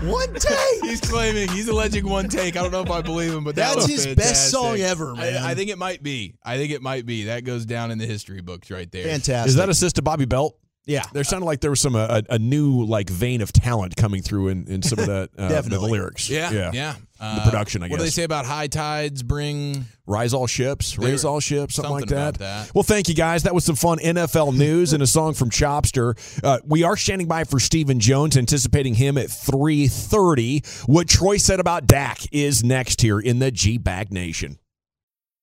One 0.02 0.34
take. 0.34 0.82
He's 0.82 1.00
claiming 1.00 1.48
he's 1.50 1.68
alleging 1.68 2.08
one 2.08 2.28
take. 2.28 2.56
I 2.56 2.62
don't 2.62 2.72
know 2.72 2.82
if 2.82 2.90
I 2.90 3.02
believe 3.02 3.32
him, 3.32 3.44
but 3.44 3.54
that 3.54 3.76
That's 3.76 3.88
was 3.88 4.04
his 4.04 4.16
best 4.16 4.50
song 4.50 4.80
ever, 4.80 5.14
man. 5.14 5.44
I, 5.44 5.50
I 5.50 5.54
think 5.54 5.70
it 5.70 5.78
might 5.78 6.02
be. 6.02 6.34
I 6.44 6.56
think 6.56 6.72
it 6.72 6.82
might 6.82 7.06
be. 7.06 7.24
That 7.26 7.44
goes 7.44 7.64
down 7.66 7.92
in 7.92 7.98
the 7.98 8.06
history 8.06 8.40
books 8.40 8.68
right 8.68 8.90
there. 8.90 9.04
Fantastic. 9.04 9.50
Is 9.50 9.54
that 9.54 9.68
assist 9.68 9.94
to 9.96 10.02
Bobby 10.02 10.24
Belt? 10.24 10.56
yeah? 10.86 11.04
There 11.12 11.24
sounded 11.24 11.46
like 11.46 11.60
there 11.60 11.70
was 11.70 11.80
some 11.80 11.94
uh, 11.94 12.22
a, 12.28 12.34
a 12.34 12.38
new 12.38 12.84
like 12.84 13.08
vein 13.08 13.40
of 13.40 13.52
talent 13.52 13.96
coming 13.96 14.22
through 14.22 14.48
in, 14.48 14.66
in 14.66 14.82
some 14.82 14.98
of 14.98 15.06
that 15.06 15.30
uh, 15.38 15.48
the, 15.48 15.54
Definitely. 15.54 15.90
lyrics. 15.90 16.28
Yeah, 16.28 16.50
yeah, 16.50 16.70
yeah. 16.72 16.94
Uh, 17.22 17.36
The 17.36 17.50
production, 17.50 17.84
I 17.84 17.88
What 17.88 17.98
do 17.98 18.04
they 18.04 18.10
say 18.10 18.24
about 18.24 18.46
high 18.46 18.66
tides 18.66 19.22
bring? 19.22 19.84
Rise 20.08 20.34
all 20.34 20.48
ships, 20.48 20.98
raise 20.98 21.24
all 21.24 21.38
ships, 21.38 21.76
something, 21.76 21.92
like 21.92 22.06
that. 22.06 22.14
about 22.36 22.38
that. 22.40 22.74
Well, 22.74 22.82
thank 22.82 23.08
you 23.08 23.14
guys. 23.14 23.44
That 23.44 23.54
was 23.54 23.64
some 23.64 23.76
fun 23.76 23.98
NFL 24.00 24.52
news 24.58 24.92
and 24.92 25.00
a 25.00 25.06
song 25.06 25.34
from 25.34 25.48
Chopster. 25.48 26.18
Uh, 26.42 26.58
we 26.66 26.82
are 26.82 26.96
standing 26.96 27.28
by 27.28 27.44
for 27.44 27.60
Stephen 27.60 28.00
Jones, 28.00 28.36
anticipating 28.36 28.94
him 28.94 29.16
at 29.16 29.30
three 29.30 29.86
thirty. 29.86 30.62
What 30.86 31.08
Troy 31.08 31.36
said 31.36 31.60
about 31.60 31.86
Dak 31.86 32.18
is 32.32 32.64
next 32.64 33.00
here 33.00 33.20
in 33.20 33.38
the 33.38 33.52
G 33.52 33.78
Bag 33.78 34.12
Nation. 34.12 34.58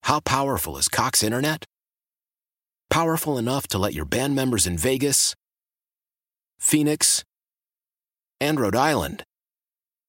How 0.04 0.20
powerful 0.20 0.78
is 0.78 0.90
Cox 0.90 1.24
Internet? 1.24 1.64
Powerful 2.90 3.38
enough 3.38 3.68
to 3.70 3.78
let 3.78 3.94
your 3.94 4.06
band 4.06 4.36
members 4.36 4.68
in 4.68 4.78
Vegas, 4.78 5.36
Phoenix, 6.60 7.24
and 8.42 8.60
Rhode 8.60 8.76
Island 8.76 9.24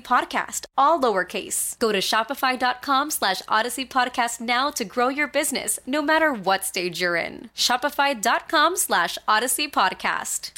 podcast, 0.00 0.66
all 0.76 1.00
lowercase. 1.00 1.78
Go 1.78 1.92
to 1.92 1.98
shopify.com 1.98 3.10
slash 3.10 3.42
odyssey 3.48 3.86
podcast 3.86 4.40
now 4.40 4.70
to 4.70 4.84
grow 4.84 5.08
your 5.08 5.28
business, 5.28 5.78
no 5.86 6.02
matter 6.02 6.32
what 6.32 6.64
stage 6.64 7.00
you're 7.00 7.16
in. 7.16 7.50
Shopify.com 7.54 8.76
slash 8.76 9.18
odyssey 9.26 9.68
podcast. 9.68 10.50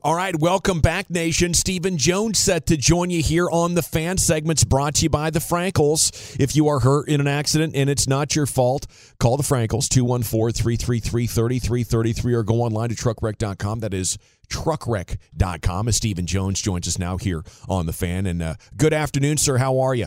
All 0.00 0.14
right, 0.14 0.38
welcome 0.38 0.80
back, 0.80 1.10
Nation. 1.10 1.52
Stephen 1.52 1.98
Jones 1.98 2.38
set 2.38 2.66
to 2.66 2.76
join 2.76 3.10
you 3.10 3.20
here 3.20 3.50
on 3.50 3.74
the 3.74 3.82
fan 3.82 4.16
segments 4.16 4.62
brought 4.62 4.94
to 4.94 5.02
you 5.02 5.10
by 5.10 5.30
the 5.30 5.40
Frenkels. 5.40 6.38
If 6.38 6.54
you 6.54 6.68
are 6.68 6.78
hurt 6.78 7.08
in 7.08 7.20
an 7.20 7.26
accident 7.26 7.74
and 7.74 7.90
it's 7.90 8.06
not 8.06 8.36
your 8.36 8.46
fault, 8.46 8.86
call 9.18 9.36
the 9.36 9.42
Frenkels 9.42 9.88
214 9.88 10.52
333 10.52 11.26
3333 11.26 12.32
or 12.32 12.44
go 12.44 12.62
online 12.62 12.90
to 12.90 12.94
truckwreck.com. 12.94 13.80
That 13.80 13.92
is 13.92 14.18
truckwreck.com. 14.48 15.88
As 15.88 15.96
Stephen 15.96 16.26
Jones 16.26 16.60
joins 16.60 16.88
us 16.88 16.98
now 16.98 17.16
here 17.16 17.42
on 17.68 17.86
the 17.86 17.92
fan. 17.92 18.26
And 18.26 18.42
uh, 18.42 18.54
good 18.76 18.92
afternoon, 18.92 19.36
sir. 19.36 19.58
How 19.58 19.80
are 19.80 19.94
you? 19.94 20.06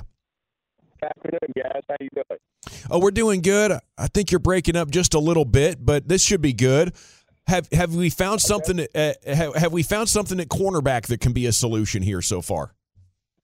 afternoon, 1.04 1.40
guys. 1.56 1.82
How 1.90 1.96
you 2.00 2.10
doing? 2.14 2.40
Oh, 2.90 3.00
we're 3.00 3.12
doing 3.12 3.42
good. 3.42 3.72
I 3.98 4.08
think 4.08 4.32
you're 4.32 4.40
breaking 4.40 4.76
up 4.76 4.92
just 4.92 5.14
a 5.14 5.20
little 5.20 5.46
bit, 5.46 5.84
but 5.84 6.08
this 6.08 6.24
should 6.24 6.42
be 6.42 6.54
good. 6.54 6.94
Have 7.48 7.68
have 7.72 7.96
we 7.96 8.10
found 8.10 8.40
something? 8.40 8.86
Uh, 8.94 9.14
have, 9.26 9.56
have 9.56 9.74
we 9.74 9.84
found 9.84 10.10
something 10.10 10.40
at 10.40 10.48
cornerback 10.48 11.08
that 11.08 11.22
can 11.22 11.34
be 11.34 11.48
a 11.48 11.52
solution 11.52 12.04
here 12.04 12.22
so 12.22 12.42
far? 12.42 12.76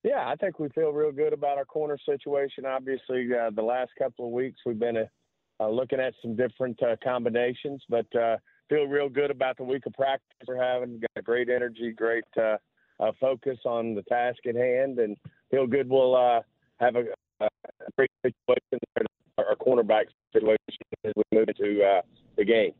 Yeah, 0.03 0.23
I 0.27 0.35
think 0.35 0.59
we 0.59 0.69
feel 0.69 0.91
real 0.91 1.11
good 1.11 1.33
about 1.33 1.57
our 1.57 1.65
corner 1.65 1.97
situation. 2.05 2.65
Obviously, 2.65 3.27
uh, 3.33 3.49
the 3.49 3.63
last 3.63 3.91
couple 3.97 4.27
of 4.27 4.31
weeks 4.31 4.59
we've 4.65 4.79
been 4.79 4.97
uh, 4.97 5.05
uh, 5.59 5.69
looking 5.69 5.99
at 5.99 6.13
some 6.21 6.35
different 6.35 6.81
uh, 6.83 6.95
combinations, 7.03 7.83
but 7.89 8.05
uh, 8.15 8.37
feel 8.69 8.85
real 8.85 9.09
good 9.09 9.31
about 9.31 9.57
the 9.57 9.63
week 9.63 9.85
of 9.85 9.93
practice 9.93 10.25
we're 10.47 10.61
having. 10.61 10.99
Got 11.15 11.23
great 11.23 11.49
energy, 11.49 11.91
great 11.91 12.25
uh, 12.37 12.57
uh, 12.99 13.11
focus 13.19 13.57
on 13.65 13.95
the 13.95 14.03
task 14.03 14.39
at 14.47 14.55
hand, 14.55 14.99
and 14.99 15.17
feel 15.51 15.67
good 15.67 15.89
we'll 15.89 16.15
uh, 16.15 16.41
have 16.79 16.95
a, 16.95 17.03
a 17.41 17.49
great 17.95 18.11
situation 18.23 18.79
our 19.37 19.55
cornerback 19.55 20.05
situation 20.33 20.57
as 21.03 21.13
we 21.15 21.23
move 21.31 21.47
into 21.47 21.83
uh, 21.83 22.01
the 22.37 22.45
game. 22.45 22.71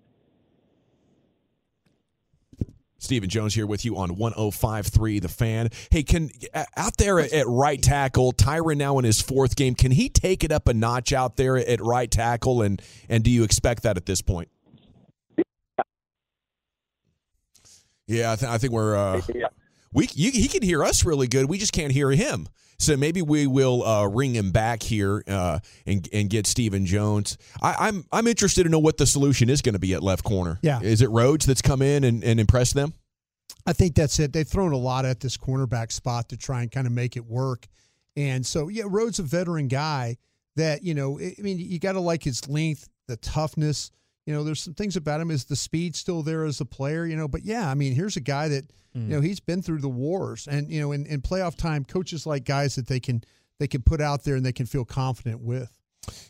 Stephen 3.00 3.30
Jones 3.30 3.54
here 3.54 3.68
with 3.68 3.86
you 3.86 3.96
on 3.96 4.16
105.3 4.18 5.22
The 5.22 5.30
Fan. 5.30 5.70
Hey, 5.92 6.02
can 6.02 6.30
out 6.76 6.98
there 6.98 7.20
at 7.20 7.48
right 7.48 7.82
tackle, 7.82 8.34
Tyron 8.34 8.78
now 8.78 8.98
in 8.98 9.06
his 9.06 9.22
fourth 9.22 9.56
game, 9.56 9.76
can 9.76 9.92
he 9.92 10.10
take 10.10 10.44
it 10.44 10.52
up 10.52 10.68
a 10.68 10.74
notch 10.74 11.14
out 11.14 11.38
there 11.38 11.58
at 11.58 11.80
right 11.80 12.10
tackle? 12.10 12.62
And 12.64 12.82
and 13.08 13.24
do 13.24 13.30
you 13.30 13.44
expect 13.44 13.84
that 13.84 13.98
at 13.98 14.08
this 14.08 14.22
point? 14.22 14.50
Yeah, 18.08 18.32
I, 18.32 18.36
th- 18.36 18.50
I 18.52 18.58
think 18.58 18.74
we're 18.74 18.96
uh, 18.96 19.22
Yeah. 19.36 19.48
we 19.94 20.08
you, 20.14 20.32
he 20.32 20.48
can 20.48 20.62
hear 20.64 20.84
us 20.84 21.06
really 21.06 21.28
good. 21.28 21.46
We 21.50 21.58
just 21.58 21.74
can't 21.74 21.92
hear 21.92 22.12
him. 22.12 22.48
So 22.80 22.96
maybe 22.96 23.24
we 23.24 23.48
will 23.48 23.84
uh, 23.84 24.06
ring 24.08 24.36
him 24.36 24.52
back 24.52 24.84
here 24.84 25.24
uh, 25.28 25.60
and 25.88 26.08
and 26.14 26.30
get 26.30 26.46
Stephen 26.46 26.86
Jones. 26.86 27.38
I, 27.62 27.76
I'm 27.88 28.06
I'm 28.12 28.28
interested 28.28 28.64
to 28.64 28.70
know 28.70 28.80
what 28.80 28.98
the 28.98 29.06
solution 29.08 29.50
is 29.50 29.62
going 29.64 29.74
to 29.74 29.80
be 29.80 29.94
at 29.94 30.04
left 30.04 30.24
corner. 30.24 30.60
Yeah. 30.62 30.80
is 30.82 31.02
it 31.02 31.10
Rhodes 31.10 31.46
that's 31.46 31.62
come 31.62 31.82
in 31.82 32.04
and, 32.04 32.24
and 32.24 32.40
impressed 32.40 32.76
them? 32.76 32.94
I 33.66 33.74
think 33.74 33.96
that's 33.96 34.20
it. 34.20 34.32
They've 34.32 34.48
thrown 34.48 34.72
a 34.74 34.78
lot 34.78 35.06
at 35.06 35.20
this 35.20 35.36
cornerback 35.38 35.92
spot 35.92 36.30
to 36.30 36.38
try 36.38 36.62
and 36.62 36.72
kind 36.72 36.86
of 36.88 36.94
make 36.94 37.18
it 37.18 37.26
work. 37.26 37.68
And 38.16 38.46
so, 38.46 38.68
yeah, 38.70 38.84
Rhodes 38.88 39.20
a 39.20 39.24
veteran 39.24 39.68
guy 39.68 40.18
that, 40.56 40.84
you 40.84 40.94
know, 40.94 41.20
I 41.20 41.36
I 41.38 41.42
mean, 41.42 41.58
you 41.60 41.78
got 41.80 41.94
to 41.94 42.00
like 42.00 42.24
his 42.24 42.48
length, 42.48 42.88
the 43.08 43.18
toughness. 43.18 43.92
You 44.28 44.34
know, 44.34 44.44
there's 44.44 44.62
some 44.62 44.74
things 44.76 44.96
about 44.96 45.22
him. 45.22 45.32
Is 45.32 45.46
the 45.46 45.56
speed 45.56 45.96
still 45.96 46.22
there 46.22 46.44
as 46.46 46.62
a 46.62 46.66
player? 46.66 47.06
You 47.06 47.16
know, 47.16 47.28
but 47.28 47.44
yeah, 47.46 47.72
I 47.72 47.74
mean, 47.74 47.96
here's 47.96 48.18
a 48.18 48.22
guy 48.22 48.50
that, 48.50 48.66
you 48.94 49.02
know, 49.02 49.22
he's 49.22 49.40
been 49.40 49.62
through 49.62 49.80
the 49.82 49.90
wars, 49.90 50.48
and 50.48 50.70
you 50.72 50.80
know, 50.82 50.92
in, 50.92 51.06
in 51.06 51.22
playoff 51.22 51.56
time, 51.56 51.86
coaches 51.86 52.26
like 52.26 52.44
guys 52.46 52.76
that 52.76 52.88
they 52.88 53.00
can 53.00 53.24
they 53.60 53.68
can 53.68 53.82
put 53.82 54.02
out 54.02 54.24
there 54.24 54.36
and 54.36 54.46
they 54.46 54.52
can 54.54 54.66
feel 54.66 54.86
confident 54.86 55.42
with. 55.42 55.72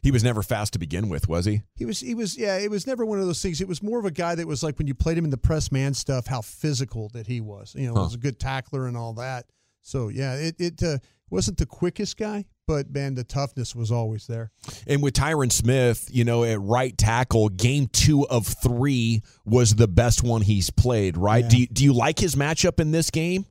He 0.02 0.12
was 0.12 0.24
never 0.24 0.42
fast 0.44 0.74
to 0.74 0.80
begin 0.80 1.08
with, 1.10 1.28
was 1.30 1.46
he? 1.46 1.62
He 1.76 1.86
was, 1.86 2.00
he 2.00 2.16
was, 2.16 2.36
yeah. 2.38 2.58
It 2.58 2.72
was 2.72 2.88
never 2.88 3.06
one 3.06 3.20
of 3.20 3.26
those 3.28 3.42
things. 3.42 3.62
It 3.62 3.68
was 3.68 3.84
more 3.84 4.00
of 4.00 4.06
a 4.06 4.12
guy 4.12 4.34
that 4.36 4.48
was 4.48 4.64
like 4.64 4.78
when 4.80 4.88
you 4.88 4.96
played 4.96 5.18
him 5.18 5.24
in 5.26 5.30
the 5.30 5.38
press 5.38 5.72
man 5.72 5.94
stuff, 5.94 6.26
how 6.28 6.42
physical 6.42 7.10
that 7.14 7.28
he 7.28 7.42
was. 7.42 7.76
You 7.76 7.88
know, 7.88 7.94
Huh. 7.94 8.04
was 8.04 8.16
a 8.16 8.18
good 8.18 8.40
tackler 8.40 8.88
and 8.88 8.98
all 8.98 9.14
that. 9.14 9.46
So 9.82 10.10
yeah, 10.10 10.34
it 10.36 10.56
it 10.60 10.84
uh, 10.84 10.98
wasn't 11.30 11.58
the 11.60 11.66
quickest 11.66 12.18
guy, 12.18 12.46
but 12.68 12.92
man, 12.92 13.16
the 13.16 13.24
toughness 13.24 13.74
was 13.74 13.92
always 13.92 14.28
there. 14.28 14.52
And 14.86 15.02
with 15.02 15.14
Tyron 15.14 15.52
Smith, 15.52 16.10
you 16.12 16.26
know, 16.26 16.44
at 16.44 16.60
right 16.60 16.96
tackle, 16.96 17.50
game 17.50 17.88
two 17.88 18.28
of 18.28 18.46
three 18.46 19.24
was 19.46 19.76
the 19.76 19.88
best 19.88 20.22
one 20.22 20.42
he's 20.42 20.70
played. 20.70 21.18
Right? 21.18 21.46
Yeah. 21.46 21.50
Do 21.50 21.58
you, 21.58 21.68
do 21.68 21.84
you 21.86 21.94
like 21.94 22.20
his 22.20 22.36
matchup 22.36 22.80
in 22.80 22.92
this 22.92 23.10
game? 23.10 23.46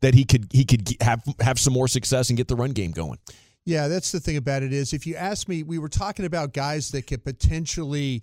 That 0.00 0.14
he 0.14 0.24
could 0.24 0.46
he 0.52 0.64
could 0.64 0.94
have 1.00 1.24
have 1.40 1.58
some 1.58 1.72
more 1.72 1.88
success 1.88 2.28
and 2.28 2.36
get 2.36 2.46
the 2.46 2.54
run 2.54 2.70
game 2.70 2.92
going. 2.92 3.18
Yeah, 3.64 3.88
that's 3.88 4.12
the 4.12 4.20
thing 4.20 4.36
about 4.36 4.62
it 4.62 4.72
is 4.72 4.92
if 4.92 5.06
you 5.06 5.16
ask 5.16 5.48
me, 5.48 5.64
we 5.64 5.78
were 5.78 5.88
talking 5.88 6.24
about 6.24 6.52
guys 6.52 6.90
that 6.92 7.08
could 7.08 7.24
potentially, 7.24 8.22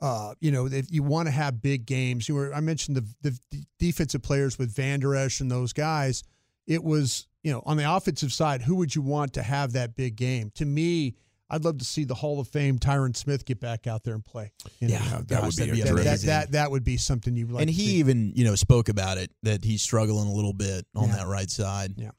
uh, 0.00 0.34
you 0.40 0.52
know, 0.52 0.66
if 0.66 0.90
you 0.92 1.02
want 1.02 1.26
to 1.26 1.32
have 1.32 1.60
big 1.60 1.84
games. 1.84 2.28
You 2.28 2.36
were 2.36 2.54
I 2.54 2.60
mentioned 2.60 2.96
the 2.96 3.06
the 3.22 3.64
defensive 3.80 4.22
players 4.22 4.56
with 4.56 4.74
Van 4.74 5.00
Der 5.00 5.16
Esch 5.16 5.40
and 5.40 5.50
those 5.50 5.72
guys. 5.72 6.22
It 6.66 6.82
was 6.82 7.26
you 7.42 7.52
know 7.52 7.62
on 7.66 7.76
the 7.76 7.90
offensive 7.94 8.32
side, 8.32 8.62
who 8.62 8.76
would 8.76 8.94
you 8.94 9.02
want 9.02 9.34
to 9.34 9.42
have 9.42 9.72
that 9.72 9.94
big 9.96 10.16
game? 10.16 10.50
To 10.56 10.64
me, 10.64 11.14
I'd 11.48 11.64
love 11.64 11.78
to 11.78 11.84
see 11.84 12.02
the 12.04 12.14
Hall 12.14 12.40
of 12.40 12.48
Fame 12.48 12.78
Tyron 12.78 13.16
Smith 13.16 13.44
get 13.44 13.60
back 13.60 13.86
out 13.86 14.02
there 14.02 14.14
and 14.14 14.24
play. 14.24 14.50
You 14.80 14.88
know, 14.88 14.94
Yeah, 14.94 15.00
that 15.08 15.18
would 15.18 15.28
gosh, 15.28 15.56
be 15.56 15.66
that'd 15.66 15.74
a 15.74 15.84
that, 15.84 15.84
that, 15.94 16.00
amazing. 16.02 16.26
that 16.28 16.52
that 16.52 16.70
would 16.72 16.82
be 16.84 16.96
something 16.96 17.36
you 17.36 17.46
like. 17.46 17.62
and 17.62 17.68
to 17.68 17.72
he 17.72 17.86
see. 17.86 17.94
even, 17.96 18.32
you 18.34 18.44
know, 18.44 18.56
spoke 18.56 18.88
about 18.88 19.16
it 19.18 19.30
that 19.44 19.64
he's 19.64 19.80
struggling 19.80 20.26
a 20.26 20.32
little 20.32 20.52
bit 20.52 20.86
on 20.96 21.08
Yeah. 21.08 21.16
that 21.18 21.26
right 21.28 21.48
side. 21.50 21.94
Yeah. 21.96 22.10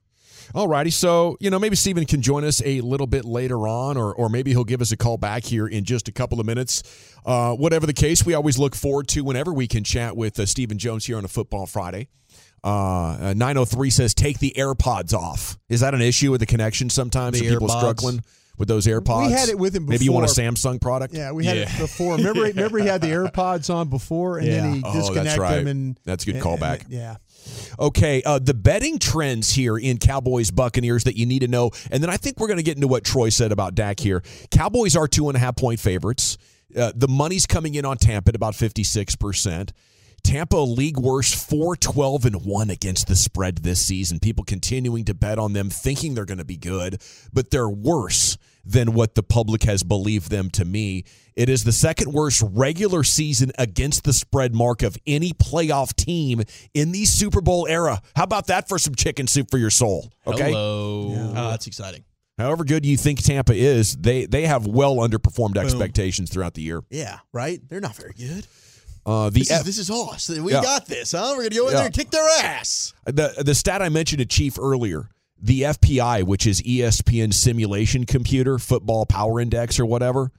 Alrighty, 0.54 0.94
so 0.94 1.36
you 1.42 1.50
know 1.50 1.60
maybe 1.60 1.76
Steven 1.76 2.06
can 2.06 2.22
join 2.22 2.46
us 2.46 2.62
a 2.64 2.80
little 2.80 3.08
bit 3.08 3.26
later 3.26 3.68
on, 3.68 3.98
or 3.98 4.14
or 4.16 4.30
maybe 4.30 4.52
he'll 4.52 4.64
give 4.64 4.80
us 4.82 4.94
a 4.94 4.98
call 4.98 5.18
back 5.18 5.44
here 5.44 5.68
in 5.68 5.84
just 5.84 6.08
a 6.08 6.12
couple 6.14 6.40
of 6.40 6.46
minutes. 6.46 6.84
Uh, 7.26 7.54
whatever 7.54 7.86
the 7.86 7.92
case, 7.94 8.26
we 8.26 8.34
always 8.34 8.58
look 8.58 8.74
forward 8.74 9.10
to 9.10 9.26
whenever 9.26 9.52
we 9.52 9.68
can 9.68 9.84
chat 9.84 10.16
with 10.16 10.40
uh, 10.40 10.46
Stephen 10.46 10.78
Jones 10.78 11.06
here 11.06 11.18
on 11.18 11.26
a 11.26 11.28
Football 11.28 11.66
Friday. 11.66 12.08
Uh, 12.64 13.34
nine 13.36 13.56
hundred 13.56 13.68
three 13.68 13.90
says 13.90 14.14
take 14.14 14.40
the 14.40 14.54
AirPods 14.58 15.14
off. 15.14 15.58
Is 15.70 15.82
that 15.82 15.94
an 15.94 16.02
issue 16.02 16.32
with 16.32 16.40
the 16.40 16.46
connection? 16.46 16.90
Sometimes 16.90 17.40
The 17.40 17.46
Some 17.48 17.56
people 17.56 17.68
AirPods? 17.70 17.80
struggling 17.80 18.24
with 18.58 18.68
those 18.68 18.88
AirPods. 18.88 19.28
We 19.28 19.32
had 19.34 19.50
it 19.50 19.60
with 19.60 19.76
him 19.76 19.86
Maybe 19.86 20.06
you 20.06 20.12
want 20.12 20.26
a. 20.26 20.34
Samsung 20.34 20.82
product. 20.82 21.14
Yeah, 21.14 21.32
we 21.32 21.46
had 21.46 21.58
it 21.58 21.70
before. 21.78 22.16
Remember, 22.16 22.42
remember 22.44 22.80
he 22.80 22.88
had 22.88 23.02
the 23.02 23.08
AirPods 23.08 23.74
on 23.74 23.90
before, 23.90 24.40
and 24.40 24.48
then 24.48 24.74
he 24.74 24.82
Oh, 24.84 25.14
that's 25.14 25.38
right. 25.38 25.58
them. 25.58 25.68
And 25.68 26.00
That's 26.06 26.24
a 26.24 26.26
good 26.28 26.36
and- 26.36 26.44
callback. 26.44 26.82
and- 26.86 26.92
yeah, 26.92 27.18
Okay, 27.80 28.22
uh, 28.24 28.40
the 28.40 28.54
betting 28.56 28.98
trends 29.00 29.52
here 29.52 29.78
in 29.78 30.00
Cowboys 30.00 30.50
Buccaneers 30.52 31.04
that 31.06 31.16
you 31.16 31.26
need 31.26 31.40
to 31.40 31.48
know, 31.48 31.70
and 31.92 32.02
then 32.04 32.10
I 32.10 32.18
think 32.18 32.40
we're 32.40 32.48
going 32.48 32.58
to 32.58 32.64
get 32.64 32.76
into 32.76 32.88
what 32.88 33.04
Troy 33.06 33.30
said 33.30 33.52
about 33.52 33.76
Dak 33.76 34.00
here. 34.00 34.22
Cowboys 34.52 34.96
are 34.98 35.08
two 35.08 35.30
and 35.30 35.38
a 35.38 35.40
half 35.40 35.56
point 35.56 35.80
favorites. 35.80 36.38
Uh, 36.76 36.92
the 36.96 37.08
money's 37.08 37.46
coming 37.46 37.76
in 37.76 37.86
on 37.86 37.96
Tampa 37.98 38.30
at 38.30 38.36
about 38.36 38.56
fifty 38.56 38.84
six 38.84 39.16
percent. 39.16 39.72
Tampa 40.28 40.58
league 40.58 41.00
worst 41.00 41.50
4 41.50 41.78
12 41.78 42.26
and 42.26 42.46
1 42.46 42.70
against 42.70 43.08
the 43.08 43.16
spread 43.16 43.60
this 43.60 43.80
season. 43.80 44.20
People 44.20 44.44
continuing 44.44 45.06
to 45.06 45.14
bet 45.14 45.40
on 45.40 45.54
them 45.54 45.70
thinking 45.70 46.16
they're 46.16 46.26
going 46.26 46.38
to 46.38 46.44
be 46.44 46.58
good, 46.58 47.02
but 47.32 47.50
they're 47.50 47.70
worse 47.70 48.38
than 48.66 48.94
what 48.94 49.16
the 49.16 49.24
public 49.24 49.64
has 49.64 49.84
believed 49.84 50.30
them 50.30 50.50
to 50.50 50.66
me. 50.66 51.06
It 51.38 51.48
is 51.48 51.64
the 51.64 51.72
second 51.72 52.12
worst 52.12 52.44
regular 52.46 53.06
season 53.06 53.54
against 53.58 54.04
the 54.04 54.12
spread 54.12 54.54
mark 54.54 54.84
of 54.84 54.98
any 55.08 55.32
playoff 55.32 55.96
team 55.96 56.42
in 56.74 56.92
the 56.92 57.06
Super 57.06 57.40
Bowl 57.40 57.66
era. 57.66 58.02
How 58.14 58.24
about 58.24 58.48
that 58.48 58.68
for 58.68 58.78
some 58.78 58.96
chicken 58.96 59.28
soup 59.28 59.50
for 59.50 59.58
your 59.58 59.70
soul? 59.70 60.12
Okay. 60.26 60.52
Hello. 60.52 61.14
Oh, 61.38 61.50
that's 61.52 61.68
exciting. 61.68 62.04
However 62.38 62.66
good 62.66 62.86
you 62.86 62.98
think 62.98 63.24
Tampa 63.24 63.54
is, 63.54 63.96
they 63.96 64.26
they 64.26 64.46
have 64.46 64.68
well 64.68 64.98
underperformed 64.98 65.56
expectations 65.56 66.30
throughout 66.30 66.54
the 66.54 66.64
year. 66.64 66.82
Yeah, 66.90 67.20
right? 67.32 67.62
They're 67.70 67.80
not 67.80 67.96
very 67.96 68.12
good. 68.12 68.46
Uh, 69.08 69.30
the 69.30 69.40
This 69.40 69.52
is, 69.52 69.64
this 69.64 69.78
is 69.78 69.90
us. 69.90 70.28
We 70.30 70.52
Yeah. 70.52 70.62
got 70.62 70.86
this, 70.86 71.14
huh? 71.14 71.30
We're 71.32 71.44
going 71.44 71.50
to 71.52 71.56
go 71.56 71.68
in 71.68 71.72
Yeah. 71.72 71.78
there 71.78 71.86
and 71.86 71.96
kick 71.96 72.12
their 72.12 72.28
ass. 72.44 72.94
The 73.06 73.34
the 73.44 73.56
stat 73.56 73.82
I 73.82 73.88
mentioned 73.90 74.20
to 74.20 74.26
Chief 74.26 74.60
earlier, 74.60 75.10
the 75.42 75.62
FPI, 75.64 76.24
which 76.24 76.46
is 76.46 76.62
ESPN 76.64 77.32
simulation 77.34 78.06
computer, 78.06 78.60
football 78.60 79.06
power 79.06 79.40
index 79.40 79.80
or 79.80 79.86
whatever, 79.86 80.32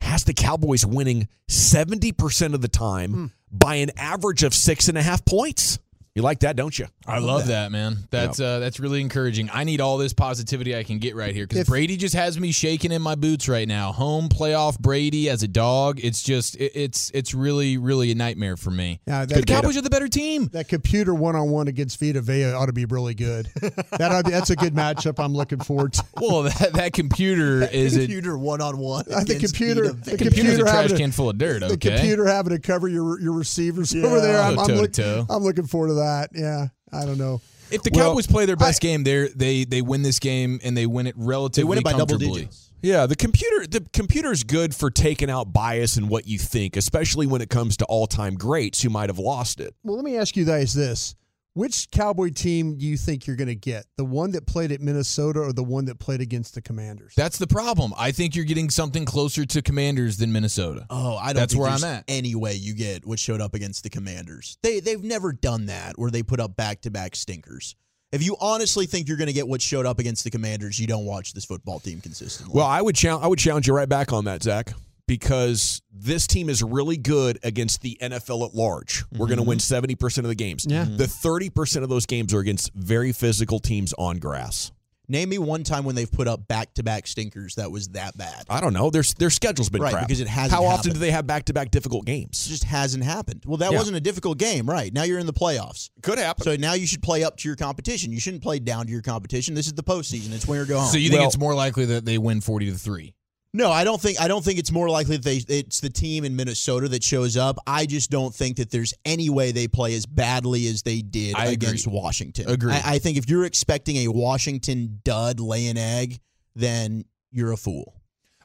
has 0.00 0.24
the 0.24 0.32
Cowboys 0.32 0.86
winning 0.86 1.28
70% 1.48 2.54
of 2.54 2.62
the 2.62 2.68
time 2.68 3.12
Hmm. 3.12 3.26
by 3.50 3.74
an 3.76 3.90
average 3.98 4.42
of 4.42 4.54
six 4.54 4.88
and 4.88 4.96
a 4.96 5.02
half 5.02 5.24
points. 5.26 5.78
You 6.18 6.22
like 6.22 6.40
that, 6.40 6.56
don't 6.56 6.76
you? 6.76 6.88
I 7.06 7.20
love 7.20 7.46
that, 7.46 7.70
man. 7.70 7.96
That's 8.10 8.40
uh, 8.40 8.58
that's 8.58 8.80
really 8.80 9.00
encouraging. 9.00 9.50
I 9.52 9.62
need 9.62 9.80
all 9.80 9.98
this 9.98 10.12
positivity 10.12 10.74
I 10.74 10.82
can 10.82 10.98
get 10.98 11.14
right 11.14 11.32
here 11.32 11.46
because 11.46 11.68
Brady 11.68 11.96
just 11.96 12.16
has 12.16 12.40
me 12.40 12.50
shaking 12.50 12.90
in 12.90 13.02
my 13.02 13.14
boots 13.14 13.48
right 13.48 13.68
now. 13.68 13.92
Home 13.92 14.28
playoff 14.28 14.80
Brady 14.80 15.30
as 15.30 15.44
a 15.44 15.48
dog. 15.48 16.00
It's 16.02 16.20
just 16.20 16.56
it, 16.56 16.72
it's 16.74 17.12
it's 17.14 17.34
really 17.34 17.78
really 17.78 18.10
a 18.10 18.16
nightmare 18.16 18.56
for 18.56 18.72
me. 18.72 19.00
Yeah, 19.06 19.26
the 19.26 19.44
Cowboys 19.44 19.76
are 19.76 19.80
the 19.80 19.90
better 19.90 20.08
team. 20.08 20.48
That 20.48 20.66
computer 20.66 21.14
one 21.14 21.36
on 21.36 21.50
one 21.50 21.68
against 21.68 22.00
Vita 22.00 22.20
Vea 22.20 22.52
ought 22.52 22.66
to 22.66 22.72
be 22.72 22.84
really 22.84 23.14
good. 23.14 23.46
that 23.62 24.22
be, 24.24 24.32
that's 24.32 24.50
a 24.50 24.56
good 24.56 24.74
matchup. 24.74 25.22
I'm 25.24 25.34
looking 25.34 25.60
forward 25.60 25.92
to. 25.92 26.04
Well, 26.20 26.42
that 26.42 26.72
that 26.72 26.92
computer 26.94 27.62
is 27.62 27.96
a 27.96 28.00
computer 28.00 28.36
one 28.36 28.60
on 28.60 28.76
one. 28.76 29.04
The 29.06 29.38
computer, 29.40 29.92
the 29.92 30.16
computer's 30.16 30.18
computer 30.18 30.54
a 30.54 30.58
trash 30.58 30.74
having 30.74 30.88
to- 30.90 30.96
can 30.96 31.12
full 31.12 31.30
of 31.30 31.38
dirt. 31.38 31.62
Okay? 31.62 31.74
The 31.76 31.90
computer 31.90 32.26
having 32.26 32.50
to 32.54 32.58
cover 32.58 32.88
your 32.88 33.20
your 33.20 33.34
receivers 33.34 33.94
over 33.94 34.20
there. 34.20 34.42
I'm, 34.42 34.58
I'm, 34.58 34.66
look- 34.66 34.98
I'm 34.98 35.44
looking 35.44 35.66
forward 35.68 35.88
to 35.88 35.94
that. 35.94 36.07
Yeah, 36.34 36.68
I 36.92 37.04
don't 37.04 37.18
know. 37.18 37.40
If 37.70 37.82
the 37.82 37.90
Well, 37.92 38.10
Cowboys 38.10 38.26
play 38.26 38.46
their 38.46 38.56
best 38.56 38.80
game, 38.80 39.04
they 39.04 39.28
they 39.28 39.64
they 39.64 39.82
win 39.82 40.02
this 40.02 40.18
game 40.18 40.58
and 40.64 40.76
they 40.76 40.86
win 40.86 41.06
it 41.06 41.14
relatively 41.18 41.62
They 41.64 41.68
win 41.68 41.78
it 41.78 41.84
by 41.84 41.92
double 41.92 42.06
comfortably. 42.06 42.40
digits. 42.42 42.70
Yeah, 42.80 43.06
the 43.06 43.16
computer 43.16 43.66
the 43.66 43.80
computer's 43.92 44.44
good 44.44 44.74
for 44.74 44.90
taking 44.90 45.28
out 45.30 45.52
bias 45.52 45.96
and 45.96 46.08
what 46.08 46.26
you 46.26 46.38
think, 46.38 46.76
especially 46.76 47.26
when 47.26 47.42
it 47.42 47.50
comes 47.50 47.76
to 47.78 47.84
all-time 47.86 48.36
greats 48.36 48.80
who 48.82 48.88
might 48.88 49.08
have 49.10 49.18
lost 49.18 49.60
it. 49.60 49.74
Well, 49.82 49.96
let 49.96 50.04
me 50.04 50.16
ask 50.16 50.36
you 50.36 50.44
guys 50.44 50.74
this: 50.74 51.14
Which 51.58 51.90
Cowboy 51.90 52.30
team 52.30 52.78
do 52.78 52.86
you 52.86 52.96
think 52.96 53.26
you're 53.26 53.34
going 53.34 53.48
to 53.48 53.56
get? 53.56 53.84
The 53.96 54.04
one 54.04 54.30
that 54.30 54.46
played 54.46 54.70
at 54.70 54.80
Minnesota 54.80 55.40
or 55.40 55.52
the 55.52 55.64
one 55.64 55.86
that 55.86 55.98
played 55.98 56.20
against 56.20 56.54
the 56.54 56.62
Commanders? 56.62 57.14
That's 57.16 57.36
the 57.36 57.48
problem. 57.48 57.92
I 57.98 58.12
think 58.12 58.36
you're 58.36 58.44
getting 58.44 58.70
something 58.70 59.04
closer 59.04 59.44
to 59.44 59.60
Commanders 59.60 60.18
than 60.18 60.30
Minnesota. 60.30 60.86
Oh, 60.88 61.16
I 61.16 61.32
don't. 61.32 61.40
That's 61.40 61.54
think 61.54 61.64
where 61.64 61.72
I'm 61.72 61.82
at. 61.82 62.04
Any 62.06 62.36
way 62.36 62.54
you 62.54 62.76
get 62.76 63.04
what 63.04 63.18
showed 63.18 63.40
up 63.40 63.54
against 63.54 63.82
the 63.82 63.90
Commanders, 63.90 64.56
they 64.62 64.78
they've 64.78 65.02
never 65.02 65.32
done 65.32 65.66
that 65.66 65.98
where 65.98 66.12
they 66.12 66.22
put 66.22 66.38
up 66.38 66.54
back 66.54 66.82
to 66.82 66.92
back 66.92 67.16
stinkers. 67.16 67.74
If 68.12 68.22
you 68.22 68.36
honestly 68.40 68.86
think 68.86 69.08
you're 69.08 69.16
going 69.16 69.26
to 69.26 69.32
get 69.32 69.48
what 69.48 69.60
showed 69.60 69.84
up 69.84 69.98
against 69.98 70.22
the 70.22 70.30
Commanders, 70.30 70.78
you 70.78 70.86
don't 70.86 71.06
watch 71.06 71.32
this 71.32 71.44
football 71.44 71.80
team 71.80 72.00
consistently. 72.00 72.52
Well, 72.54 72.66
I 72.66 72.80
would 72.80 72.94
challenge 72.94 73.24
I 73.24 73.26
would 73.26 73.40
challenge 73.40 73.66
you 73.66 73.74
right 73.74 73.88
back 73.88 74.12
on 74.12 74.26
that, 74.26 74.44
Zach, 74.44 74.74
because 75.08 75.82
this 75.92 76.28
team 76.28 76.48
is 76.48 76.62
really 76.62 76.96
good 76.96 77.40
against 77.42 77.82
the 77.82 77.98
NFL 78.00 78.46
at 78.48 78.54
large. 78.54 79.04
We're 79.10 79.26
going 79.26 79.38
to 79.38 79.42
mm-hmm. 79.42 79.48
win 79.48 79.58
seventy 79.58 79.96
percent 79.96 80.24
of 80.24 80.28
the 80.28 80.36
games. 80.36 80.64
Yeah. 80.68 80.84
Mm-hmm. 80.84 80.98
The 80.98 81.08
thirty 81.08 81.50
percent 81.50 81.82
of 81.82 81.88
those 81.88 82.06
games 82.06 82.32
are 82.32 82.38
against 82.38 82.72
very 82.74 83.10
physical 83.10 83.58
teams 83.58 83.92
on 83.98 84.18
grass. 84.18 84.70
name 85.08 85.30
me 85.30 85.38
one 85.38 85.64
time 85.64 85.84
when 85.84 85.94
they've 85.94 86.12
put 86.12 86.28
up 86.28 86.46
back 86.46 86.74
to 86.74 86.82
back 86.82 87.06
stinkers 87.06 87.54
that 87.54 87.70
was 87.72 87.88
that 87.88 88.16
bad. 88.18 88.44
I 88.50 88.60
don't 88.60 88.74
know. 88.74 88.90
Their 88.90 89.02
their 89.18 89.30
schedule's 89.30 89.70
been 89.70 89.80
Right, 89.80 89.92
crap 89.92 90.06
because 90.06 90.20
it 90.20 90.28
hasn't 90.28 90.52
How 90.52 90.66
often 90.68 90.92
do 90.92 90.98
they 90.98 91.10
have 91.10 91.26
back 91.26 91.46
to 91.46 91.54
back 91.54 91.70
difficult 91.70 92.02
It 92.04 92.12
games? 92.12 92.46
just 92.46 92.64
hasn't 92.64 93.02
happened. 93.02 93.44
Well, 93.46 93.56
that 93.56 93.72
Yeah. 93.72 93.78
wasn't 93.78 93.96
a 93.96 94.00
difficult 94.00 94.36
game, 94.38 94.68
right? 94.68 94.92
Now 94.92 95.04
you're 95.04 95.18
in 95.18 95.26
the 95.26 95.32
playoffs. 95.32 95.88
Could 96.02 96.18
happen. 96.18 96.44
So 96.44 96.54
now 96.56 96.74
you 96.74 96.86
should 96.86 97.02
play 97.02 97.24
up 97.24 97.38
to 97.38 97.48
your 97.48 97.56
competition. 97.56 98.12
You 98.12 98.20
shouldn't 98.20 98.42
play 98.42 98.58
down 98.58 98.84
to 98.86 98.92
your 98.92 99.02
competition. 99.02 99.54
This 99.54 99.66
is 99.66 99.72
the 99.72 99.82
postseason. 99.82 100.32
It's 100.32 100.46
win 100.46 100.60
or 100.60 100.66
go 100.66 100.78
home. 100.80 100.92
So 100.92 100.98
you 100.98 101.08
think 101.08 101.20
Well- 101.20 101.28
it's 101.28 101.38
more 101.38 101.54
likely 101.54 101.86
that 101.86 102.04
they 102.04 102.18
win 102.18 102.42
forty 102.42 102.70
to 102.70 102.76
three? 102.76 103.14
No, 103.54 103.70
I 103.70 103.84
don't 103.84 104.00
think 104.00 104.20
I 104.20 104.28
don't 104.28 104.44
think 104.44 104.58
it's 104.58 104.70
more 104.70 104.90
likely 104.90 105.16
that 105.16 105.24
they 105.24 105.40
it's 105.48 105.80
the 105.80 105.88
team 105.88 106.24
in 106.24 106.36
Minnesota 106.36 106.86
that 106.88 107.02
shows 107.02 107.36
up. 107.36 107.56
I 107.66 107.86
just 107.86 108.10
don't 108.10 108.34
think 108.34 108.58
that 108.58 108.70
there's 108.70 108.92
any 109.06 109.30
way 109.30 109.52
they 109.52 109.68
play 109.68 109.94
as 109.94 110.04
badly 110.04 110.66
as 110.66 110.82
they 110.82 111.00
did 111.00 111.34
I 111.34 111.44
agree. 111.44 111.54
against 111.54 111.86
Washington. 111.86 112.50
Agreed. 112.50 112.74
I, 112.74 112.94
I 112.94 112.98
think 112.98 113.16
if 113.16 113.28
you're 113.28 113.44
expecting 113.44 113.96
a 113.96 114.08
Washington 114.08 115.00
dud 115.02 115.40
lay 115.40 115.68
an 115.68 115.78
egg, 115.78 116.20
then 116.54 117.04
you're 117.30 117.52
a 117.52 117.56
fool. 117.56 117.94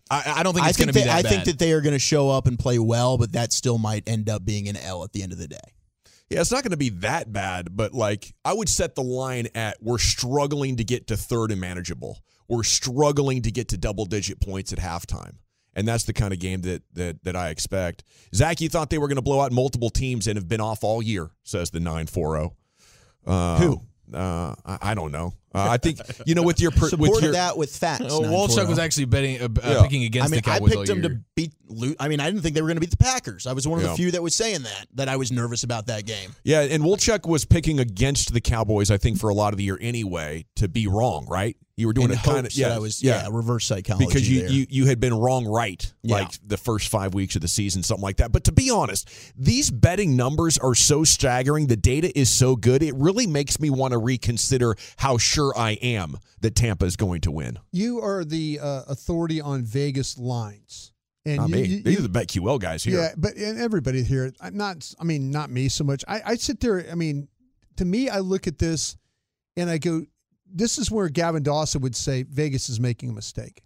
I, 0.10 0.36
I 0.38 0.44
don't 0.44 0.54
think 0.54 0.68
it's 0.68 0.78
going 0.78 0.88
to 0.88 0.94
be 0.94 1.02
that, 1.04 1.26
I 1.26 1.28
think 1.28 1.46
that 1.46 1.60
they 1.60 1.72
are 1.72 1.82
going 1.82 1.94
to 1.94 2.00
show 2.00 2.30
up 2.30 2.46
and 2.46 2.60
play 2.60 2.78
well, 2.78 3.18
but 3.18 3.32
that 3.34 3.52
still 3.52 3.78
might 3.78 4.08
end 4.08 4.30
up 4.30 4.46
being 4.46 4.68
an 4.68 4.78
L 4.78 5.04
at 5.04 5.12
the 5.12 5.24
end 5.24 5.32
of 5.32 5.38
the 5.38 5.48
day. 5.48 5.58
Yeah, 6.30 6.42
it's 6.42 6.52
not 6.52 6.64
going 6.64 6.72
to 6.72 6.78
be 6.78 6.90
that 6.90 7.32
bad, 7.32 7.76
but 7.76 7.94
like 7.94 8.34
I 8.44 8.54
would 8.54 8.70
set 8.70 8.96
the 8.96 9.04
line 9.04 9.48
at 9.54 9.78
we're 9.82 9.98
struggling 9.98 10.78
to 10.78 10.84
get 10.84 11.08
to 11.08 11.18
third 11.18 11.52
and 11.52 11.60
manageable. 11.60 12.20
We're 12.48 12.64
struggling 12.64 13.42
to 13.44 13.52
get 13.52 13.70
to 13.70 13.78
double 13.78 14.06
digit 14.06 14.40
points 14.42 14.74
at 14.74 14.80
halftime. 14.80 15.36
And 15.76 15.88
that's 15.88 16.04
the 16.04 16.14
kind 16.14 16.34
of 16.34 16.40
game 16.40 16.62
that 16.62 16.84
that 16.94 17.24
that 17.24 17.36
I 17.36 17.50
expect. 17.50 18.04
Zach, 18.36 18.62
you 18.62 18.70
thought 18.70 18.90
they 18.92 19.00
were 19.00 19.08
going 19.08 19.16
to 19.16 19.24
blow 19.24 19.42
out 19.42 19.52
multiple 19.52 19.90
teams 19.90 20.28
and 20.28 20.38
have 20.38 20.48
been 20.48 20.62
off 20.62 20.84
all 20.84 21.02
year, 21.02 21.32
says 21.44 21.72
the 21.72 21.80
940. 21.80 22.52
Uh, 23.26 23.58
Who? 23.60 23.82
Uh, 24.14 24.54
I, 24.66 24.78
I 24.82 24.94
don't 24.94 25.12
know. 25.12 25.34
Uh, 25.56 25.68
I 25.70 25.78
think 25.78 26.00
you 26.26 26.36
know 26.36 26.44
with 26.44 26.60
your 26.60 26.72
per, 26.72 26.90
with 26.98 27.22
your 27.24 27.32
that 27.32 27.58
with 27.58 27.76
facts. 27.76 28.06
Oh, 28.10 28.22
Walchuk 28.22 28.68
was 28.68 28.78
actually 28.78 29.06
betting, 29.06 29.42
uh, 29.42 29.46
uh, 29.46 29.48
Yeah. 29.64 29.82
picking 29.82 30.04
against 30.04 30.30
I 30.30 30.32
mean, 30.32 30.42
the 30.44 30.52
I 30.52 30.60
picked 30.60 30.76
all 30.76 30.86
them 30.86 31.02
to 31.04 31.20
beat. 31.36 31.54
I 32.00 32.08
mean, 32.08 32.20
I 32.20 32.26
didn't 32.26 32.42
think 32.42 32.54
they 32.54 32.62
were 32.62 32.68
going 32.68 32.78
to 32.78 32.82
beat 32.82 32.92
the 32.92 32.98
Packers. 32.98 33.48
I 33.48 33.54
was 33.54 33.68
one 33.68 33.80
of 33.80 33.86
Yeah. 33.86 33.92
the 33.92 33.96
few 33.98 34.12
that 34.12 34.22
was 34.22 34.36
saying 34.36 34.64
that. 34.64 34.88
That 34.96 35.10
I 35.10 35.16
was 35.16 35.32
nervous 35.32 35.64
about 35.64 35.88
that 35.88 36.06
game. 36.06 36.36
Yeah, 36.44 36.62
and 36.62 36.84
Wolchuk 36.84 37.28
was 37.28 37.46
picking 37.46 37.80
against 37.80 38.34
the 38.34 38.42
Cowboys, 38.42 38.92
I 38.92 38.98
think, 38.98 39.20
for 39.20 39.30
a 39.30 39.34
lot 39.34 39.54
of 39.54 39.58
the 39.58 39.64
year 39.64 39.78
anyway, 39.82 40.46
to 40.58 40.68
be 40.68 40.86
wrong, 40.88 41.26
right? 41.30 41.56
You 41.76 41.88
were 41.88 41.94
doing 41.94 42.12
In 42.12 42.12
it 42.12 42.22
kind 42.24 42.38
of 42.38 42.44
hopes 42.46 42.56
that 42.58 42.72
I 42.72 42.78
was 42.78 43.02
yeah, 43.02 43.28
reverse 43.32 43.66
psychology 43.66 44.06
because 44.06 44.30
you, 44.30 44.42
there. 44.42 44.50
you 44.52 44.66
you 44.70 44.86
had 44.86 45.00
been 45.00 45.14
wrong 45.14 45.46
right 45.48 45.92
Yeah. 46.04 46.18
like 46.18 46.30
the 46.46 46.58
first 46.58 46.88
five 46.90 47.16
weeks 47.16 47.36
of 47.36 47.42
the 47.42 47.48
season 47.48 47.82
something 47.82 48.04
like 48.04 48.18
that 48.18 48.32
but 48.32 48.44
to 48.44 48.52
be 48.52 48.70
honest 48.70 49.10
these 49.36 49.72
betting 49.72 50.16
numbers 50.16 50.60
are 50.60 50.76
so 50.76 51.04
staggering 51.04 51.66
the 51.66 51.76
data 51.76 52.16
is 52.18 52.30
so 52.32 52.56
good 52.56 52.84
it 52.84 52.94
really 52.96 53.26
makes 53.26 53.60
me 53.60 53.72
want 53.72 53.94
to 53.94 53.98
reconsider 53.98 54.76
how 54.98 55.18
sure 55.18 55.52
i 55.58 55.72
am 55.82 56.18
that 56.42 56.54
tampa 56.56 56.86
is 56.86 56.96
going 56.96 57.22
to 57.22 57.32
win 57.32 57.58
You 57.72 58.02
are 58.02 58.24
the 58.24 58.60
uh, 58.62 58.84
authority 58.88 59.42
on 59.42 59.64
Vegas 59.64 60.16
lines, 60.18 60.92
and 61.26 61.38
not 61.38 61.50
you, 61.50 61.56
me 61.56 61.62
you- 61.64 61.82
these 61.84 61.94
you- 61.94 62.06
are 62.06 62.08
the 62.08 62.20
betql 62.20 62.60
guys 62.60 62.84
here 62.84 63.00
Yeah, 63.00 63.10
but 63.18 63.36
and 63.36 63.58
everybody 63.60 64.04
here, 64.04 64.32
I'm 64.40 64.56
not. 64.58 64.94
I 65.00 65.04
mean, 65.06 65.32
not 65.32 65.50
me 65.50 65.70
so 65.70 65.84
much. 65.84 66.04
I, 66.08 66.22
I 66.24 66.36
sit 66.36 66.60
there. 66.60 66.86
I 66.92 66.96
mean, 66.96 67.28
to 67.78 67.86
me, 67.86 68.10
I 68.10 68.20
look 68.20 68.46
at 68.46 68.60
this, 68.60 68.96
and 69.58 69.70
I 69.70 69.78
go, 69.80 70.06
"This 70.46 70.78
is 70.78 70.90
where 70.92 71.10
Gavin 71.10 71.44
Dawson 71.44 71.82
would 71.82 71.96
say 71.96 72.24
Vegas 72.24 72.70
is 72.70 72.80
making 72.80 73.10
a 73.10 73.14
mistake." 73.14 73.64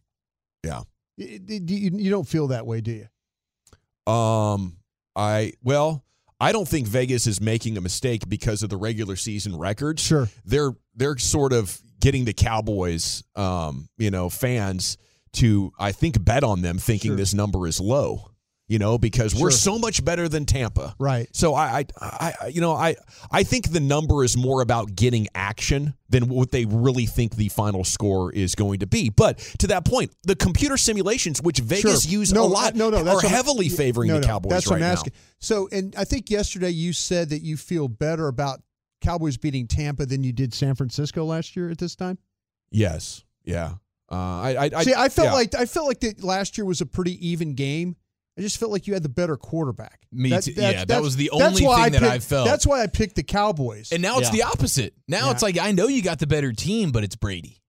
yeah 0.63 0.81
You, 1.17 2.09
don't 2.09 2.27
feel 2.27 2.47
that 2.47 2.65
way, 2.65 2.81
do 2.81 2.91
you? 2.91 4.11
um 4.11 4.77
i 5.15 5.51
well 5.63 6.03
i 6.39 6.51
don't 6.51 6.67
think 6.67 6.87
vegas 6.87 7.27
is 7.27 7.41
making 7.41 7.77
a 7.77 7.81
mistake 7.81 8.27
because 8.29 8.63
of 8.63 8.69
the 8.69 8.77
regular 8.77 9.15
season 9.17 9.57
records 9.57 10.01
Sure. 10.01 10.29
they're 10.45 10.71
they're 10.95 11.17
sort 11.17 11.51
of 11.53 11.79
getting 11.99 12.25
the 12.25 12.33
Cowboys, 12.33 13.23
um, 13.35 13.89
you 13.97 14.11
know, 14.11 14.29
fans 14.29 14.97
to 15.33 15.71
I 15.79 15.91
think 15.91 16.23
bet 16.23 16.43
on 16.43 16.61
them, 16.61 16.77
thinking 16.77 17.09
Sure. 17.09 17.15
this 17.17 17.33
number 17.33 17.67
is 17.67 17.79
low. 17.79 18.31
You 18.69 18.79
know, 18.79 18.97
because 18.97 19.33
we're 19.33 19.49
so 19.51 19.79
much 19.79 20.03
better 20.03 20.27
than 20.27 20.45
Tampa. 20.45 20.93
Right. 20.99 21.29
So 21.33 21.55
I, 21.55 21.85
I, 22.01 22.33
I, 22.41 22.47
you 22.47 22.59
know, 22.59 22.73
I, 22.73 22.95
I 23.31 23.43
think 23.43 23.71
the 23.71 23.79
number 23.79 24.25
is 24.25 24.35
more 24.35 24.61
about 24.61 24.93
getting 24.93 25.27
action 25.33 25.93
than 26.09 26.27
what 26.27 26.51
they 26.51 26.65
really 26.65 27.05
think 27.05 27.37
the 27.37 27.47
final 27.47 27.85
score 27.85 28.29
is 28.33 28.55
going 28.55 28.79
to 28.79 28.85
be. 28.85 29.07
But 29.09 29.37
to 29.59 29.67
that 29.67 29.85
point, 29.85 30.11
the 30.23 30.35
computer 30.35 30.75
simulations, 30.75 31.41
which 31.41 31.59
Vegas 31.59 32.03
Sure. 32.03 32.11
use 32.11 32.33
no, 32.33 32.43
a 32.43 32.47
lot, 32.47 32.75
no, 32.75 32.89
no, 32.89 33.03
that's 33.03 33.07
are 33.07 33.15
what 33.15 33.23
I'm- 33.23 33.33
heavily 33.33 33.69
favoring 33.69 34.09
no, 34.09 34.19
the 34.19 34.27
Cowboys 34.27 34.49
That's 34.51 34.67
right 34.67 34.71
what 34.71 34.75
I'm 34.77 34.81
now. 34.81 34.91
asking. 34.91 35.13
So, 35.39 35.69
and 35.71 35.95
I 35.97 36.03
think 36.03 36.29
yesterday 36.29 36.71
you 36.71 36.91
said 36.91 37.29
that 37.29 37.43
you 37.43 37.55
feel 37.55 37.87
better 37.87 38.27
about 38.27 38.59
Cowboys 38.99 39.37
beating 39.37 39.67
Tampa 39.67 40.05
than 40.05 40.23
you 40.25 40.33
did 40.33 40.53
San 40.53 40.75
Francisco 40.75 41.23
last 41.23 41.55
year 41.55 41.69
at 41.69 41.77
this 41.77 41.95
time. 41.95 42.17
Yes. 42.69 43.23
Yeah. 43.45 43.75
Uh, 44.11 44.15
I, 44.15 44.69
I, 44.75 44.83
See, 44.83 44.93
I 44.93 45.07
felt 45.07 45.27
yeah. 45.29 45.33
like 45.33 45.55
I 45.55 45.65
felt 45.65 45.87
like 45.87 46.01
that 46.01 46.21
last 46.21 46.57
year 46.57 46.65
was 46.65 46.81
a 46.81 46.85
pretty 46.85 47.25
even 47.29 47.53
game. 47.55 47.95
I 48.37 48.41
just 48.41 48.57
felt 48.57 48.71
like 48.71 48.85
you 48.87 48.93
had 48.93 49.03
the 49.03 49.09
better 49.09 49.35
quarterback. 49.35 50.01
Me 50.11 50.29
That- 50.29 50.43
too. 50.43 50.53
that's- 50.53 50.73
Yeah, 50.73 50.79
that 50.81 50.87
that's- 50.89 51.03
was 51.03 51.15
the 51.15 51.29
only 51.31 51.65
why 51.65 51.83
thing 51.85 51.93
that 51.93 52.01
picked- 52.01 52.11
I 52.13 52.19
felt. 52.19 52.45
That's 52.47 52.67
why 52.67 52.83
I 52.83 52.87
picked 52.87 53.15
the 53.15 53.23
Cowboys. 53.23 53.91
And 53.91 54.01
now 54.01 54.19
it's 54.19 54.27
Yeah. 54.27 54.31
the 54.33 54.43
opposite. 54.43 54.93
Now 55.07 55.25
Yeah. 55.25 55.31
it's 55.31 55.41
like 55.41 55.57
I 55.57 55.71
know 55.71 55.87
you 55.87 56.01
got 56.01 56.19
the 56.19 56.27
better 56.27 56.53
team, 56.53 56.91
but 56.91 57.03
it's 57.03 57.15
Brady. 57.15 57.61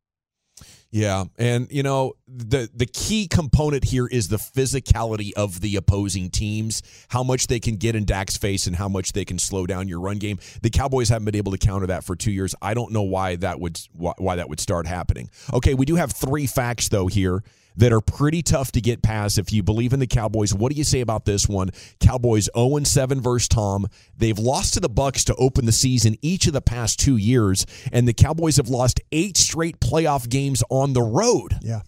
Yeah, 0.91 1.25
and 1.39 1.69
you 1.71 1.83
know 1.83 2.15
the 2.27 2.71
the 2.75 2.87
key 2.87 3.29
component 3.29 3.85
here 3.85 4.07
is 4.07 4.29
the 4.29 4.39
physicality 4.39 5.33
of 5.35 5.61
the 5.61 5.77
opposing 5.77 6.31
teams, 6.31 6.83
how 7.09 7.23
much 7.23 7.47
they 7.49 7.61
can 7.61 7.77
get 7.77 7.95
in 7.95 8.07
Dak's 8.07 8.39
face, 8.39 8.67
and 8.67 8.75
how 8.75 8.89
much 8.89 9.13
they 9.13 9.27
can 9.27 9.39
slow 9.39 9.67
down 9.67 9.87
your 9.87 10.01
run 10.01 10.17
game. 10.17 10.39
The 10.63 10.71
Cowboys 10.71 11.11
haven't 11.11 11.27
been 11.27 11.37
able 11.37 11.53
to 11.53 11.59
counter 11.59 11.87
that 11.89 12.05
for 12.05 12.17
two 12.17 12.31
years. 12.33 12.55
I 12.63 12.73
don't 12.73 12.91
know 12.91 13.03
why 13.03 13.37
that 13.37 13.61
would 13.61 13.79
why, 13.93 14.15
why 14.17 14.37
that 14.37 14.49
would 14.49 14.61
start 14.61 14.87
happening. 14.87 15.29
Okay, 15.53 15.75
we 15.75 15.85
do 15.85 15.97
have 15.97 16.13
three 16.13 16.47
facts 16.47 16.89
though 16.89 17.07
here 17.07 17.45
that 17.79 17.93
are 17.93 18.01
pretty 18.01 18.43
tough 18.43 18.73
to 18.73 18.81
get 18.81 19.03
past 19.03 19.39
if 19.39 19.53
you 19.53 19.63
believe 19.63 19.93
in 19.93 20.01
the 20.01 20.07
Cowboys. 20.07 20.53
What 20.53 20.71
do 20.73 20.79
you 20.79 20.85
say 20.85 21.01
about 21.01 21.25
this 21.25 21.49
one? 21.49 21.71
Cowboys 22.01 22.49
0 22.57 22.81
7 22.85 23.21
versus 23.21 23.49
Tom. 23.49 23.87
They've 24.17 24.39
lost 24.39 24.75
to 24.75 24.81
the 24.81 24.89
Bucks 24.89 25.25
to 25.25 25.35
open 25.37 25.65
the 25.65 25.73
season 25.73 26.17
each 26.21 26.47
of 26.47 26.53
the 26.53 26.61
past 26.61 27.01
two 27.01 27.17
years, 27.17 27.67
and 27.93 28.07
the 28.07 28.13
Cowboys 28.13 28.57
have 28.57 28.69
lost 28.69 29.01
eight 29.13 29.37
straight 29.37 29.81
playoff 29.81 30.29
games 30.29 30.63
on 30.71 30.93
the 30.93 31.03
road. 31.03 31.55
yeah. 31.63 31.81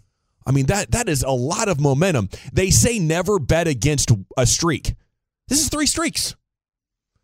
I 0.47 0.53
mean 0.53 0.67
that 0.67 0.93
that 0.93 1.09
is 1.09 1.23
a 1.23 1.31
lot 1.31 1.69
of 1.69 1.79
momentum. 1.79 2.31
They 2.53 2.71
say 2.71 2.99
never 2.99 3.39
bet 3.39 3.69
against 3.69 4.11
a 4.39 4.47
streak. 4.47 4.95
This 5.49 5.61
is 5.61 5.69
three 5.69 5.87
streaks. 5.87 6.35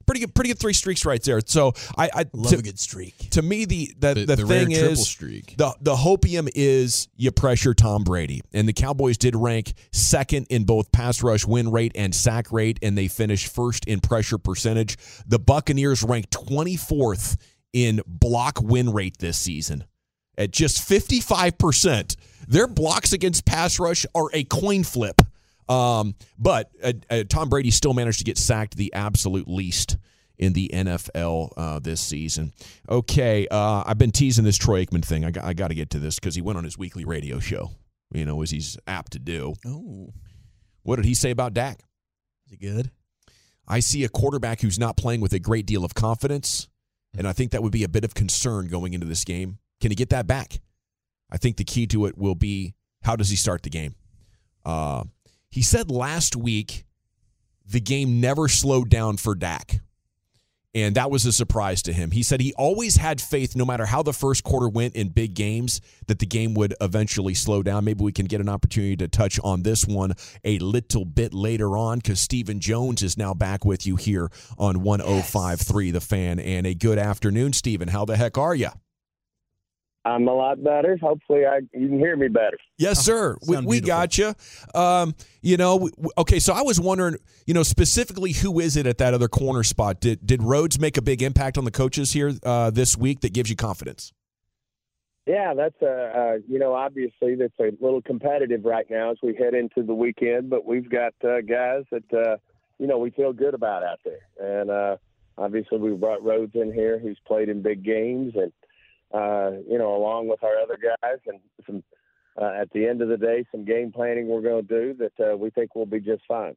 Pretty 0.07 0.21
good, 0.21 0.35
pretty 0.35 0.49
good 0.51 0.59
three 0.59 0.73
streaks 0.73 1.05
right 1.05 1.23
there. 1.23 1.41
So 1.45 1.73
I, 1.99 2.09
I 2.15 2.25
Love 2.33 2.53
to, 2.53 2.59
a 2.59 2.63
good 2.63 2.79
streak. 2.79 3.31
to 3.31 3.43
me 3.43 3.65
the 3.65 3.95
the, 3.99 4.15
The- 4.15 4.25
the, 4.27 4.37
the 4.37 4.47
rare 4.47 4.65
thing 4.65 4.71
triple 4.75 4.93
is 4.93 5.09
streak. 5.09 5.57
the 5.57 5.75
the 5.81 5.95
hopium 5.97 6.49
is 6.55 7.09
you 7.17 7.31
pressure 7.33 7.75
Tom 7.75 8.05
Brady, 8.05 8.43
and 8.53 8.69
the 8.69 8.73
Cowboys 8.73 9.19
did 9.19 9.35
rank 9.37 9.75
second 9.93 10.47
in 10.51 10.65
both 10.65 10.93
pass 10.93 11.23
rush 11.23 11.45
win 11.47 11.71
rate 11.71 11.93
and 11.95 12.15
sack 12.15 12.53
rate, 12.53 12.79
and 12.83 12.97
they 12.97 13.09
finished 13.09 13.53
first 13.55 13.85
in 13.87 14.01
pressure 14.01 14.39
percentage. 14.39 14.97
The 15.27 15.39
Buccaneers 15.39 16.03
ranked 16.03 16.31
twenty 16.31 16.77
fourth 16.77 17.37
in 17.73 18.01
block 18.07 18.59
win 18.63 18.91
rate 18.93 19.19
this 19.19 19.37
season 19.39 19.85
at 20.39 20.51
just 20.51 20.83
fifty 20.83 21.21
five 21.21 21.59
percent. 21.59 22.17
Their 22.49 22.67
blocks 22.69 23.13
against 23.13 23.45
pass 23.45 23.79
rush 23.81 24.07
are 24.15 24.29
a 24.33 24.45
coin 24.45 24.85
flip. 24.85 25.21
Um, 25.69 26.15
but 26.39 26.71
uh, 26.83 26.93
uh, 27.11 27.25
Tom 27.29 27.49
Brady 27.49 27.71
still 27.71 27.95
managed 27.95 28.19
to 28.19 28.25
get 28.25 28.39
sacked 28.39 28.77
the 28.77 28.93
absolute 28.93 29.49
least 29.49 29.97
in 30.39 30.53
the 30.53 30.71
NFL 30.73 31.53
uh, 31.57 31.79
this 31.81 32.01
season. 32.01 32.53
Okay, 32.89 33.49
uh, 33.51 33.83
I've 33.87 33.99
been 33.99 34.13
teasing 34.13 34.45
this 34.45 34.57
Troy 34.57 34.85
Aikman 34.85 35.05
thing. 35.05 35.25
I 35.25 35.31
got, 35.31 35.45
I 35.45 35.55
got 35.55 35.69
to 35.69 35.75
get 35.75 35.91
to 35.91 35.99
this 35.99 36.17
because 36.17 36.35
he 36.35 36.43
went 36.43 36.59
on 36.59 36.65
his 36.65 36.77
weekly 36.79 37.05
radio 37.05 37.39
show. 37.41 37.71
You 38.13 38.25
know, 38.25 38.41
as 38.43 38.51
he's 38.51 38.77
apt 38.87 39.13
to 39.13 39.19
do. 39.19 39.55
Oh, 39.67 40.13
What 40.83 40.97
did 40.97 41.05
he 41.07 41.15
say 41.15 41.31
about 41.31 41.55
Dak? 41.55 41.81
is 42.47 42.53
he 42.53 42.57
good? 42.57 42.91
I 43.67 43.81
see 43.81 44.05
a 44.05 44.09
quarterback 44.09 44.61
who's 44.61 44.79
not 44.79 44.97
playing 44.97 45.21
with 45.21 45.33
a 45.33 45.41
great 45.41 45.67
deal 45.67 45.85
of 45.85 45.95
confidence, 45.95 46.69
and 47.19 47.27
I 47.27 47.33
think 47.33 47.51
that 47.51 47.65
would 47.65 47.73
be 47.73 47.83
a 47.83 47.89
bit 47.89 48.05
of 48.05 48.15
concern 48.15 48.69
going 48.69 48.95
into 48.95 49.07
this 49.07 49.25
game. 49.25 49.59
Can 49.81 49.91
he 49.91 49.97
get 49.97 50.11
that 50.11 50.29
back? 50.29 50.61
I 51.33 51.37
think 51.39 51.57
the 51.57 51.65
key 51.65 51.89
to 51.89 52.07
it 52.07 52.17
will 52.17 52.37
be 52.37 52.75
how 53.03 53.17
does 53.17 53.31
he 53.31 53.35
start 53.37 53.65
the 53.65 53.71
game? 53.71 53.97
Uh, 54.65 55.05
he 55.57 55.63
said 55.63 55.91
last 55.91 56.37
week 56.37 56.85
the 57.67 57.81
game 57.81 58.21
never 58.21 58.47
slowed 58.47 58.91
down 58.91 59.17
for 59.17 59.35
Dak. 59.35 59.81
And 60.75 60.95
that 60.97 61.11
was 61.11 61.25
a 61.25 61.33
surprise 61.33 61.81
to 61.85 61.95
him. 61.95 62.11
He 62.11 62.23
said 62.23 62.43
he 62.43 62.53
always 62.53 62.97
had 62.97 63.23
faith, 63.23 63.57
no 63.57 63.65
matter 63.65 63.87
how 63.87 64.03
the 64.03 64.13
first 64.13 64.45
quarter 64.45 64.69
went 64.69 64.95
in 64.95 65.09
big 65.09 65.33
games, 65.33 65.81
that 66.09 66.19
the 66.19 66.27
game 66.27 66.53
would 66.53 66.75
eventually 66.83 67.33
slow 67.33 67.63
down. 67.63 67.87
Maybe 67.87 68.05
we 68.05 68.13
can 68.13 68.27
get 68.27 68.43
an 68.43 68.51
opportunity 68.51 68.97
to 68.97 69.09
touch 69.09 69.41
on 69.43 69.63
this 69.63 69.87
one 69.87 70.13
a 70.45 70.59
little 70.59 71.07
bit 71.07 71.33
later 71.33 71.79
on 71.79 72.01
because 72.01 72.21
Stephen 72.21 72.61
Jones 72.61 73.03
is 73.03 73.17
now 73.17 73.33
back 73.33 73.65
with 73.65 73.87
you 73.87 73.97
here 73.97 74.29
on 74.59 74.83
1053 74.83 75.91
The 75.91 76.01
Fan. 76.03 76.39
And 76.39 76.67
a 76.67 76.75
good 76.75 76.99
afternoon, 76.99 77.55
Stephen. 77.55 77.89
How 77.89 78.05
the 78.05 78.19
heck 78.19 78.37
are 78.37 78.55
you? 78.55 78.69
I'm 80.07 80.29
a 80.29 80.33
lot 80.33 80.63
better. 80.63 80.97
Hopefully, 80.99 81.45
I 81.45 81.59
you 81.75 81.89
can 81.89 81.99
hear 81.99 82.17
me 82.17 82.29
better. 82.29 82.57
Yes, 82.79 83.05
sir. 83.05 83.37
We, 83.47 83.57
we 83.57 83.81
beautiful. 83.81 83.87
got 83.87 84.19
you. 84.19 84.35
Um, 84.73 85.17
you 85.43 85.57
know, 85.57 85.75
w- 85.75 85.93
w- 85.97 86.11
okay. 86.19 86.39
So 86.39 86.53
I 86.53 86.63
was 86.63 86.81
wondering, 86.81 87.17
you 87.45 87.55
know, 87.55 87.65
specifically 87.65 88.33
who 88.33 88.61
is 88.61 88.77
it 88.77 88.87
at 88.87 88.99
that 88.99 89.15
other 89.15 89.27
corner 89.27 89.65
spot? 89.65 90.01
Did 90.01 90.25
did 90.25 90.45
Rhodes 90.45 90.79
make 90.79 90.97
a 90.97 91.03
big 91.03 91.23
impact 91.23 91.59
on 91.59 91.65
the 91.65 91.73
coaches 91.73 92.13
here 92.13 92.33
uh, 92.45 92.71
this 92.71 92.97
week 92.97 93.21
that 93.23 93.33
gives 93.33 93.51
you 93.51 93.57
confidence? 93.57 94.13
Yeah, 95.27 95.55
that's 95.55 95.83
a 95.83 96.13
uh, 96.17 96.39
you 96.49 96.61
know 96.61 96.73
obviously 96.73 97.35
that's 97.35 97.59
a 97.59 97.73
little 97.85 98.01
competitive 98.01 98.65
right 98.65 98.87
now 98.89 99.11
as 99.11 99.17
we 99.25 99.35
head 99.35 99.55
into 99.55 99.83
the 99.83 99.95
weekend, 99.95 100.49
but 100.51 100.65
we've 100.65 100.89
got 100.89 101.15
uh, 101.25 101.41
guys 101.41 101.83
that 101.91 102.15
uh, 102.15 102.37
you 102.79 102.87
know 102.87 102.99
we 102.99 103.11
feel 103.11 103.33
good 103.33 103.55
about 103.55 103.83
out 103.83 103.99
there, 104.05 104.61
and 104.61 104.71
uh, 104.71 104.97
obviously 105.37 105.79
we 105.79 105.91
brought 105.97 106.23
Rhodes 106.23 106.55
in 106.55 106.73
here 106.73 107.01
who's 107.01 107.19
played 107.27 107.49
in 107.49 107.61
big 107.61 107.83
games, 107.83 108.35
and 108.37 108.53
uh, 109.13 109.51
you 109.69 109.79
know 109.79 109.97
along 109.97 110.29
with 110.29 110.43
our 110.43 110.59
other 110.59 110.77
guys, 110.77 111.19
and 111.27 111.41
some 111.67 111.83
uh, 112.41 112.61
at 112.61 112.71
the 112.73 112.87
end 112.87 113.03
of 113.03 113.09
the 113.09 113.17
day 113.17 113.45
some 113.51 113.65
game 113.65 113.93
planning 113.93 114.29
we're 114.29 114.43
going 114.43 114.67
to 114.67 114.69
do 114.69 114.95
that 114.95 115.33
uh, 115.33 115.37
we 115.37 115.51
think 115.51 115.75
will 115.75 115.87
be 115.87 116.01
just 116.01 116.23
fine. 116.29 116.57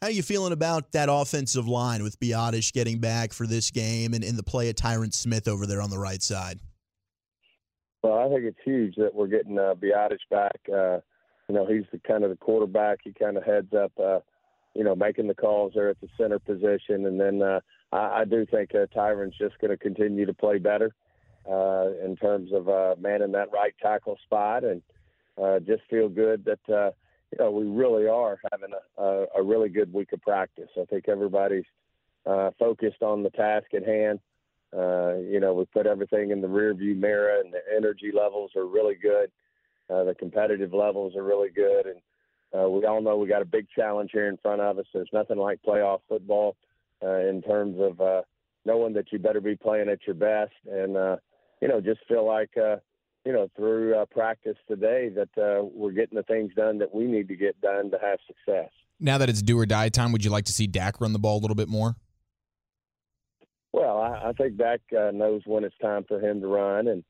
How 0.00 0.06
are 0.08 0.12
you 0.12 0.22
feeling 0.22 0.52
about 0.52 0.92
that 0.92 1.08
offensive 1.10 1.66
line 1.66 2.04
with 2.04 2.20
Biadasz 2.20 2.72
getting 2.72 3.00
back 3.00 3.32
for 3.32 3.48
this 3.48 3.72
game 3.72 4.14
and 4.14 4.22
in 4.22 4.36
the 4.36 4.44
play 4.44 4.68
of 4.70 4.76
Tyron 4.76 5.12
Smith 5.12 5.48
over 5.48 5.66
there 5.66 5.82
on 5.82 5.90
the 5.90 5.98
right 5.98 6.22
side? 6.22 6.60
Well, 8.04 8.18
I 8.18 8.28
think 8.28 8.44
it's 8.44 8.58
huge 8.64 8.94
that 8.96 9.12
we're 9.12 9.26
getting 9.26 9.58
uh, 9.58 9.74
Biadasz 9.74 10.18
back. 10.30 10.60
Uh, 10.72 11.00
you 11.48 11.54
know, 11.54 11.66
he's 11.66 11.84
the 11.90 11.98
kind 12.06 12.22
of 12.22 12.30
the 12.30 12.36
quarterback. 12.36 13.00
He 13.02 13.12
kind 13.12 13.36
of 13.36 13.42
heads 13.42 13.72
up, 13.74 13.90
uh, 13.98 14.20
you 14.74 14.84
know, 14.84 14.94
making 14.94 15.26
the 15.26 15.34
calls 15.34 15.72
there 15.74 15.88
at 15.88 16.00
the 16.00 16.08
center 16.16 16.38
position. 16.38 17.06
And 17.06 17.20
then 17.20 17.42
uh, 17.42 17.58
I, 17.90 18.20
I 18.20 18.24
do 18.24 18.46
think 18.46 18.70
uh, 18.74 18.86
Tyron's 18.96 19.36
just 19.36 19.58
going 19.58 19.70
to 19.70 19.76
continue 19.76 20.26
to 20.26 20.34
play 20.34 20.58
better 20.58 20.94
uh, 21.50 21.88
in 22.04 22.16
terms 22.16 22.52
of 22.52 22.68
uh, 22.68 22.94
manning 23.00 23.32
that 23.32 23.52
right 23.52 23.74
tackle 23.80 24.18
spot 24.24 24.64
and 24.64 24.82
uh, 25.42 25.58
just 25.60 25.82
feel 25.88 26.08
good 26.08 26.44
that, 26.44 26.74
uh, 26.74 26.90
you 27.30 27.38
know, 27.38 27.50
we 27.50 27.64
really 27.64 28.06
are 28.08 28.38
having 28.50 28.70
a, 28.74 29.02
a, 29.02 29.26
a 29.36 29.42
really 29.42 29.68
good 29.68 29.92
week 29.92 30.12
of 30.12 30.20
practice. 30.22 30.70
I 30.80 30.84
think 30.84 31.08
everybody's 31.08 31.64
uh, 32.26 32.50
focused 32.58 33.02
on 33.02 33.22
the 33.22 33.30
task 33.30 33.66
at 33.74 33.86
hand. 33.86 34.20
Uh, 34.76 35.14
you 35.16 35.40
know, 35.40 35.54
we 35.54 35.64
put 35.66 35.86
everything 35.86 36.30
in 36.30 36.42
the 36.42 36.48
rearview 36.48 36.94
mirror, 36.96 37.40
and 37.40 37.52
the 37.52 37.60
energy 37.74 38.10
levels 38.12 38.50
are 38.54 38.66
really 38.66 38.96
good. 38.96 39.30
Uh, 39.88 40.04
the 40.04 40.14
competitive 40.14 40.74
levels 40.74 41.16
are 41.16 41.22
really 41.22 41.48
good, 41.48 41.86
and 41.86 42.00
uh, 42.52 42.68
we 42.68 42.84
all 42.84 43.00
know 43.00 43.16
we 43.16 43.26
got 43.26 43.40
a 43.40 43.46
big 43.46 43.66
challenge 43.74 44.10
here 44.12 44.28
in 44.28 44.36
front 44.38 44.60
of 44.60 44.78
us. 44.78 44.84
There's 44.92 45.08
nothing 45.12 45.38
like 45.38 45.60
playoff 45.66 46.00
football 46.08 46.56
uh, 47.02 47.20
in 47.20 47.40
terms 47.40 47.76
of 47.80 47.98
uh, 48.00 48.22
knowing 48.66 48.92
that 48.94 49.10
you 49.10 49.18
better 49.18 49.40
be 49.40 49.56
playing 49.56 49.88
at 49.88 50.06
your 50.06 50.14
best, 50.14 50.52
and 50.70 50.96
uh, 50.96 51.16
you 51.60 51.68
know, 51.68 51.80
just 51.80 52.00
feel 52.08 52.26
like 52.26 52.50
uh, 52.56 52.76
you 53.24 53.32
know 53.32 53.48
through 53.56 53.96
uh, 53.96 54.06
practice 54.06 54.56
today 54.66 55.10
that 55.10 55.28
uh, 55.40 55.64
we're 55.64 55.92
getting 55.92 56.16
the 56.16 56.22
things 56.24 56.52
done 56.54 56.78
that 56.78 56.94
we 56.94 57.04
need 57.04 57.28
to 57.28 57.36
get 57.36 57.60
done 57.60 57.90
to 57.90 57.98
have 58.00 58.18
success. 58.26 58.70
Now 59.00 59.18
that 59.18 59.28
it's 59.28 59.42
do 59.42 59.58
or 59.58 59.66
die 59.66 59.88
time, 59.88 60.12
would 60.12 60.24
you 60.24 60.30
like 60.30 60.44
to 60.46 60.52
see 60.52 60.66
Dak 60.66 61.00
run 61.00 61.12
the 61.12 61.18
ball 61.18 61.38
a 61.38 61.40
little 61.40 61.54
bit 61.54 61.68
more? 61.68 61.96
Well, 63.72 63.98
I, 63.98 64.30
I 64.30 64.32
think 64.32 64.56
Dak 64.56 64.80
uh, 64.98 65.10
knows 65.12 65.42
when 65.44 65.64
it's 65.64 65.76
time 65.80 66.04
for 66.08 66.18
him 66.18 66.40
to 66.40 66.46
run, 66.46 66.88
and 66.88 67.04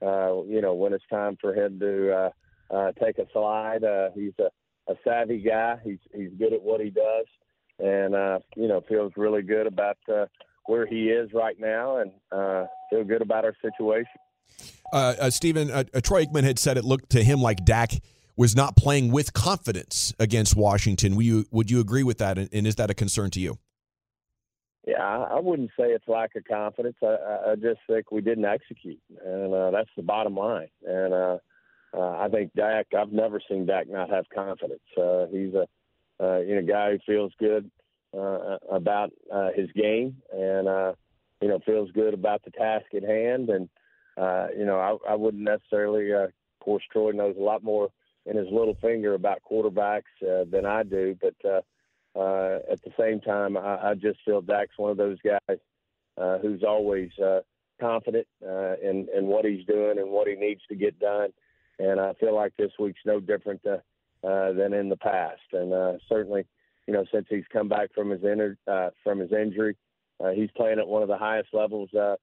uh, 0.00 0.42
you 0.44 0.60
know 0.60 0.74
when 0.74 0.92
it's 0.92 1.06
time 1.10 1.36
for 1.40 1.54
him 1.54 1.78
to 1.80 2.12
uh, 2.12 2.30
uh, 2.72 2.92
take 3.02 3.18
a 3.18 3.26
slide. 3.32 3.84
Uh, 3.84 4.10
he's 4.14 4.32
a, 4.38 4.92
a 4.92 4.94
savvy 5.04 5.38
guy. 5.38 5.76
He's 5.84 5.98
he's 6.14 6.30
good 6.38 6.52
at 6.52 6.62
what 6.62 6.80
he 6.80 6.90
does, 6.90 7.26
and 7.78 8.14
uh, 8.14 8.38
you 8.56 8.68
know 8.68 8.82
feels 8.88 9.12
really 9.16 9.42
good 9.42 9.66
about 9.66 9.98
uh, 10.12 10.26
where 10.66 10.86
he 10.86 11.08
is 11.10 11.30
right 11.32 11.58
now, 11.58 11.98
and 11.98 12.12
uh, 12.30 12.66
feel 12.90 13.04
good 13.04 13.22
about 13.22 13.44
our 13.44 13.54
situation. 13.62 14.06
Uh, 14.92 15.14
uh, 15.20 15.30
Stephen, 15.30 15.70
uh, 15.70 15.84
uh, 15.94 16.00
Troy 16.00 16.24
Aikman 16.24 16.44
had 16.44 16.58
said 16.58 16.76
it 16.76 16.84
looked 16.84 17.10
to 17.10 17.24
him 17.24 17.40
like 17.40 17.64
Dak 17.64 17.92
was 18.36 18.54
not 18.56 18.76
playing 18.76 19.10
with 19.12 19.32
confidence 19.32 20.12
against 20.18 20.56
Washington. 20.56 21.16
Would 21.16 21.24
you, 21.26 21.44
would 21.50 21.70
you 21.70 21.80
agree 21.80 22.02
with 22.02 22.18
that? 22.18 22.38
And, 22.38 22.48
and 22.52 22.66
is 22.66 22.76
that 22.76 22.90
a 22.90 22.94
concern 22.94 23.30
to 23.30 23.40
you? 23.40 23.58
Yeah, 24.86 25.00
I 25.00 25.36
I 25.36 25.40
wouldn't 25.40 25.70
say 25.78 25.90
it's 25.90 26.08
lack 26.08 26.34
of 26.34 26.42
confidence. 26.44 26.96
I, 27.02 27.06
I- 27.06 27.52
I 27.52 27.54
just 27.54 27.78
think 27.88 28.10
we 28.10 28.20
didn't 28.20 28.44
execute, 28.46 29.00
and 29.24 29.54
uh, 29.54 29.70
that's 29.70 29.90
the 29.96 30.02
bottom 30.02 30.34
line. 30.34 30.68
And 30.84 31.14
uh, 31.14 31.38
uh, 31.96 32.18
I 32.18 32.28
think 32.28 32.52
Dak. 32.56 32.86
I've 32.98 33.12
never 33.12 33.40
seen 33.48 33.64
Dak 33.66 33.88
not 33.88 34.10
have 34.10 34.24
confidence. 34.34 34.82
Uh, 35.00 35.26
he's 35.30 35.54
a 35.54 35.66
uh, 36.20 36.38
you 36.40 36.56
know 36.56 36.66
guy 36.66 36.90
who 36.92 36.98
feels 37.06 37.32
good 37.38 37.70
uh, 38.16 38.58
about 38.70 39.10
uh, 39.32 39.48
his 39.54 39.70
game, 39.72 40.16
and 40.32 40.68
uh, 40.68 40.92
you 41.40 41.48
know 41.48 41.60
feels 41.64 41.90
good 41.92 42.14
about 42.14 42.44
the 42.44 42.50
task 42.50 42.86
at 42.94 43.02
hand. 43.02 43.48
And 43.50 43.68
uh, 44.16 44.46
you 44.56 44.64
know 44.64 44.78
I, 44.78 45.12
I 45.12 45.14
wouldn't 45.14 45.44
necessarily. 45.44 46.12
Uh, 46.12 46.26
of 46.26 46.64
course, 46.64 46.82
Troy 46.92 47.10
knows 47.10 47.36
a 47.36 47.42
lot 47.42 47.64
more 47.64 47.88
in 48.24 48.36
his 48.36 48.46
little 48.52 48.76
finger 48.80 49.14
about 49.14 49.42
quarterbacks 49.50 50.02
uh, 50.22 50.44
than 50.50 50.66
I 50.66 50.82
do, 50.82 51.16
but. 51.20 51.34
Uh, 51.48 51.60
uh, 52.14 52.58
at 52.70 52.78
the 52.82 52.92
same 53.00 53.20
time, 53.20 53.56
I, 53.56 53.90
I 53.90 53.94
just 53.94 54.18
feel 54.26 54.42
Dak's 54.42 54.76
one 54.76 54.90
of 54.90 54.98
those 54.98 55.16
guys 55.24 55.58
uh, 56.18 56.38
who's 56.38 56.62
always 56.62 57.10
uh, 57.18 57.40
confident 57.80 58.26
uh, 58.46 58.76
in, 58.82 59.08
in 59.16 59.26
what 59.26 59.44
he's 59.44 59.64
doing 59.66 59.98
and 59.98 60.10
what 60.10 60.28
he 60.28 60.34
needs 60.34 60.60
to 60.68 60.74
get 60.74 60.98
done. 60.98 61.30
And 61.78 62.00
I 62.00 62.12
feel 62.14 62.34
like 62.34 62.52
this 62.56 62.72
week's 62.78 63.00
no 63.04 63.18
different 63.18 63.60
uh, 63.66 63.78
uh, 64.26 64.52
than 64.52 64.72
in 64.72 64.88
the 64.88 64.96
past. 64.96 65.40
And 65.52 65.72
uh, 65.72 65.92
certainly, 66.08 66.44
you 66.86 66.94
know, 66.94 67.04
since 67.12 67.26
he's 67.28 67.44
come 67.52 67.68
back 67.68 67.94
from 67.94 68.10
his 68.10 68.22
inter- 68.22 68.58
uh, 68.66 68.90
from 69.04 69.20
his 69.20 69.32
injury, 69.32 69.76
uh, 70.22 70.30
he's 70.30 70.50
playing 70.56 70.78
at 70.78 70.86
one 70.86 71.02
of 71.02 71.08
the 71.08 71.16
highest 71.16 71.48
levels, 71.52 71.92
uh, 71.94 72.16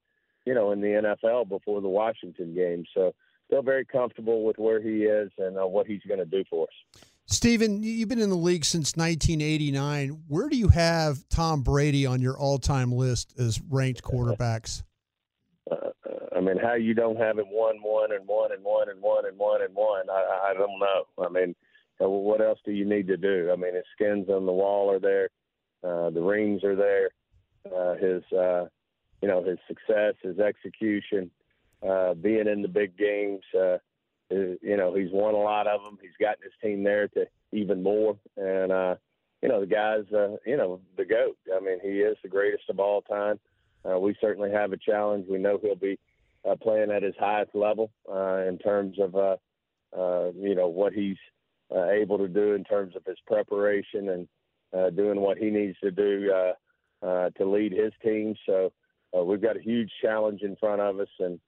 you 0.46 0.54
know, 0.54 0.72
in 0.72 0.82
the 0.82 0.88
NFL 1.22 1.50
before 1.50 1.82
the 1.82 1.88
Washington 1.88 2.54
game. 2.56 2.86
So 2.94 3.14
feel 3.50 3.62
very 3.62 3.86
comfortable 3.86 4.44
with 4.44 4.58
where 4.58 4.82
he 4.82 5.04
is 5.04 5.32
and 5.38 5.58
uh, 5.58 5.66
what 5.66 5.88
he's 5.88 6.02
going 6.08 6.20
to 6.20 6.26
do 6.26 6.44
for 6.50 6.64
us. 6.64 7.04
Stephen, 7.26 7.84
you've 7.84 8.10
been 8.10 8.20
in 8.20 8.30
the 8.30 8.36
league 8.36 8.66
since 8.66 8.96
1989. 8.96 10.24
Where 10.28 10.50
do 10.50 10.58
you 10.58 10.70
have 10.70 11.28
Tom 11.30 11.62
Brady 11.62 12.06
on 12.06 12.22
your 12.22 12.38
all-time 12.38 12.92
list 12.92 13.36
as 13.38 13.62
ranked 13.70 14.02
quarterbacks? 14.02 14.82
uh, 15.72 15.76
I 16.36 16.40
mean, 16.42 16.58
how 16.58 16.74
you 16.74 16.96
don't 16.96 17.18
have 17.18 17.38
him 17.38 17.46
one, 17.52 17.78
one, 17.84 18.12
and 18.12 18.28
one, 18.28 18.52
and 18.52 18.64
one, 18.64 18.90
and 18.90 19.00
one, 19.02 19.26
and 19.26 19.38
one, 19.38 19.62
and 19.62 19.76
one, 19.76 20.10
I, 20.10 20.50
I 20.50 20.54
don't 20.56 20.80
know. 20.80 21.06
I 21.24 21.30
mean, 21.30 21.56
what 22.08 22.42
else 22.42 22.60
do 22.64 22.72
you 22.72 22.86
need 22.86 23.08
to 23.08 23.18
do? 23.18 23.50
I 23.52 23.56
mean, 23.56 23.76
his 23.76 23.84
skins 23.94 24.30
on 24.30 24.46
the 24.46 24.54
wall 24.54 24.90
are 24.90 25.00
there, 25.00 25.30
uh, 25.84 26.10
the 26.12 26.22
rings 26.22 26.64
are 26.64 26.76
there, 26.76 27.10
uh, 27.66 27.96
his, 27.96 28.24
uh, 28.32 28.68
you 29.22 29.28
know, 29.28 29.44
his 29.44 29.58
success, 29.68 30.14
his 30.22 30.40
execution, 30.40 31.30
uh, 31.86 32.14
being 32.14 32.48
in 32.48 32.62
the 32.62 32.68
big 32.68 32.98
games. 32.98 33.44
Uh, 33.54 33.78
is- 34.30 34.60
you 34.62 34.78
know, 34.78 34.94
he's 34.94 35.12
won 35.12 35.34
a 35.34 35.38
lot 35.38 35.68
of 35.68 35.84
them. 35.84 35.98
He's 36.02 36.16
gotten 36.20 36.44
his 36.44 36.54
team 36.62 36.84
there 36.84 37.08
to 37.10 37.28
even 37.52 37.82
more, 37.82 38.18
and 38.38 38.72
uh, 38.72 38.96
you 39.42 39.50
know, 39.50 39.60
the 39.62 39.66
guy's, 39.66 40.12
uh, 40.14 40.38
you 40.46 40.58
know, 40.58 40.82
the 40.98 41.06
GOAT. 41.06 41.38
I 41.56 41.60
mean, 41.60 41.80
he 41.82 42.02
is 42.02 42.18
the 42.22 42.30
greatest 42.30 42.70
of 42.70 42.80
all 42.80 43.02
time. 43.02 43.40
Uh, 43.90 43.98
we 43.98 44.16
certainly 44.20 44.52
have 44.52 44.74
a 44.74 44.78
challenge. 44.78 45.26
We 45.30 45.38
know 45.38 45.58
he'll 45.62 45.76
be 45.76 45.98
uh, 46.48 46.56
playing 46.56 46.92
at 46.92 47.04
his 47.04 47.16
highest 47.18 47.56
level 47.56 47.92
uh, 48.12 48.44
in 48.48 48.58
terms 48.58 49.00
of, 49.00 49.16
uh, 49.16 49.38
uh, 49.98 50.32
you 50.36 50.56
know, 50.56 50.68
what 50.68 50.94
he's 50.94 51.18
uh, 51.74 51.86
able 51.90 52.18
to 52.18 52.28
do 52.28 52.54
in 52.54 52.64
terms 52.64 52.96
of 52.96 53.04
his 53.06 53.18
preparation 53.28 54.10
and 54.10 54.28
uh, 54.76 54.90
doing 54.92 55.20
what 55.20 55.38
he 55.38 55.50
needs 55.50 55.78
to 55.84 55.92
do 55.92 56.32
uh, 56.34 57.06
uh, 57.06 57.30
to 57.32 57.46
lead 57.50 57.72
his 57.72 57.92
team. 58.04 58.36
So 58.46 58.72
uh, 59.18 59.24
we've 59.24 59.42
got 59.42 59.58
a 59.58 59.62
huge 59.62 59.92
challenge 60.02 60.42
in 60.42 60.56
front 60.58 60.82
of 60.82 61.00
us, 61.00 61.08
and 61.20 61.40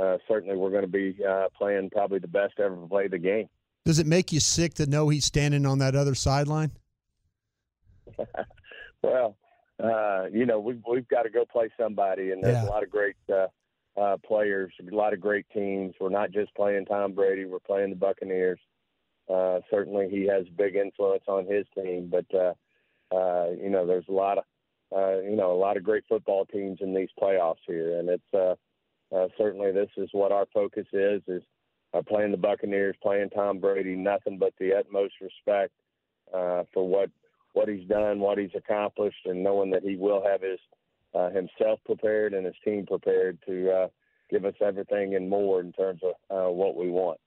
uh, 0.00 0.18
certainly 0.28 0.56
we're 0.56 0.70
going 0.70 0.82
to 0.82 0.88
be 0.88 1.16
uh, 1.28 1.48
playing 1.56 1.90
probably 1.90 2.18
the 2.18 2.28
best 2.28 2.54
ever 2.60 2.76
played 2.86 3.10
the 3.10 3.18
game. 3.18 3.48
Does 3.84 3.98
it 3.98 4.06
make 4.06 4.32
you 4.32 4.40
sick 4.40 4.74
to 4.74 4.86
know 4.86 5.08
he's 5.08 5.24
standing 5.24 5.64
on 5.66 5.78
that 5.78 5.94
other 5.96 6.14
sideline? 6.14 6.72
well, 9.02 9.36
uh, 9.82 10.24
you 10.32 10.44
know, 10.46 10.58
we've 10.58 10.82
we've 10.88 11.08
got 11.08 11.22
to 11.22 11.30
go 11.30 11.44
play 11.44 11.70
somebody, 11.78 12.32
and 12.32 12.42
there's 12.42 12.54
Yeah. 12.54 12.68
a 12.68 12.70
lot 12.70 12.82
of 12.82 12.90
great 12.90 13.16
uh, 13.32 13.46
uh, 13.98 14.16
players, 14.18 14.72
a 14.80 14.94
lot 14.94 15.12
of 15.12 15.20
great 15.20 15.46
teams. 15.52 15.94
We're 16.00 16.08
not 16.10 16.30
just 16.30 16.54
playing 16.54 16.86
Tom 16.86 17.12
Brady; 17.12 17.44
we're 17.44 17.60
playing 17.60 17.90
the 17.90 17.96
Buccaneers. 17.96 18.60
Uh, 19.28 19.60
certainly, 19.70 20.08
he 20.10 20.26
has 20.26 20.46
big 20.56 20.74
influence 20.74 21.24
on 21.28 21.46
his 21.46 21.66
team, 21.74 22.10
but 22.10 22.26
uh, 22.34 22.54
uh, 23.14 23.50
you 23.50 23.70
know, 23.70 23.86
there's 23.86 24.08
a 24.08 24.12
lot 24.12 24.38
of 24.38 24.44
uh, 24.94 25.20
you 25.20 25.36
know 25.36 25.52
a 25.52 25.58
lot 25.58 25.76
of 25.76 25.82
great 25.82 26.04
football 26.08 26.46
teams 26.46 26.78
in 26.80 26.94
these 26.94 27.10
playoffs 27.20 27.56
here, 27.66 27.98
and 27.98 28.08
it's 28.08 28.34
uh, 28.34 28.54
uh, 29.14 29.28
certainly 29.36 29.72
this 29.72 29.90
is 29.96 30.08
what 30.12 30.32
our 30.32 30.46
focus 30.52 30.86
is: 30.92 31.22
is 31.28 31.42
uh, 31.94 32.02
playing 32.02 32.30
the 32.30 32.36
Buccaneers, 32.36 32.96
playing 33.02 33.30
Tom 33.30 33.58
Brady. 33.58 33.94
Nothing 33.96 34.38
but 34.38 34.54
the 34.58 34.74
utmost 34.74 35.14
respect 35.20 35.72
uh, 36.32 36.64
for 36.72 36.88
what 36.88 37.10
what 37.52 37.68
he's 37.68 37.88
done, 37.88 38.20
what 38.20 38.38
he's 38.38 38.54
accomplished, 38.54 39.26
and 39.26 39.42
knowing 39.42 39.70
that 39.70 39.82
he 39.82 39.96
will 39.96 40.22
have 40.24 40.42
his 40.42 40.58
uh, 41.14 41.30
himself 41.30 41.80
prepared 41.84 42.34
and 42.34 42.46
his 42.46 42.54
team 42.64 42.86
prepared 42.86 43.38
to 43.46 43.70
uh, 43.70 43.88
give 44.30 44.44
us 44.44 44.54
everything 44.60 45.14
and 45.14 45.28
more 45.28 45.60
in 45.60 45.72
terms 45.72 46.00
of 46.02 46.12
uh, 46.30 46.50
what 46.50 46.76
we 46.76 46.90
want. 46.90 47.18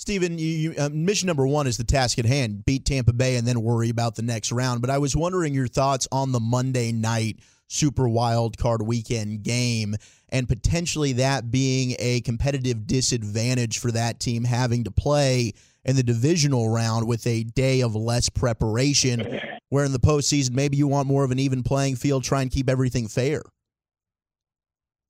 Stephen, 0.00 0.38
you, 0.38 0.72
uh, 0.78 0.88
mission 0.90 1.26
number 1.26 1.46
one 1.46 1.66
is 1.66 1.76
the 1.76 1.84
task 1.84 2.18
at 2.18 2.24
hand: 2.24 2.64
beat 2.64 2.86
Tampa 2.86 3.12
Bay 3.12 3.36
and 3.36 3.46
then 3.46 3.60
worry 3.60 3.90
about 3.90 4.14
the 4.14 4.22
next 4.22 4.50
round. 4.50 4.80
But 4.80 4.88
I 4.88 4.96
was 4.96 5.14
wondering 5.14 5.52
your 5.52 5.68
thoughts 5.68 6.08
on 6.10 6.32
the 6.32 6.40
Monday 6.40 6.90
night 6.90 7.40
Super 7.66 8.08
Wild 8.08 8.56
Card 8.56 8.80
Weekend 8.80 9.42
game, 9.42 9.96
and 10.30 10.48
potentially 10.48 11.12
that 11.12 11.50
being 11.50 11.96
a 11.98 12.22
competitive 12.22 12.86
disadvantage 12.86 13.76
for 13.76 13.92
that 13.92 14.20
team 14.20 14.44
having 14.44 14.84
to 14.84 14.90
play 14.90 15.52
in 15.84 15.96
the 15.96 16.02
divisional 16.02 16.70
round 16.70 17.06
with 17.06 17.26
a 17.26 17.44
day 17.44 17.82
of 17.82 17.94
less 17.94 18.30
preparation. 18.30 19.38
Where 19.68 19.84
in 19.84 19.92
the 19.92 20.00
postseason, 20.00 20.52
maybe 20.52 20.78
you 20.78 20.88
want 20.88 21.08
more 21.08 21.24
of 21.24 21.30
an 21.30 21.38
even 21.38 21.62
playing 21.62 21.96
field, 21.96 22.24
try 22.24 22.40
and 22.40 22.50
keep 22.50 22.70
everything 22.70 23.06
fair. 23.06 23.42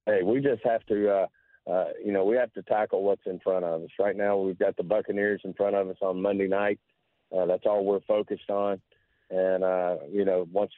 Hey, 0.05 0.25
we 0.25 0.41
just 0.41 0.65
have 0.65 0.85
to, 0.87 1.09
uh, 1.09 1.27
uh, 1.67 1.87
you 2.05 2.13
know, 2.13 2.25
we 2.25 2.37
have 2.37 2.53
to 2.55 2.63
tackle 2.63 3.03
what's 3.03 3.27
in 3.27 3.39
front 3.41 3.65
of 3.65 3.83
us. 3.83 3.91
Right 3.99 4.17
now, 4.17 4.39
we've 4.39 4.59
got 4.59 4.77
the 4.77 4.83
Buccaneers 4.83 5.41
in 5.45 5.55
front 5.55 5.77
of 5.77 5.89
us 5.89 5.97
on 6.01 6.23
Monday 6.23 6.49
night. 6.49 6.79
Uh, 7.37 7.47
that's 7.47 7.67
all 7.67 7.85
we're 7.85 8.01
focused 8.01 8.51
on. 8.51 8.81
And 9.31 9.63
uh, 9.63 9.97
you 10.11 10.25
know, 10.25 10.47
once 10.53 10.73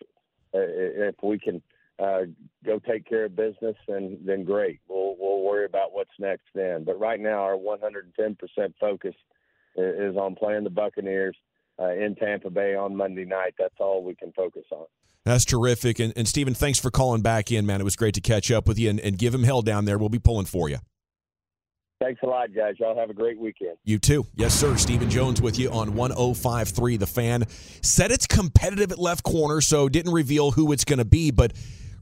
uh, 0.55 0.59
if 0.61 1.14
we 1.22 1.39
can 1.39 1.62
uh, 1.99 2.22
go 2.64 2.78
take 2.78 3.07
care 3.09 3.24
of 3.24 3.37
business, 3.37 3.76
then 3.89 4.18
then 4.24 4.45
great. 4.45 4.80
We'll 4.89 5.16
we'll 5.18 5.43
worry 5.43 5.64
about 5.64 5.93
what's 5.93 6.11
next 6.18 6.45
then. 6.55 6.85
But 6.85 6.99
right 7.01 7.20
now, 7.20 7.43
our 7.43 7.57
110% 7.57 8.37
focus 8.78 9.14
i- 9.78 9.80
is 9.80 10.16
on 10.16 10.35
playing 10.35 10.64
the 10.64 10.70
Buccaneers 10.70 11.37
uh, 11.80 11.93
in 11.93 12.14
Tampa 12.16 12.51
Bay 12.51 12.74
on 12.74 12.95
Monday 12.97 13.24
night. 13.24 13.55
That's 13.59 13.74
all 13.78 14.03
we 14.05 14.14
can 14.14 14.33
focus 14.33 14.64
on. 14.70 14.87
That's 15.25 15.45
terrific. 15.45 15.99
And, 16.01 16.12
and 16.16 16.27
Stephen, 16.27 16.55
thanks 16.55 16.79
for 16.79 16.91
calling 16.91 17.23
back 17.23 17.53
in, 17.53 17.64
man. 17.64 17.81
It 17.81 17.85
was 17.85 17.97
great 17.97 18.14
to 18.14 18.20
catch 18.20 18.51
up 18.51 18.66
with 18.66 18.79
you 18.79 18.91
and, 18.91 19.01
and 19.01 19.16
give 19.16 19.35
him 19.35 19.45
hell 19.45 19.62
down 19.62 19.85
there. 19.85 19.99
We'll 19.99 20.09
be 20.09 20.18
pulling 20.18 20.47
for 20.47 20.68
you. 20.68 20.79
Thanks 22.03 22.20
a 22.25 22.27
lot, 22.27 22.53
guys. 22.53 22.75
Y'all 22.81 22.99
have 22.99 23.11
a 23.11 23.14
great 23.14 23.39
weekend. 23.39 23.77
You 23.85 24.01
too. 24.01 24.27
Yes, 24.35 24.53
sir. 24.55 24.77
Stephen 24.77 25.09
Jones 25.09 25.41
with 25.41 25.57
you 25.57 25.70
on 25.70 25.95
1053 25.95 26.97
The 26.97 27.07
Fan. 27.07 27.45
Said 27.81 28.11
it's 28.11 28.27
competitive 28.27 28.91
at 28.91 28.99
left 28.99 29.23
corner, 29.23 29.61
so 29.61 29.89
didn't 29.89 30.12
reveal 30.12 30.51
who 30.51 30.73
it's 30.73 30.85
going 30.85 30.99
to 30.99 31.05
be. 31.05 31.31
But 31.31 31.53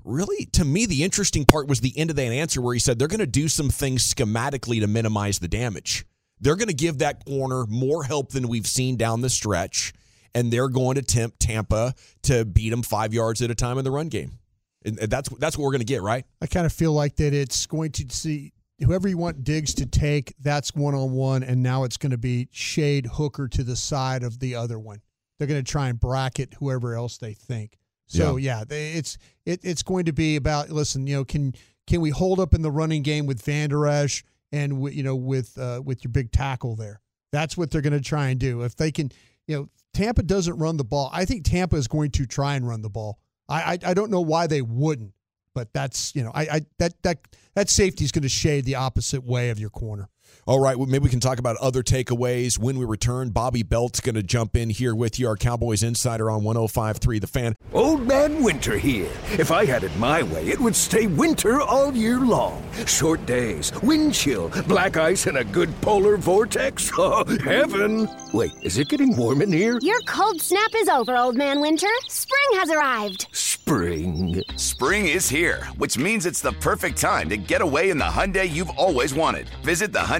really, 0.03 0.47
to 0.53 0.65
me, 0.65 0.87
the 0.87 1.05
interesting 1.05 1.45
part 1.45 1.69
was 1.69 1.81
the 1.81 1.93
end 1.99 2.09
of 2.09 2.17
that 2.17 2.33
answer 2.33 2.63
where 2.63 2.73
he 2.73 2.81
said 2.81 2.99
they're 2.99 3.09
going 3.09 3.19
to 3.21 3.27
do 3.27 3.47
some 3.47 3.69
things 3.69 4.15
schematically 4.15 4.81
to 4.81 4.87
minimize 4.87 5.39
the 5.39 5.49
damage. 5.49 6.07
They're 6.41 6.57
going 6.57 6.69
to 6.69 6.75
give 6.75 6.99
that 6.99 7.27
corner 7.27 7.67
more 7.67 8.05
help 8.05 8.31
than 8.31 8.49
we've 8.49 8.67
seen 8.67 8.97
down 8.97 9.21
the 9.21 9.29
stretch, 9.29 9.93
and 10.35 10.53
they're 10.53 10.69
going 10.69 10.97
to 10.97 11.03
tempt 11.03 11.41
Tampa 11.41 11.95
to 12.23 12.45
beat 12.45 12.71
them 12.71 12.83
five 12.83 13.13
yards 13.15 13.43
at 13.43 13.51
a 13.51 13.55
time 13.55 13.79
in 13.79 13.85
the 13.85 13.91
run 13.91 14.09
game. 14.09 14.39
And 14.85 14.97
that's 14.97 15.29
that's 15.39 15.59
what 15.59 15.65
we're 15.65 15.73
going 15.73 15.81
to 15.81 15.85
get, 15.87 16.01
right? 16.01 16.25
I 16.41 16.47
kind 16.47 16.65
of 16.65 16.73
feel 16.73 16.93
like 16.93 17.17
that 17.17 17.35
it's 17.35 17.67
going 17.67 17.93
to 17.93 18.09
see 18.09 18.53
whoever 18.85 19.09
you 19.09 19.19
want 19.19 19.45
Diggs 19.45 19.75
to 19.75 19.87
take, 19.87 20.35
that's 20.41 20.75
one 20.75 20.95
on 20.95 21.13
one, 21.13 21.43
and 21.43 21.63
now 21.63 21.85
it's 21.85 21.99
going 21.99 22.13
to 22.13 22.19
be 22.19 22.49
shade 22.51 23.07
Hooker 23.07 23.47
to 23.49 23.63
the 23.63 23.77
side 23.77 24.23
of 24.23 24.39
the 24.39 24.55
other 24.55 24.79
one. 24.79 25.03
They're 25.39 25.47
going 25.47 25.63
to 25.63 25.71
try 25.71 25.89
and 25.89 26.01
bracket 26.01 26.55
whoever 26.59 26.95
else 26.95 27.19
they 27.19 27.35
think. 27.35 27.77
So 28.07 28.37
yeah, 28.37 28.65
they, 28.67 28.93
it's 28.93 29.19
it, 29.47 29.61
it's 29.63 29.83
going 29.85 30.07
to 30.07 30.13
be 30.13 30.35
about 30.35 30.71
listen, 30.71 31.07
you 31.07 31.17
know, 31.17 31.25
can 31.25 31.55
can 31.87 32.01
we 32.01 32.11
hold 32.11 32.41
up 32.41 32.55
in 32.55 32.63
the 32.63 32.71
running 32.71 33.03
game 33.03 33.25
with 33.25 33.41
Van 33.43 33.69
Der 33.69 33.87
Esch 33.87 34.25
and 34.51 34.73
wi- 34.73 34.93
you 34.93 35.05
know 35.05 35.15
with 35.15 35.57
uh, 35.57 35.81
with 35.85 36.03
your 36.03 36.11
big 36.11 36.33
tackle 36.33 36.75
there? 36.75 37.01
That's 37.31 37.57
what 37.57 37.71
they're 37.71 37.81
going 37.81 37.93
to 37.93 38.01
try 38.01 38.29
and 38.29 38.41
do. 38.41 38.63
If 38.63 38.75
they 38.75 38.91
can, 38.91 39.13
you 39.47 39.57
know, 39.57 39.69
Tampa 39.93 40.23
doesn't 40.23 40.57
run 40.59 40.77
the 40.77 40.85
ball. 40.85 41.11
I 41.13 41.25
think 41.25 41.45
Tampa 41.45 41.77
is 41.77 41.89
going 41.89 42.11
to 42.13 42.27
try 42.27 42.55
and 42.55 42.67
run 42.67 42.83
the 42.83 42.91
ball. 42.91 43.19
I 43.49 43.63
I, 43.63 43.79
I 43.91 43.95
don't 43.95 44.11
know 44.11 44.21
why 44.21 44.47
they 44.47 44.63
wouldn't 44.63 45.13
but 45.55 45.73
that's 45.73 46.15
you 46.15 46.23
know 46.23 46.31
I, 46.35 46.43
I 46.43 46.61
that 46.79 47.03
that 47.03 47.19
that 47.55 47.69
safety 47.69 48.05
is 48.05 48.13
going 48.13 48.23
to 48.23 48.29
shade 48.29 48.65
the 48.65 48.77
opposite 48.77 49.25
way 49.25 49.51
of 49.51 49.59
your 49.59 49.71
corner. 49.71 50.09
All 50.47 50.59
right, 50.59 50.77
well, 50.77 50.87
maybe 50.87 51.05
we 51.05 51.11
can 51.11 51.21
talk 51.21 51.39
about 51.39 51.57
other 51.59 51.83
takeaways 51.83 52.59
when 52.59 52.79
we 52.79 52.85
return. 52.85 53.31
Bobby 53.31 53.63
Belt's 53.63 54.01
going 54.01 54.15
to 54.15 54.23
jump 54.23 54.57
in 54.57 54.71
here 54.71 54.95
with 54.95 55.19
you, 55.19 55.29
our 55.29 55.37
Cowboys 55.37 55.83
insider 55.83 56.31
on 56.31 56.43
105.3 56.43 57.21
The 57.21 57.27
Fan. 57.27 57.55
Old 57.73 58.07
Man 58.07 58.43
Winter 58.43 58.79
here. 58.79 59.11
If 59.39 59.51
I 59.51 59.65
had 59.65 59.85
it 59.85 59.95
my 59.97 60.23
way, 60.23 60.49
it 60.49 60.59
would 60.59 60.75
stay 60.75 61.07
winter 61.07 61.61
all 61.61 61.95
year 61.95 62.21
long. 62.21 62.63
Short 62.87 63.25
days, 63.27 63.71
wind 63.83 64.15
chill, 64.15 64.49
black 64.67 64.97
ice, 64.97 65.27
and 65.27 65.37
a 65.39 65.45
good 65.45 65.79
polar 65.81 66.17
vortex. 66.17 66.91
Oh, 67.03 67.25
heaven! 67.43 68.09
Wait, 68.35 68.53
is 68.63 68.77
it 68.77 68.89
getting 68.89 69.17
warm 69.17 69.41
in 69.41 69.51
here? 69.51 69.79
Your 69.81 70.01
cold 70.01 70.41
snap 70.41 70.69
is 70.77 70.87
over, 70.89 71.17
Old 71.17 71.35
Man 71.35 71.61
Winter. 71.61 71.89
Spring 72.09 72.61
has 72.61 72.69
arrived. 72.71 73.27
Spring. 73.33 74.43
Spring 74.57 75.07
is 75.09 75.29
here, 75.29 75.65
which 75.77 75.97
means 75.97 76.27
it's 76.27 76.41
the 76.41 76.53
perfect 76.55 77.01
time 77.01 77.29
to 77.29 77.37
get 77.37 77.63
away 77.63 77.91
in 77.91 77.99
the 77.99 78.05
Hyundai 78.05 78.49
you've 78.49 78.71
always 78.71 79.15
wanted. 79.15 79.49
Visit 79.63 79.93
the 79.93 79.99
Hyundai 80.01 80.20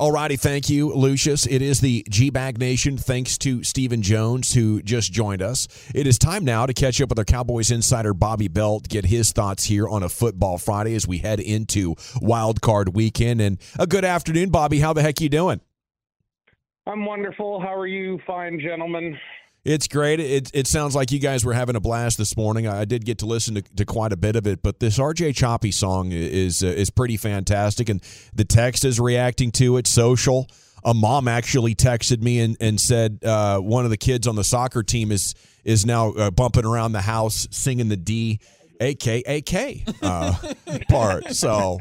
Alrighty, 0.00 0.40
thank 0.40 0.70
you, 0.70 0.94
Lucius. 0.94 1.46
It 1.46 1.60
is 1.60 1.82
the 1.82 2.06
G 2.08 2.30
Bag 2.30 2.58
Nation. 2.58 2.96
Thanks 2.96 3.36
to 3.36 3.62
Stephen 3.62 4.00
Jones, 4.00 4.54
who 4.54 4.80
just 4.80 5.12
joined 5.12 5.42
us. 5.42 5.68
It 5.94 6.06
is 6.06 6.16
time 6.16 6.42
now 6.42 6.64
to 6.64 6.72
catch 6.72 7.02
up 7.02 7.10
with 7.10 7.18
our 7.18 7.24
Cowboys 7.26 7.70
insider 7.70 8.14
Bobby 8.14 8.48
Belt, 8.48 8.88
get 8.88 9.04
his 9.04 9.30
thoughts 9.32 9.64
here 9.64 9.86
on 9.86 10.02
a 10.02 10.08
football 10.08 10.56
Friday 10.56 10.94
as 10.94 11.06
we 11.06 11.18
head 11.18 11.38
into 11.38 11.96
Wild 12.22 12.62
Card 12.62 12.94
Weekend. 12.94 13.42
And 13.42 13.58
a 13.78 13.86
good 13.86 14.06
afternoon, 14.06 14.48
Bobby. 14.48 14.78
How 14.78 14.94
the 14.94 15.02
heck 15.02 15.20
you 15.20 15.28
doing? 15.28 15.60
I'm 16.86 17.04
wonderful. 17.04 17.60
How 17.60 17.74
are 17.74 17.86
you, 17.86 18.18
fine 18.26 18.58
gentlemen? 18.58 19.18
It's 19.64 19.88
great. 19.88 20.20
It, 20.20 20.50
it 20.54 20.66
sounds 20.66 20.94
like 20.94 21.12
you 21.12 21.18
guys 21.18 21.44
were 21.44 21.52
having 21.52 21.76
a 21.76 21.80
blast 21.80 22.16
this 22.16 22.34
morning. 22.36 22.66
I 22.66 22.86
did 22.86 23.04
get 23.04 23.18
to 23.18 23.26
listen 23.26 23.56
to, 23.56 23.62
to 23.76 23.84
quite 23.84 24.12
a 24.12 24.16
bit 24.16 24.34
of 24.34 24.46
it, 24.46 24.62
but 24.62 24.80
this 24.80 24.98
RJ 24.98 25.34
Choppy 25.36 25.70
song 25.70 26.12
is 26.12 26.62
uh, 26.62 26.68
is 26.68 26.88
pretty 26.88 27.18
fantastic, 27.18 27.90
and 27.90 28.02
the 28.34 28.44
text 28.44 28.84
is 28.84 28.98
reacting 28.98 29.50
to 29.52 29.76
it. 29.76 29.86
Social. 29.86 30.48
A 30.82 30.94
mom 30.94 31.28
actually 31.28 31.74
texted 31.74 32.22
me 32.22 32.40
and, 32.40 32.56
and 32.58 32.80
said 32.80 33.22
uh, 33.22 33.58
one 33.58 33.84
of 33.84 33.90
the 33.90 33.98
kids 33.98 34.26
on 34.26 34.34
the 34.34 34.44
soccer 34.44 34.82
team 34.82 35.12
is 35.12 35.34
is 35.62 35.84
now 35.84 36.12
uh, 36.12 36.30
bumping 36.30 36.64
around 36.64 36.92
the 36.92 37.02
house 37.02 37.46
singing 37.50 37.90
the 37.90 37.98
D 37.98 38.40
A 38.80 38.94
K 38.94 39.22
A 39.26 39.42
K 39.42 39.84
uh, 40.00 40.34
part. 40.88 41.34
So 41.34 41.80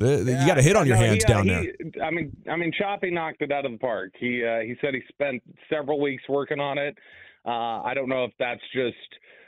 the, 0.00 0.24
the- 0.24 0.32
you 0.32 0.46
got 0.46 0.58
a 0.58 0.62
hit 0.62 0.76
on 0.76 0.86
your 0.86 0.96
No, 0.96 1.02
hands 1.02 1.24
he, 1.24 1.32
uh, 1.32 1.36
down 1.36 1.46
there. 1.46 1.64
I 2.04 2.10
mean, 2.10 2.36
I 2.50 2.56
mean, 2.56 2.72
Choppy 2.76 3.10
knocked 3.10 3.42
it 3.42 3.52
out 3.52 3.64
of 3.64 3.72
the 3.72 3.78
park. 3.78 4.12
He 4.18 4.44
uh, 4.44 4.60
he 4.60 4.74
said 4.80 4.94
he 4.94 5.00
spent 5.08 5.42
several 5.72 6.00
weeks 6.00 6.22
working 6.28 6.60
on 6.60 6.78
it. 6.78 6.96
Uh, 7.46 7.82
I 7.82 7.92
don't 7.94 8.08
know 8.08 8.24
if 8.24 8.32
that's 8.38 8.60
just 8.74 8.96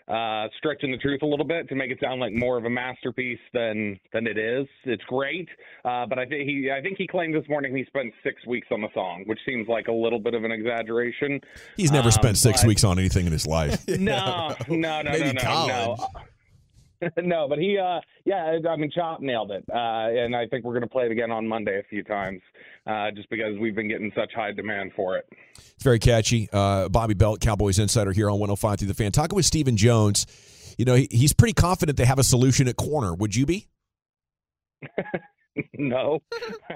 uh, 0.09 0.49
stretching 0.59 0.91
the 0.91 0.97
truth 0.99 1.23
a 1.23 1.27
little 1.27 1.45
bit 1.45 1.69
to 1.69 1.75
make 1.75 1.91
it 1.91 1.99
sound 2.03 2.21
like 2.21 2.33
more 2.33 2.57
of 2.59 2.65
a 2.65 2.71
masterpiece 2.71 3.39
than 3.53 3.99
than 4.13 4.27
it 4.27 4.37
is. 4.39 4.67
It's 4.85 5.03
great, 5.05 5.49
uh, 5.85 6.07
but 6.07 6.19
I 6.19 6.25
think 6.27 6.49
he 6.49 6.71
I 6.77 6.81
think 6.83 6.97
he 6.99 7.07
claimed 7.07 7.35
this 7.35 7.49
morning 7.49 7.77
he 7.77 7.85
spent 7.85 8.13
six 8.25 8.45
weeks 8.47 8.67
on 8.71 8.81
the 8.81 8.89
song, 8.95 9.23
which 9.27 9.39
seems 9.47 9.69
like 9.69 9.89
a 9.89 9.93
little 9.93 10.19
bit 10.19 10.35
of 10.35 10.43
an 10.45 10.51
exaggeration. 10.53 11.41
He's 11.77 11.93
never 11.93 12.07
Um, 12.09 12.13
spent 12.13 12.37
six 12.39 12.63
but- 12.63 12.69
weeks 12.69 12.83
on 12.85 12.99
anything 12.99 13.27
in 13.27 13.33
his 13.33 13.47
life. 13.47 13.87
no, 13.89 14.55
no, 14.69 15.03
no, 15.03 15.03
Maybe 15.13 15.25
no, 15.27 15.33
no, 15.33 15.41
college. 15.41 16.01
no. 16.01 16.07
no, 17.23 17.49
but 17.49 17.59
he, 17.59 17.79
uh, 17.79 18.01
yeah, 18.25 18.59
I 18.69 18.77
mean, 18.77 18.91
Chop 18.95 19.21
nailed 19.21 19.51
it, 19.51 19.65
uh, 19.73 19.77
and 19.77 20.37
I 20.37 20.47
think 20.47 20.65
we're 20.65 20.73
going 20.73 20.83
to 20.83 20.89
play 20.89 21.07
it 21.07 21.13
again 21.13 21.31
on 21.31 21.47
Monday 21.47 21.79
a 21.79 21.83
few 21.85 22.05
times, 22.05 22.41
uh, 22.87 23.11
just 23.11 23.29
because 23.31 23.59
we've 23.61 23.75
been 23.75 23.89
getting 23.89 24.13
such 24.15 24.33
high 24.35 24.53
demand 24.53 24.93
for 24.95 25.17
it. 25.17 25.27
It's 25.57 25.83
very 25.83 25.99
catchy. 25.99 26.49
Uh, 26.53 26.89
Bobby 26.89 27.15
Belt, 27.15 27.41
Cowboys 27.41 27.79
insider 27.79 28.13
here 28.13 28.29
on 28.29 28.39
105 28.39 28.79
through 28.79 28.89
the 28.89 28.95
fan. 28.95 29.13
Talking 29.13 29.37
with 29.37 29.47
Stephen 29.47 29.77
Jones, 29.77 30.27
you 30.79 30.85
know, 30.85 30.95
he, 30.95 31.09
he's 31.11 31.33
pretty 31.33 31.55
confident 31.55 31.99
they 31.99 32.05
have 32.05 32.19
a 32.19 32.25
solution 32.25 32.69
at 32.69 32.77
corner. 32.77 33.15
Would 33.15 33.35
you 33.35 33.47
be? 33.47 33.69
no, 35.79 36.19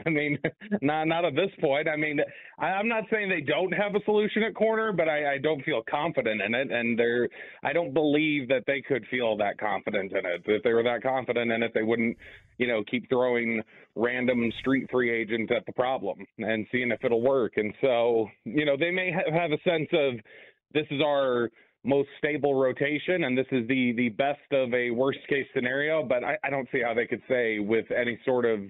I 0.05 0.11
mean, 0.11 0.39
not 0.83 1.09
not 1.09 1.25
at 1.25 1.35
this 1.35 1.51
point. 1.61 1.89
I 1.89 1.97
mean, 1.97 2.21
I, 2.59 2.67
I'm 2.67 2.89
not 2.89 3.05
saying 3.11 3.29
they 3.29 3.41
don't 3.41 3.73
have 3.73 3.95
a 3.95 4.05
solution 4.05 4.43
at 4.43 4.55
corner, 4.55 4.93
but 4.93 5.09
I, 5.09 5.35
I 5.35 5.39
don't 5.39 5.65
feel 5.65 5.83
confident 5.89 6.43
in 6.43 6.55
it, 6.55 6.71
and 6.71 6.99
they're 6.99 7.29
I 7.63 7.73
don't 7.73 7.95
believe 7.95 8.49
that 8.49 8.65
they 8.67 8.83
could 8.83 9.07
feel 9.11 9.37
that 9.39 9.59
confident 9.59 10.13
in 10.13 10.19
it. 10.19 10.43
If 10.45 10.63
they 10.63 10.75
were 10.75 10.83
that 10.83 11.03
confident 11.03 11.51
in 11.51 11.63
it, 11.63 11.73
they 11.75 11.83
wouldn't, 11.83 12.17
you 12.59 12.67
know, 12.67 12.83
keep 12.91 13.09
throwing 13.09 13.63
random 13.95 14.53
street 14.61 14.89
free 14.91 15.11
agents 15.11 15.51
at 15.57 15.65
the 15.65 15.73
problem 15.73 16.19
and 16.39 16.67
seeing 16.71 16.91
if 16.91 17.03
it'll 17.03 17.23
work. 17.23 17.55
And 17.57 17.73
so, 17.81 18.29
you 18.45 18.67
know, 18.67 18.77
they 18.77 18.91
may 18.91 19.11
ha- 19.11 19.33
have 19.33 19.53
a 19.53 19.59
sense 19.63 19.89
of 19.93 20.15
this 20.75 20.87
is 20.91 21.01
our 21.03 21.51
most 21.87 22.09
stable 22.19 22.55
rotation 22.55 23.25
and 23.25 23.37
this 23.37 23.47
is 23.53 23.67
the 23.69 23.93
the 23.97 24.09
best 24.11 24.41
of 24.53 24.73
a 24.75 24.91
worst 24.91 25.19
case 25.29 25.47
scenario 25.55 26.03
but 26.03 26.25
I, 26.25 26.37
I 26.45 26.51
don't 26.51 26.69
see 26.73 26.83
how 26.83 26.95
they 26.95 27.07
could 27.07 27.23
say 27.29 27.59
with 27.59 27.87
any 27.91 28.19
sort 28.25 28.45
of 28.45 28.61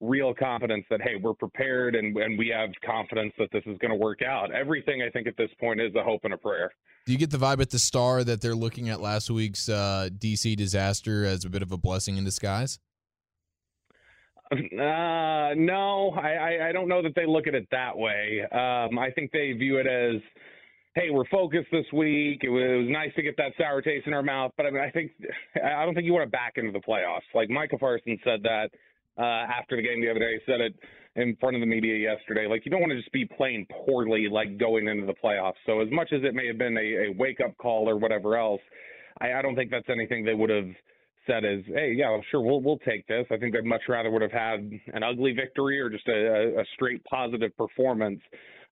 real 0.00 0.32
confidence 0.32 0.84
that 0.88 1.00
hey 1.02 1.16
we're 1.20 1.34
prepared 1.34 1.94
and, 1.94 2.16
and 2.16 2.38
we 2.38 2.48
have 2.48 2.70
confidence 2.84 3.32
that 3.38 3.48
this 3.52 3.62
is 3.66 3.76
going 3.78 3.90
to 3.90 3.96
work 3.96 4.20
out 4.22 4.52
everything 4.52 5.02
i 5.02 5.10
think 5.10 5.26
at 5.26 5.36
this 5.36 5.50
point 5.58 5.80
is 5.80 5.94
a 5.94 6.02
hope 6.02 6.20
and 6.24 6.32
a 6.32 6.38
prayer 6.38 6.70
Do 7.06 7.12
you 7.12 7.18
get 7.18 7.30
the 7.30 7.38
vibe 7.38 7.60
at 7.60 7.70
the 7.70 7.78
Star 7.78 8.24
that 8.24 8.40
they're 8.40 8.54
looking 8.54 8.88
at 8.88 9.00
last 9.00 9.30
week's 9.30 9.68
uh, 9.68 10.08
DC 10.16 10.56
disaster 10.56 11.24
as 11.24 11.44
a 11.44 11.50
bit 11.50 11.62
of 11.62 11.72
a 11.72 11.76
blessing 11.76 12.16
in 12.16 12.24
disguise? 12.24 12.78
Uh, 14.52 15.54
no, 15.56 16.10
I, 16.16 16.32
I, 16.34 16.68
I 16.68 16.72
don't 16.72 16.88
know 16.88 17.02
that 17.02 17.14
they 17.14 17.24
look 17.24 17.46
at 17.46 17.54
it 17.54 17.68
that 17.70 17.96
way. 17.96 18.42
Um, 18.50 18.98
I 18.98 19.10
think 19.14 19.30
they 19.30 19.52
view 19.52 19.78
it 19.78 19.86
as, 19.86 20.20
hey, 20.94 21.10
we're 21.10 21.28
focused 21.30 21.68
this 21.70 21.86
week. 21.92 22.40
It 22.42 22.48
was, 22.48 22.62
it 22.62 22.76
was 22.82 22.88
nice 22.90 23.14
to 23.16 23.22
get 23.22 23.36
that 23.36 23.52
sour 23.58 23.80
taste 23.80 24.06
in 24.06 24.14
our 24.14 24.22
mouth, 24.22 24.52
but 24.56 24.66
I 24.66 24.70
mean, 24.70 24.82
I 24.82 24.90
think 24.90 25.12
I 25.54 25.84
don't 25.84 25.94
think 25.94 26.06
you 26.06 26.12
want 26.12 26.26
to 26.26 26.30
back 26.30 26.54
into 26.56 26.72
the 26.72 26.80
playoffs. 26.80 27.28
Like 27.34 27.50
Micah 27.50 27.78
Parsons 27.78 28.20
said 28.24 28.42
that 28.42 28.70
uh, 29.18 29.22
after 29.22 29.76
the 29.76 29.82
game 29.82 30.00
the 30.00 30.10
other 30.10 30.20
day. 30.20 30.34
He 30.34 30.52
said 30.52 30.60
it 30.60 30.74
in 31.16 31.36
front 31.36 31.56
of 31.56 31.60
the 31.60 31.66
media 31.66 31.96
yesterday. 31.96 32.46
Like 32.48 32.64
you 32.64 32.70
don't 32.70 32.80
want 32.80 32.92
to 32.92 32.98
just 32.98 33.12
be 33.12 33.26
playing 33.26 33.66
poorly, 33.86 34.28
like 34.30 34.58
going 34.58 34.88
into 34.88 35.06
the 35.06 35.14
playoffs. 35.14 35.60
So 35.66 35.80
as 35.80 35.88
much 35.90 36.08
as 36.12 36.22
it 36.24 36.34
may 36.34 36.46
have 36.46 36.58
been 36.58 36.76
a, 36.76 37.10
a 37.10 37.14
wake 37.16 37.40
up 37.44 37.56
call 37.58 37.88
or 37.88 37.96
whatever 37.96 38.36
else, 38.36 38.60
I, 39.20 39.34
I 39.34 39.42
don't 39.42 39.54
think 39.54 39.70
that's 39.70 39.88
anything 39.88 40.24
they 40.24 40.34
would 40.34 40.50
have 40.50 40.68
said 41.26 41.44
as, 41.44 41.60
hey, 41.66 41.92
yeah, 41.96 42.16
sure, 42.30 42.40
we'll 42.40 42.62
we'll 42.62 42.78
take 42.78 43.06
this. 43.06 43.26
I 43.30 43.36
think 43.36 43.54
they'd 43.54 43.64
much 43.64 43.82
rather 43.88 44.10
would 44.10 44.22
have 44.22 44.32
had 44.32 44.70
an 44.94 45.02
ugly 45.02 45.32
victory 45.32 45.78
or 45.78 45.90
just 45.90 46.08
a, 46.08 46.60
a 46.60 46.64
straight 46.74 47.04
positive 47.04 47.54
performance. 47.56 48.20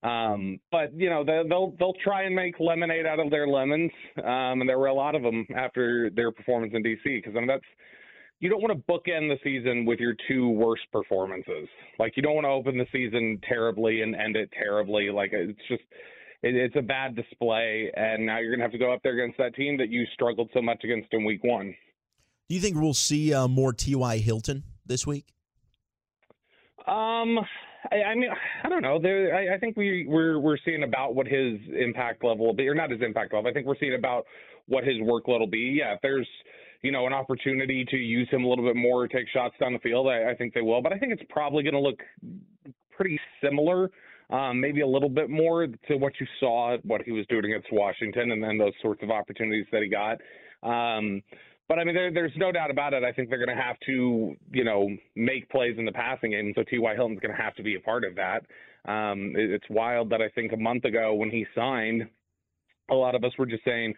Um, 0.01 0.59
but 0.71 0.93
you 0.93 1.09
know 1.09 1.25
they, 1.25 1.41
they'll 1.49 1.73
they'll 1.77 1.95
try 2.03 2.23
and 2.23 2.33
make 2.33 2.55
lemonade 2.59 3.05
out 3.05 3.19
of 3.19 3.29
their 3.29 3.47
lemons, 3.47 3.91
um, 4.17 4.61
and 4.61 4.69
there 4.69 4.79
were 4.79 4.87
a 4.87 4.93
lot 4.93 5.13
of 5.13 5.23
them 5.23 5.45
after 5.55 6.09
their 6.15 6.31
performance 6.31 6.71
in 6.73 6.83
DC. 6.83 7.03
Because 7.03 7.33
I 7.35 7.39
mean 7.39 7.47
that's 7.47 7.65
you 8.39 8.49
don't 8.49 8.61
want 8.61 8.73
to 8.73 8.91
bookend 8.91 9.27
the 9.27 9.37
season 9.43 9.85
with 9.85 9.99
your 9.99 10.15
two 10.29 10.49
worst 10.49 10.83
performances. 10.93 11.67
Like 11.99 12.13
you 12.15 12.23
don't 12.23 12.35
want 12.35 12.45
to 12.45 12.49
open 12.49 12.77
the 12.77 12.87
season 12.93 13.39
terribly 13.47 14.01
and 14.01 14.15
end 14.15 14.37
it 14.37 14.49
terribly. 14.57 15.09
Like 15.09 15.31
it's 15.33 15.59
just 15.67 15.83
it, 16.43 16.55
it's 16.55 16.75
a 16.77 16.81
bad 16.81 17.17
display, 17.17 17.91
and 17.93 18.25
now 18.25 18.39
you're 18.39 18.51
gonna 18.51 18.63
have 18.63 18.71
to 18.71 18.77
go 18.77 18.93
up 18.93 19.01
there 19.03 19.19
against 19.19 19.37
that 19.37 19.53
team 19.55 19.77
that 19.79 19.89
you 19.89 20.05
struggled 20.13 20.49
so 20.53 20.61
much 20.61 20.81
against 20.85 21.09
in 21.11 21.25
week 21.25 21.43
one. 21.43 21.75
Do 22.47 22.55
you 22.55 22.61
think 22.61 22.77
we'll 22.77 22.93
see 22.93 23.33
uh, 23.33 23.47
more 23.47 23.73
T.Y. 23.73 24.17
Hilton 24.19 24.63
this 24.85 25.05
week? 25.05 25.27
Um, 26.87 27.37
I, 27.91 27.95
I 28.03 28.15
mean, 28.15 28.29
I 28.63 28.69
don't 28.69 28.81
know. 28.81 28.99
There, 29.01 29.35
I, 29.35 29.55
I 29.55 29.57
think 29.57 29.77
we 29.77 30.05
we're 30.07 30.39
we're 30.39 30.57
seeing 30.65 30.83
about 30.83 31.15
what 31.15 31.27
his 31.27 31.59
impact 31.77 32.23
level 32.23 32.45
will 32.45 32.53
be, 32.53 32.67
or 32.67 32.75
not 32.75 32.91
his 32.91 33.01
impact 33.01 33.33
level. 33.33 33.49
I 33.49 33.53
think 33.53 33.65
we're 33.67 33.77
seeing 33.79 33.95
about 33.95 34.25
what 34.67 34.83
his 34.83 34.97
workload 34.97 35.39
will 35.39 35.47
be. 35.47 35.77
Yeah, 35.79 35.93
if 35.93 36.01
there's 36.01 36.27
you 36.81 36.91
know 36.91 37.07
an 37.07 37.13
opportunity 37.13 37.85
to 37.85 37.97
use 37.97 38.27
him 38.29 38.43
a 38.43 38.47
little 38.47 38.65
bit 38.65 38.75
more, 38.75 39.07
take 39.07 39.27
shots 39.29 39.55
down 39.59 39.73
the 39.73 39.79
field, 39.79 40.07
I, 40.07 40.31
I 40.31 40.35
think 40.35 40.53
they 40.53 40.61
will. 40.61 40.81
But 40.81 40.93
I 40.93 40.97
think 40.97 41.13
it's 41.13 41.23
probably 41.29 41.63
going 41.63 41.73
to 41.73 41.79
look 41.79 41.99
pretty 42.95 43.19
similar. 43.43 43.89
Um, 44.29 44.61
maybe 44.61 44.81
a 44.81 44.87
little 44.87 45.09
bit 45.09 45.27
more 45.27 45.65
to 45.65 45.95
what 45.95 46.13
you 46.19 46.27
saw, 46.39 46.77
what 46.83 47.01
he 47.01 47.11
was 47.11 47.25
doing 47.29 47.45
against 47.45 47.69
Washington, 47.71 48.31
and 48.31 48.43
then 48.43 48.59
those 48.59 48.73
sorts 48.79 49.01
of 49.01 49.09
opportunities 49.09 49.65
that 49.71 49.81
he 49.81 49.89
got. 49.89 50.19
Um, 50.61 51.23
but 51.69 51.77
I 51.77 51.83
mean, 51.83 51.93
there, 51.93 52.11
there's 52.11 52.33
no 52.35 52.51
doubt 52.51 52.71
about 52.71 52.93
it. 52.93 53.03
I 53.03 53.13
think 53.13 53.29
they're 53.29 53.43
going 53.43 53.55
to 53.55 53.63
have 53.63 53.79
to, 53.85 54.35
you 54.51 54.63
know, 54.63 54.89
make 55.15 55.49
plays 55.49 55.75
in 55.77 55.85
the 55.85 55.91
passing 55.91 56.31
game. 56.31 56.51
So 56.55 56.63
T.Y. 56.63 56.95
Hilton's 56.95 57.19
going 57.19 57.35
to 57.35 57.41
have 57.41 57.55
to 57.55 57.63
be 57.63 57.75
a 57.75 57.79
part 57.79 58.03
of 58.03 58.15
that. 58.15 58.39
Um, 58.91 59.33
it, 59.37 59.51
it's 59.51 59.65
wild 59.69 60.09
that 60.09 60.21
I 60.21 60.29
think 60.29 60.51
a 60.51 60.57
month 60.57 60.85
ago 60.85 61.13
when 61.13 61.29
he 61.29 61.45
signed, 61.55 62.09
a 62.89 62.95
lot 62.95 63.13
of 63.13 63.23
us 63.23 63.31
were 63.37 63.45
just 63.45 63.63
saying, 63.63 63.93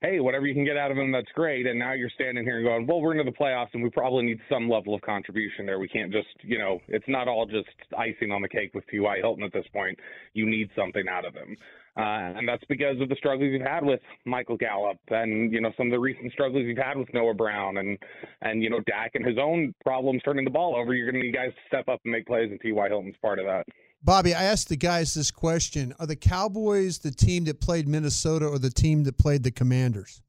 hey, 0.00 0.18
whatever 0.18 0.46
you 0.46 0.54
can 0.54 0.64
get 0.64 0.78
out 0.78 0.90
of 0.90 0.96
him, 0.96 1.12
that's 1.12 1.30
great. 1.34 1.66
And 1.66 1.78
now 1.78 1.92
you're 1.92 2.10
standing 2.14 2.42
here 2.42 2.56
and 2.56 2.66
going, 2.66 2.86
well, 2.86 3.02
we're 3.02 3.12
into 3.12 3.30
the 3.30 3.36
playoffs 3.36 3.68
and 3.74 3.82
we 3.82 3.90
probably 3.90 4.24
need 4.24 4.38
some 4.48 4.70
level 4.70 4.94
of 4.94 5.02
contribution 5.02 5.66
there. 5.66 5.78
We 5.78 5.88
can't 5.88 6.10
just, 6.10 6.28
you 6.42 6.58
know, 6.58 6.80
it's 6.88 7.04
not 7.06 7.28
all 7.28 7.44
just 7.44 7.68
icing 7.98 8.32
on 8.32 8.40
the 8.40 8.48
cake 8.48 8.72
with 8.72 8.86
T.Y. 8.86 9.18
Hilton 9.20 9.44
at 9.44 9.52
this 9.52 9.66
point. 9.74 9.98
You 10.32 10.48
need 10.48 10.70
something 10.74 11.04
out 11.06 11.26
of 11.26 11.34
him. 11.34 11.54
Uh, 12.00 12.38
and 12.38 12.48
that's 12.48 12.64
because 12.68 13.00
of 13.00 13.08
the 13.08 13.16
struggles 13.16 13.50
we've 13.50 13.60
had 13.60 13.84
with 13.84 14.00
Michael 14.24 14.56
Gallup 14.56 14.98
and, 15.08 15.52
you 15.52 15.60
know, 15.60 15.72
some 15.76 15.88
of 15.88 15.92
the 15.92 15.98
recent 15.98 16.32
struggles 16.32 16.64
we've 16.64 16.76
had 16.76 16.96
with 16.96 17.12
Noah 17.12 17.34
Brown 17.34 17.76
and, 17.78 17.98
and, 18.42 18.62
you 18.62 18.70
know, 18.70 18.80
Dak 18.86 19.12
and 19.14 19.24
his 19.24 19.38
own 19.38 19.74
problems 19.84 20.22
turning 20.24 20.44
the 20.44 20.50
ball 20.50 20.76
over. 20.76 20.94
You're 20.94 21.10
going 21.10 21.20
to 21.20 21.26
need 21.26 21.34
guys 21.34 21.50
to 21.50 21.60
step 21.68 21.88
up 21.88 22.00
and 22.04 22.12
make 22.12 22.26
plays, 22.26 22.50
and 22.50 22.60
T.Y. 22.60 22.88
Hilton's 22.88 23.16
part 23.20 23.38
of 23.38 23.46
that. 23.46 23.66
Bobby, 24.02 24.34
I 24.34 24.44
asked 24.44 24.70
the 24.70 24.76
guys 24.76 25.12
this 25.12 25.30
question: 25.30 25.92
Are 25.98 26.06
the 26.06 26.16
Cowboys 26.16 26.98
the 26.98 27.10
team 27.10 27.44
that 27.44 27.60
played 27.60 27.86
Minnesota 27.86 28.46
or 28.46 28.58
the 28.58 28.70
team 28.70 29.04
that 29.04 29.18
played 29.18 29.42
the 29.42 29.50
Commanders? 29.50 30.22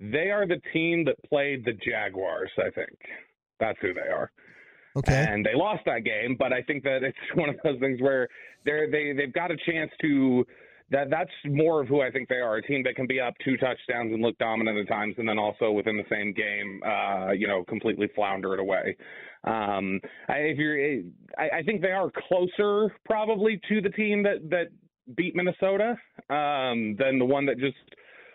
They 0.00 0.30
are 0.30 0.46
the 0.46 0.60
team 0.72 1.04
that 1.04 1.16
played 1.28 1.64
the 1.64 1.72
Jaguars, 1.72 2.50
I 2.58 2.70
think. 2.70 2.98
That's 3.60 3.78
who 3.80 3.94
they 3.94 4.00
are. 4.00 4.30
Okay. 4.96 5.26
And 5.28 5.44
they 5.44 5.54
lost 5.54 5.82
that 5.86 6.04
game, 6.04 6.36
but 6.38 6.52
I 6.52 6.62
think 6.62 6.82
that 6.84 7.02
it's 7.02 7.16
one 7.34 7.50
of 7.50 7.56
those 7.62 7.78
things 7.80 8.00
where 8.00 8.28
they're 8.64 8.90
they 8.90 9.12
they've 9.12 9.32
got 9.32 9.50
a 9.50 9.56
chance 9.66 9.90
to 10.02 10.44
that 10.90 11.10
that's 11.10 11.30
more 11.44 11.82
of 11.82 11.88
who 11.88 12.00
I 12.00 12.10
think 12.10 12.28
they 12.28 12.36
are. 12.36 12.56
A 12.56 12.62
team 12.62 12.82
that 12.84 12.94
can 12.94 13.06
be 13.06 13.20
up 13.20 13.34
two 13.44 13.56
touchdowns 13.56 14.12
and 14.12 14.22
look 14.22 14.38
dominant 14.38 14.78
at 14.78 14.88
times, 14.88 15.16
and 15.18 15.28
then 15.28 15.38
also 15.38 15.70
within 15.72 15.96
the 15.96 16.04
same 16.08 16.32
game, 16.32 16.80
uh, 16.86 17.32
you 17.32 17.48
know, 17.48 17.64
completely 17.64 18.08
flounder 18.14 18.54
it 18.54 18.60
away. 18.60 18.96
Um, 19.44 20.00
I, 20.28 20.34
if 20.34 20.58
you're, 20.58 21.00
I, 21.38 21.58
I 21.58 21.62
think 21.62 21.82
they 21.82 21.90
are 21.90 22.10
closer 22.28 22.94
probably 23.04 23.60
to 23.68 23.80
the 23.80 23.90
team 23.90 24.22
that 24.22 24.48
that 24.50 24.66
beat 25.16 25.34
Minnesota 25.36 25.96
um, 26.30 26.96
than 26.98 27.18
the 27.18 27.24
one 27.24 27.46
that 27.46 27.58
just 27.58 27.76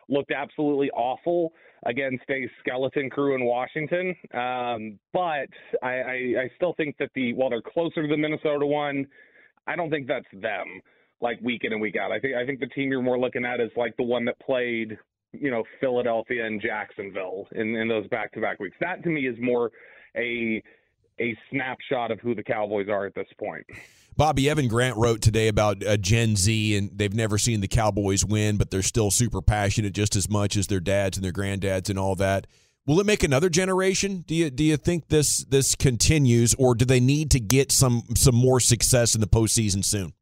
looked 0.09 0.31
absolutely 0.31 0.89
awful 0.91 1.53
against 1.85 2.23
a 2.29 2.49
skeleton 2.59 3.09
crew 3.09 3.35
in 3.35 3.45
Washington. 3.45 4.15
Um, 4.33 4.99
but 5.13 5.49
I, 5.81 5.89
I, 5.89 6.33
I 6.43 6.51
still 6.55 6.73
think 6.75 6.97
that 6.99 7.09
the 7.15 7.33
while 7.33 7.49
they're 7.49 7.61
closer 7.61 8.01
to 8.03 8.07
the 8.07 8.17
Minnesota 8.17 8.65
one, 8.65 9.07
I 9.67 9.75
don't 9.75 9.89
think 9.89 10.07
that's 10.07 10.25
them 10.33 10.81
like 11.21 11.39
week 11.41 11.61
in 11.63 11.73
and 11.73 11.81
week 11.81 11.95
out. 11.95 12.11
I 12.11 12.19
think 12.19 12.35
I 12.35 12.45
think 12.45 12.59
the 12.59 12.67
team 12.67 12.91
you're 12.91 13.01
more 13.01 13.19
looking 13.19 13.45
at 13.45 13.59
is 13.59 13.71
like 13.75 13.95
the 13.97 14.03
one 14.03 14.25
that 14.25 14.39
played, 14.39 14.97
you 15.31 15.51
know, 15.51 15.63
Philadelphia 15.79 16.45
and 16.45 16.61
Jacksonville 16.61 17.47
in, 17.53 17.75
in 17.75 17.87
those 17.87 18.07
back 18.07 18.31
to 18.33 18.41
back 18.41 18.59
weeks. 18.59 18.77
That 18.79 19.03
to 19.03 19.09
me 19.09 19.27
is 19.27 19.35
more 19.39 19.71
a 20.15 20.61
a 21.21 21.37
snapshot 21.51 22.11
of 22.11 22.19
who 22.19 22.33
the 22.35 22.43
Cowboys 22.43 22.89
are 22.89 23.05
at 23.05 23.13
this 23.15 23.27
point. 23.39 23.65
Bobby 24.17 24.49
Evan 24.49 24.67
Grant 24.67 24.97
wrote 24.97 25.21
today 25.21 25.47
about 25.47 25.85
uh, 25.85 25.95
Gen 25.95 26.35
Z, 26.35 26.75
and 26.75 26.89
they've 26.93 27.13
never 27.13 27.37
seen 27.37 27.61
the 27.61 27.67
Cowboys 27.67 28.25
win, 28.25 28.57
but 28.57 28.69
they're 28.69 28.81
still 28.81 29.09
super 29.11 29.41
passionate 29.41 29.93
just 29.93 30.15
as 30.17 30.29
much 30.29 30.57
as 30.57 30.67
their 30.67 30.81
dads 30.81 31.17
and 31.17 31.23
their 31.23 31.31
granddads 31.31 31.89
and 31.89 31.97
all 31.97 32.15
that. 32.15 32.45
Will 32.85 32.99
it 32.99 33.05
make 33.05 33.23
another 33.23 33.47
generation? 33.47 34.23
Do 34.27 34.33
you 34.35 34.49
do 34.49 34.63
you 34.63 34.75
think 34.75 35.07
this 35.07 35.45
this 35.45 35.75
continues, 35.75 36.55
or 36.55 36.73
do 36.75 36.83
they 36.83 36.99
need 36.99 37.31
to 37.31 37.39
get 37.39 37.71
some 37.71 38.01
some 38.15 38.35
more 38.35 38.59
success 38.59 39.15
in 39.15 39.21
the 39.21 39.27
postseason 39.27 39.85
soon? 39.85 40.13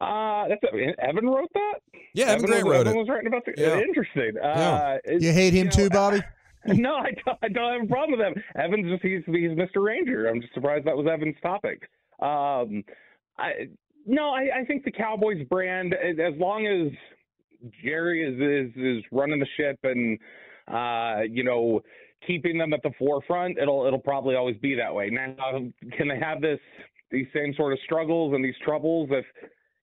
Uh, 0.00 0.48
that's 0.48 0.60
Evan 1.00 1.26
wrote 1.28 1.48
that. 1.54 1.74
Yeah, 2.14 2.26
Evan, 2.26 2.44
Evan 2.44 2.46
Grant 2.50 2.64
was, 2.66 2.72
wrote 2.72 2.80
Evan 2.86 2.92
it. 2.94 2.98
was 2.98 3.08
writing 3.08 3.26
about 3.26 3.44
the. 3.44 3.54
Yeah. 3.56 3.78
Interesting. 3.80 4.38
Uh, 4.38 4.98
it's- 5.04 5.22
You 5.22 5.32
hate 5.32 5.52
him 5.52 5.66
know, 5.66 5.72
too, 5.72 5.90
Bobby? 5.90 6.20
No, 6.66 6.94
I 6.94 7.10
don't, 7.24 7.38
I 7.42 7.48
don't 7.48 7.72
have 7.72 7.82
a 7.82 7.86
problem 7.92 8.18
with 8.18 8.26
him. 8.26 8.42
Evans 8.56 8.90
just 8.90 9.02
he's 9.02 9.22
he's 9.26 9.50
Mr. 9.50 9.84
Ranger. 9.84 10.28
I'm 10.28 10.40
just 10.40 10.54
surprised 10.54 10.86
that 10.86 10.96
was 10.96 11.06
Evans' 11.12 11.34
topic. 11.42 11.88
Um, 12.20 12.84
I 13.38 13.68
no, 14.06 14.30
I, 14.30 14.60
I 14.60 14.64
think 14.66 14.84
the 14.84 14.92
Cowboys 14.92 15.44
brand, 15.48 15.94
as 15.94 16.16
as 16.18 16.38
long 16.38 16.66
as 16.66 16.92
Jerry 17.84 18.22
is 18.22 18.70
is, 18.74 18.82
is 18.82 19.04
running 19.10 19.38
the 19.38 19.46
ship 19.56 19.78
and 19.82 20.18
uh, 20.68 21.22
you 21.28 21.44
know 21.44 21.80
keeping 22.26 22.58
them 22.58 22.72
at 22.72 22.82
the 22.82 22.92
forefront, 22.98 23.58
it'll 23.58 23.86
it'll 23.86 23.98
probably 23.98 24.36
always 24.36 24.56
be 24.58 24.74
that 24.76 24.94
way. 24.94 25.10
Now, 25.10 25.34
can 25.96 26.08
they 26.08 26.18
have 26.18 26.40
this 26.40 26.60
these 27.10 27.26
same 27.34 27.54
sort 27.54 27.72
of 27.72 27.78
struggles 27.84 28.34
and 28.34 28.44
these 28.44 28.54
troubles 28.64 29.08
if 29.12 29.24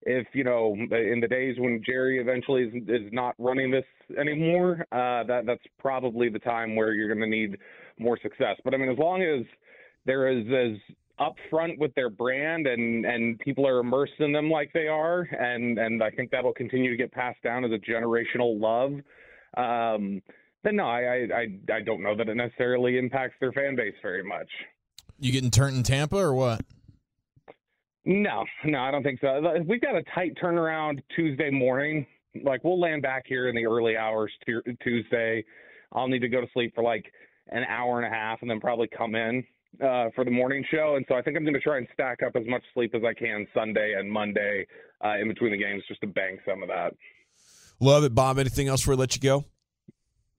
if 0.04 0.28
you 0.34 0.44
know 0.44 0.76
in 0.76 1.20
the 1.20 1.28
days 1.28 1.56
when 1.60 1.82
Jerry 1.86 2.20
eventually 2.20 2.64
is, 2.64 2.74
is 2.88 3.12
not 3.12 3.36
running 3.38 3.72
this 3.72 3.86
anymore, 4.18 4.86
uh, 4.92 5.24
that 5.26 5.44
that's 5.46 5.64
probably 5.78 6.30
the 6.30 6.40
time 6.40 6.76
where 6.76 6.94
you're 6.94 7.14
going 7.14 7.30
to 7.30 7.36
need 7.36 7.58
more 8.00 8.18
success. 8.22 8.56
But 8.64 8.74
I 8.74 8.78
mean, 8.78 8.90
as 8.90 8.98
long 8.98 9.22
as 9.22 9.46
they're 10.06 10.28
as 10.28 10.46
as 10.48 10.96
upfront 11.20 11.78
with 11.78 11.94
their 11.96 12.10
brand 12.10 12.66
and 12.66 13.06
and 13.06 13.38
people 13.40 13.68
are 13.68 13.80
immersed 13.80 14.20
in 14.20 14.32
them 14.32 14.50
like 14.50 14.72
they 14.74 14.88
are, 14.88 15.22
and 15.22 15.78
and 15.78 16.02
I 16.02 16.12
think 16.12 16.32
that'll 16.32 16.54
continue 16.54 16.90
to 16.90 16.98
get 16.98 17.12
passed 17.12 17.42
down 17.44 17.66
as 17.66 17.72
a 17.72 17.78
generational 17.78 18.60
love. 18.60 18.94
Um, 19.58 20.22
then 20.64 20.78
no, 20.78 20.86
I 20.86 21.28
I 21.34 21.48
I 21.74 21.82
don't 21.82 22.02
know 22.02 22.16
that 22.16 22.30
it 22.30 22.36
necessarily 22.36 22.98
impacts 22.98 23.36
their 23.40 23.52
fan 23.52 23.76
base 23.76 23.96
very 24.02 24.24
much. 24.24 24.50
You 25.20 25.34
getting 25.34 25.52
turned 25.52 25.76
in 25.76 25.84
Tampa 25.84 26.18
or 26.18 26.34
what? 26.34 26.62
No, 28.06 28.46
no, 28.66 28.80
I 28.80 28.92
don't 28.92 29.04
think 29.04 29.20
so. 29.20 29.42
We've 29.68 29.82
got 29.82 29.96
a 29.96 30.04
tight 30.16 30.36
turnaround 30.42 31.02
Tuesday 31.16 31.50
morning. 31.50 32.06
Like 32.44 32.64
we'll 32.64 32.80
land 32.80 33.02
back 33.02 33.24
here 33.28 33.50
in 33.50 33.56
the 33.56 33.66
early 33.66 33.98
hours 33.98 34.32
tu- 34.46 34.62
Tuesday. 34.84 35.44
I'll 35.92 36.08
need 36.08 36.20
to 36.20 36.30
go 36.30 36.42
to 36.42 36.48
sleep 36.54 36.74
for 36.76 36.84
like 36.84 37.06
an 37.50 37.64
hour 37.64 38.02
and 38.02 38.06
a 38.06 38.16
half, 38.16 38.42
and 38.42 38.50
then 38.50 38.60
probably 38.60 38.88
come 38.96 39.16
in 39.16 39.44
uh, 39.84 40.10
for 40.16 40.24
the 40.24 40.32
morning 40.32 40.64
show. 40.72 40.96
And 40.96 41.06
so 41.10 41.16
I 41.16 41.22
think 41.22 41.36
I'm 41.36 41.44
going 41.44 41.56
to 41.56 41.60
try 41.60 41.78
and 41.78 41.88
stack 41.94 42.20
up 42.26 42.36
as 42.36 42.44
much 42.48 42.64
sleep 42.74 42.94
as 42.96 43.02
I 43.04 43.14
can 43.14 43.48
Sunday 43.54 43.96
and 43.98 44.10
Monday 44.10 44.68
uh, 45.04 45.18
in 45.20 45.28
between 45.28 45.52
the 45.52 45.58
games, 45.58 45.84
just 45.88 46.02
to 46.02 46.08
bank 46.08 46.40
some 46.48 46.62
of 46.62 46.70
that. 46.70 46.94
Love 47.80 48.04
it, 48.04 48.14
Bob. 48.14 48.38
Anything 48.38 48.68
else 48.68 48.82
before 48.82 48.96
we 48.96 49.00
let 49.00 49.16
you 49.16 49.22
go? 49.22 49.46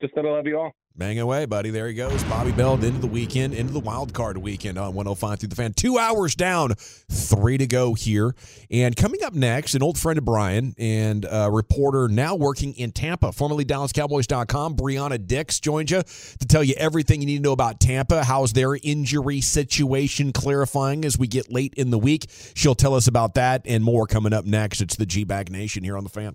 Just 0.00 0.14
that 0.14 0.24
I 0.24 0.30
love 0.30 0.46
you 0.46 0.58
all. 0.58 0.72
Bang 0.96 1.18
away, 1.18 1.46
buddy. 1.46 1.70
There 1.70 1.88
he 1.88 1.94
goes. 1.94 2.22
Bobby 2.24 2.52
Belt 2.52 2.82
into 2.82 3.00
the 3.00 3.06
weekend, 3.06 3.54
into 3.54 3.72
the 3.72 3.80
wild 3.80 4.12
card 4.12 4.36
weekend 4.36 4.76
on 4.76 4.92
105 4.92 5.38
through 5.38 5.48
the 5.48 5.56
fan. 5.56 5.72
Two 5.72 5.98
hours 5.98 6.34
down, 6.34 6.74
three 7.10 7.56
to 7.56 7.66
go 7.66 7.94
here. 7.94 8.34
And 8.70 8.94
coming 8.94 9.22
up 9.22 9.32
next, 9.32 9.74
an 9.74 9.82
old 9.82 9.98
friend 9.98 10.18
of 10.18 10.24
Brian 10.24 10.74
and 10.78 11.24
a 11.30 11.50
reporter 11.50 12.08
now 12.08 12.34
working 12.34 12.74
in 12.74 12.90
Tampa, 12.92 13.32
formerly 13.32 13.64
DallasCowboys.com, 13.64 14.76
Brianna 14.76 15.24
Dix 15.24 15.58
joins 15.60 15.90
you 15.90 16.02
to 16.02 16.46
tell 16.46 16.62
you 16.62 16.74
everything 16.76 17.20
you 17.22 17.26
need 17.26 17.36
to 17.38 17.42
know 17.42 17.52
about 17.52 17.80
Tampa. 17.80 18.24
How's 18.24 18.52
their 18.52 18.74
injury 18.82 19.40
situation 19.40 20.32
clarifying 20.32 21.04
as 21.04 21.16
we 21.16 21.28
get 21.28 21.50
late 21.50 21.72
in 21.74 21.90
the 21.90 21.98
week? 21.98 22.26
She'll 22.54 22.74
tell 22.74 22.94
us 22.94 23.06
about 23.06 23.34
that 23.34 23.62
and 23.64 23.82
more 23.82 24.06
coming 24.06 24.34
up 24.34 24.44
next. 24.44 24.80
It's 24.82 24.96
the 24.96 25.06
G 25.06 25.24
Bag 25.24 25.50
Nation 25.50 25.82
here 25.82 25.96
on 25.96 26.04
the 26.04 26.10
fan. 26.10 26.34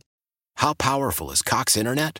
How 0.56 0.74
powerful 0.74 1.30
is 1.30 1.42
Cox 1.42 1.76
Internet? 1.76 2.20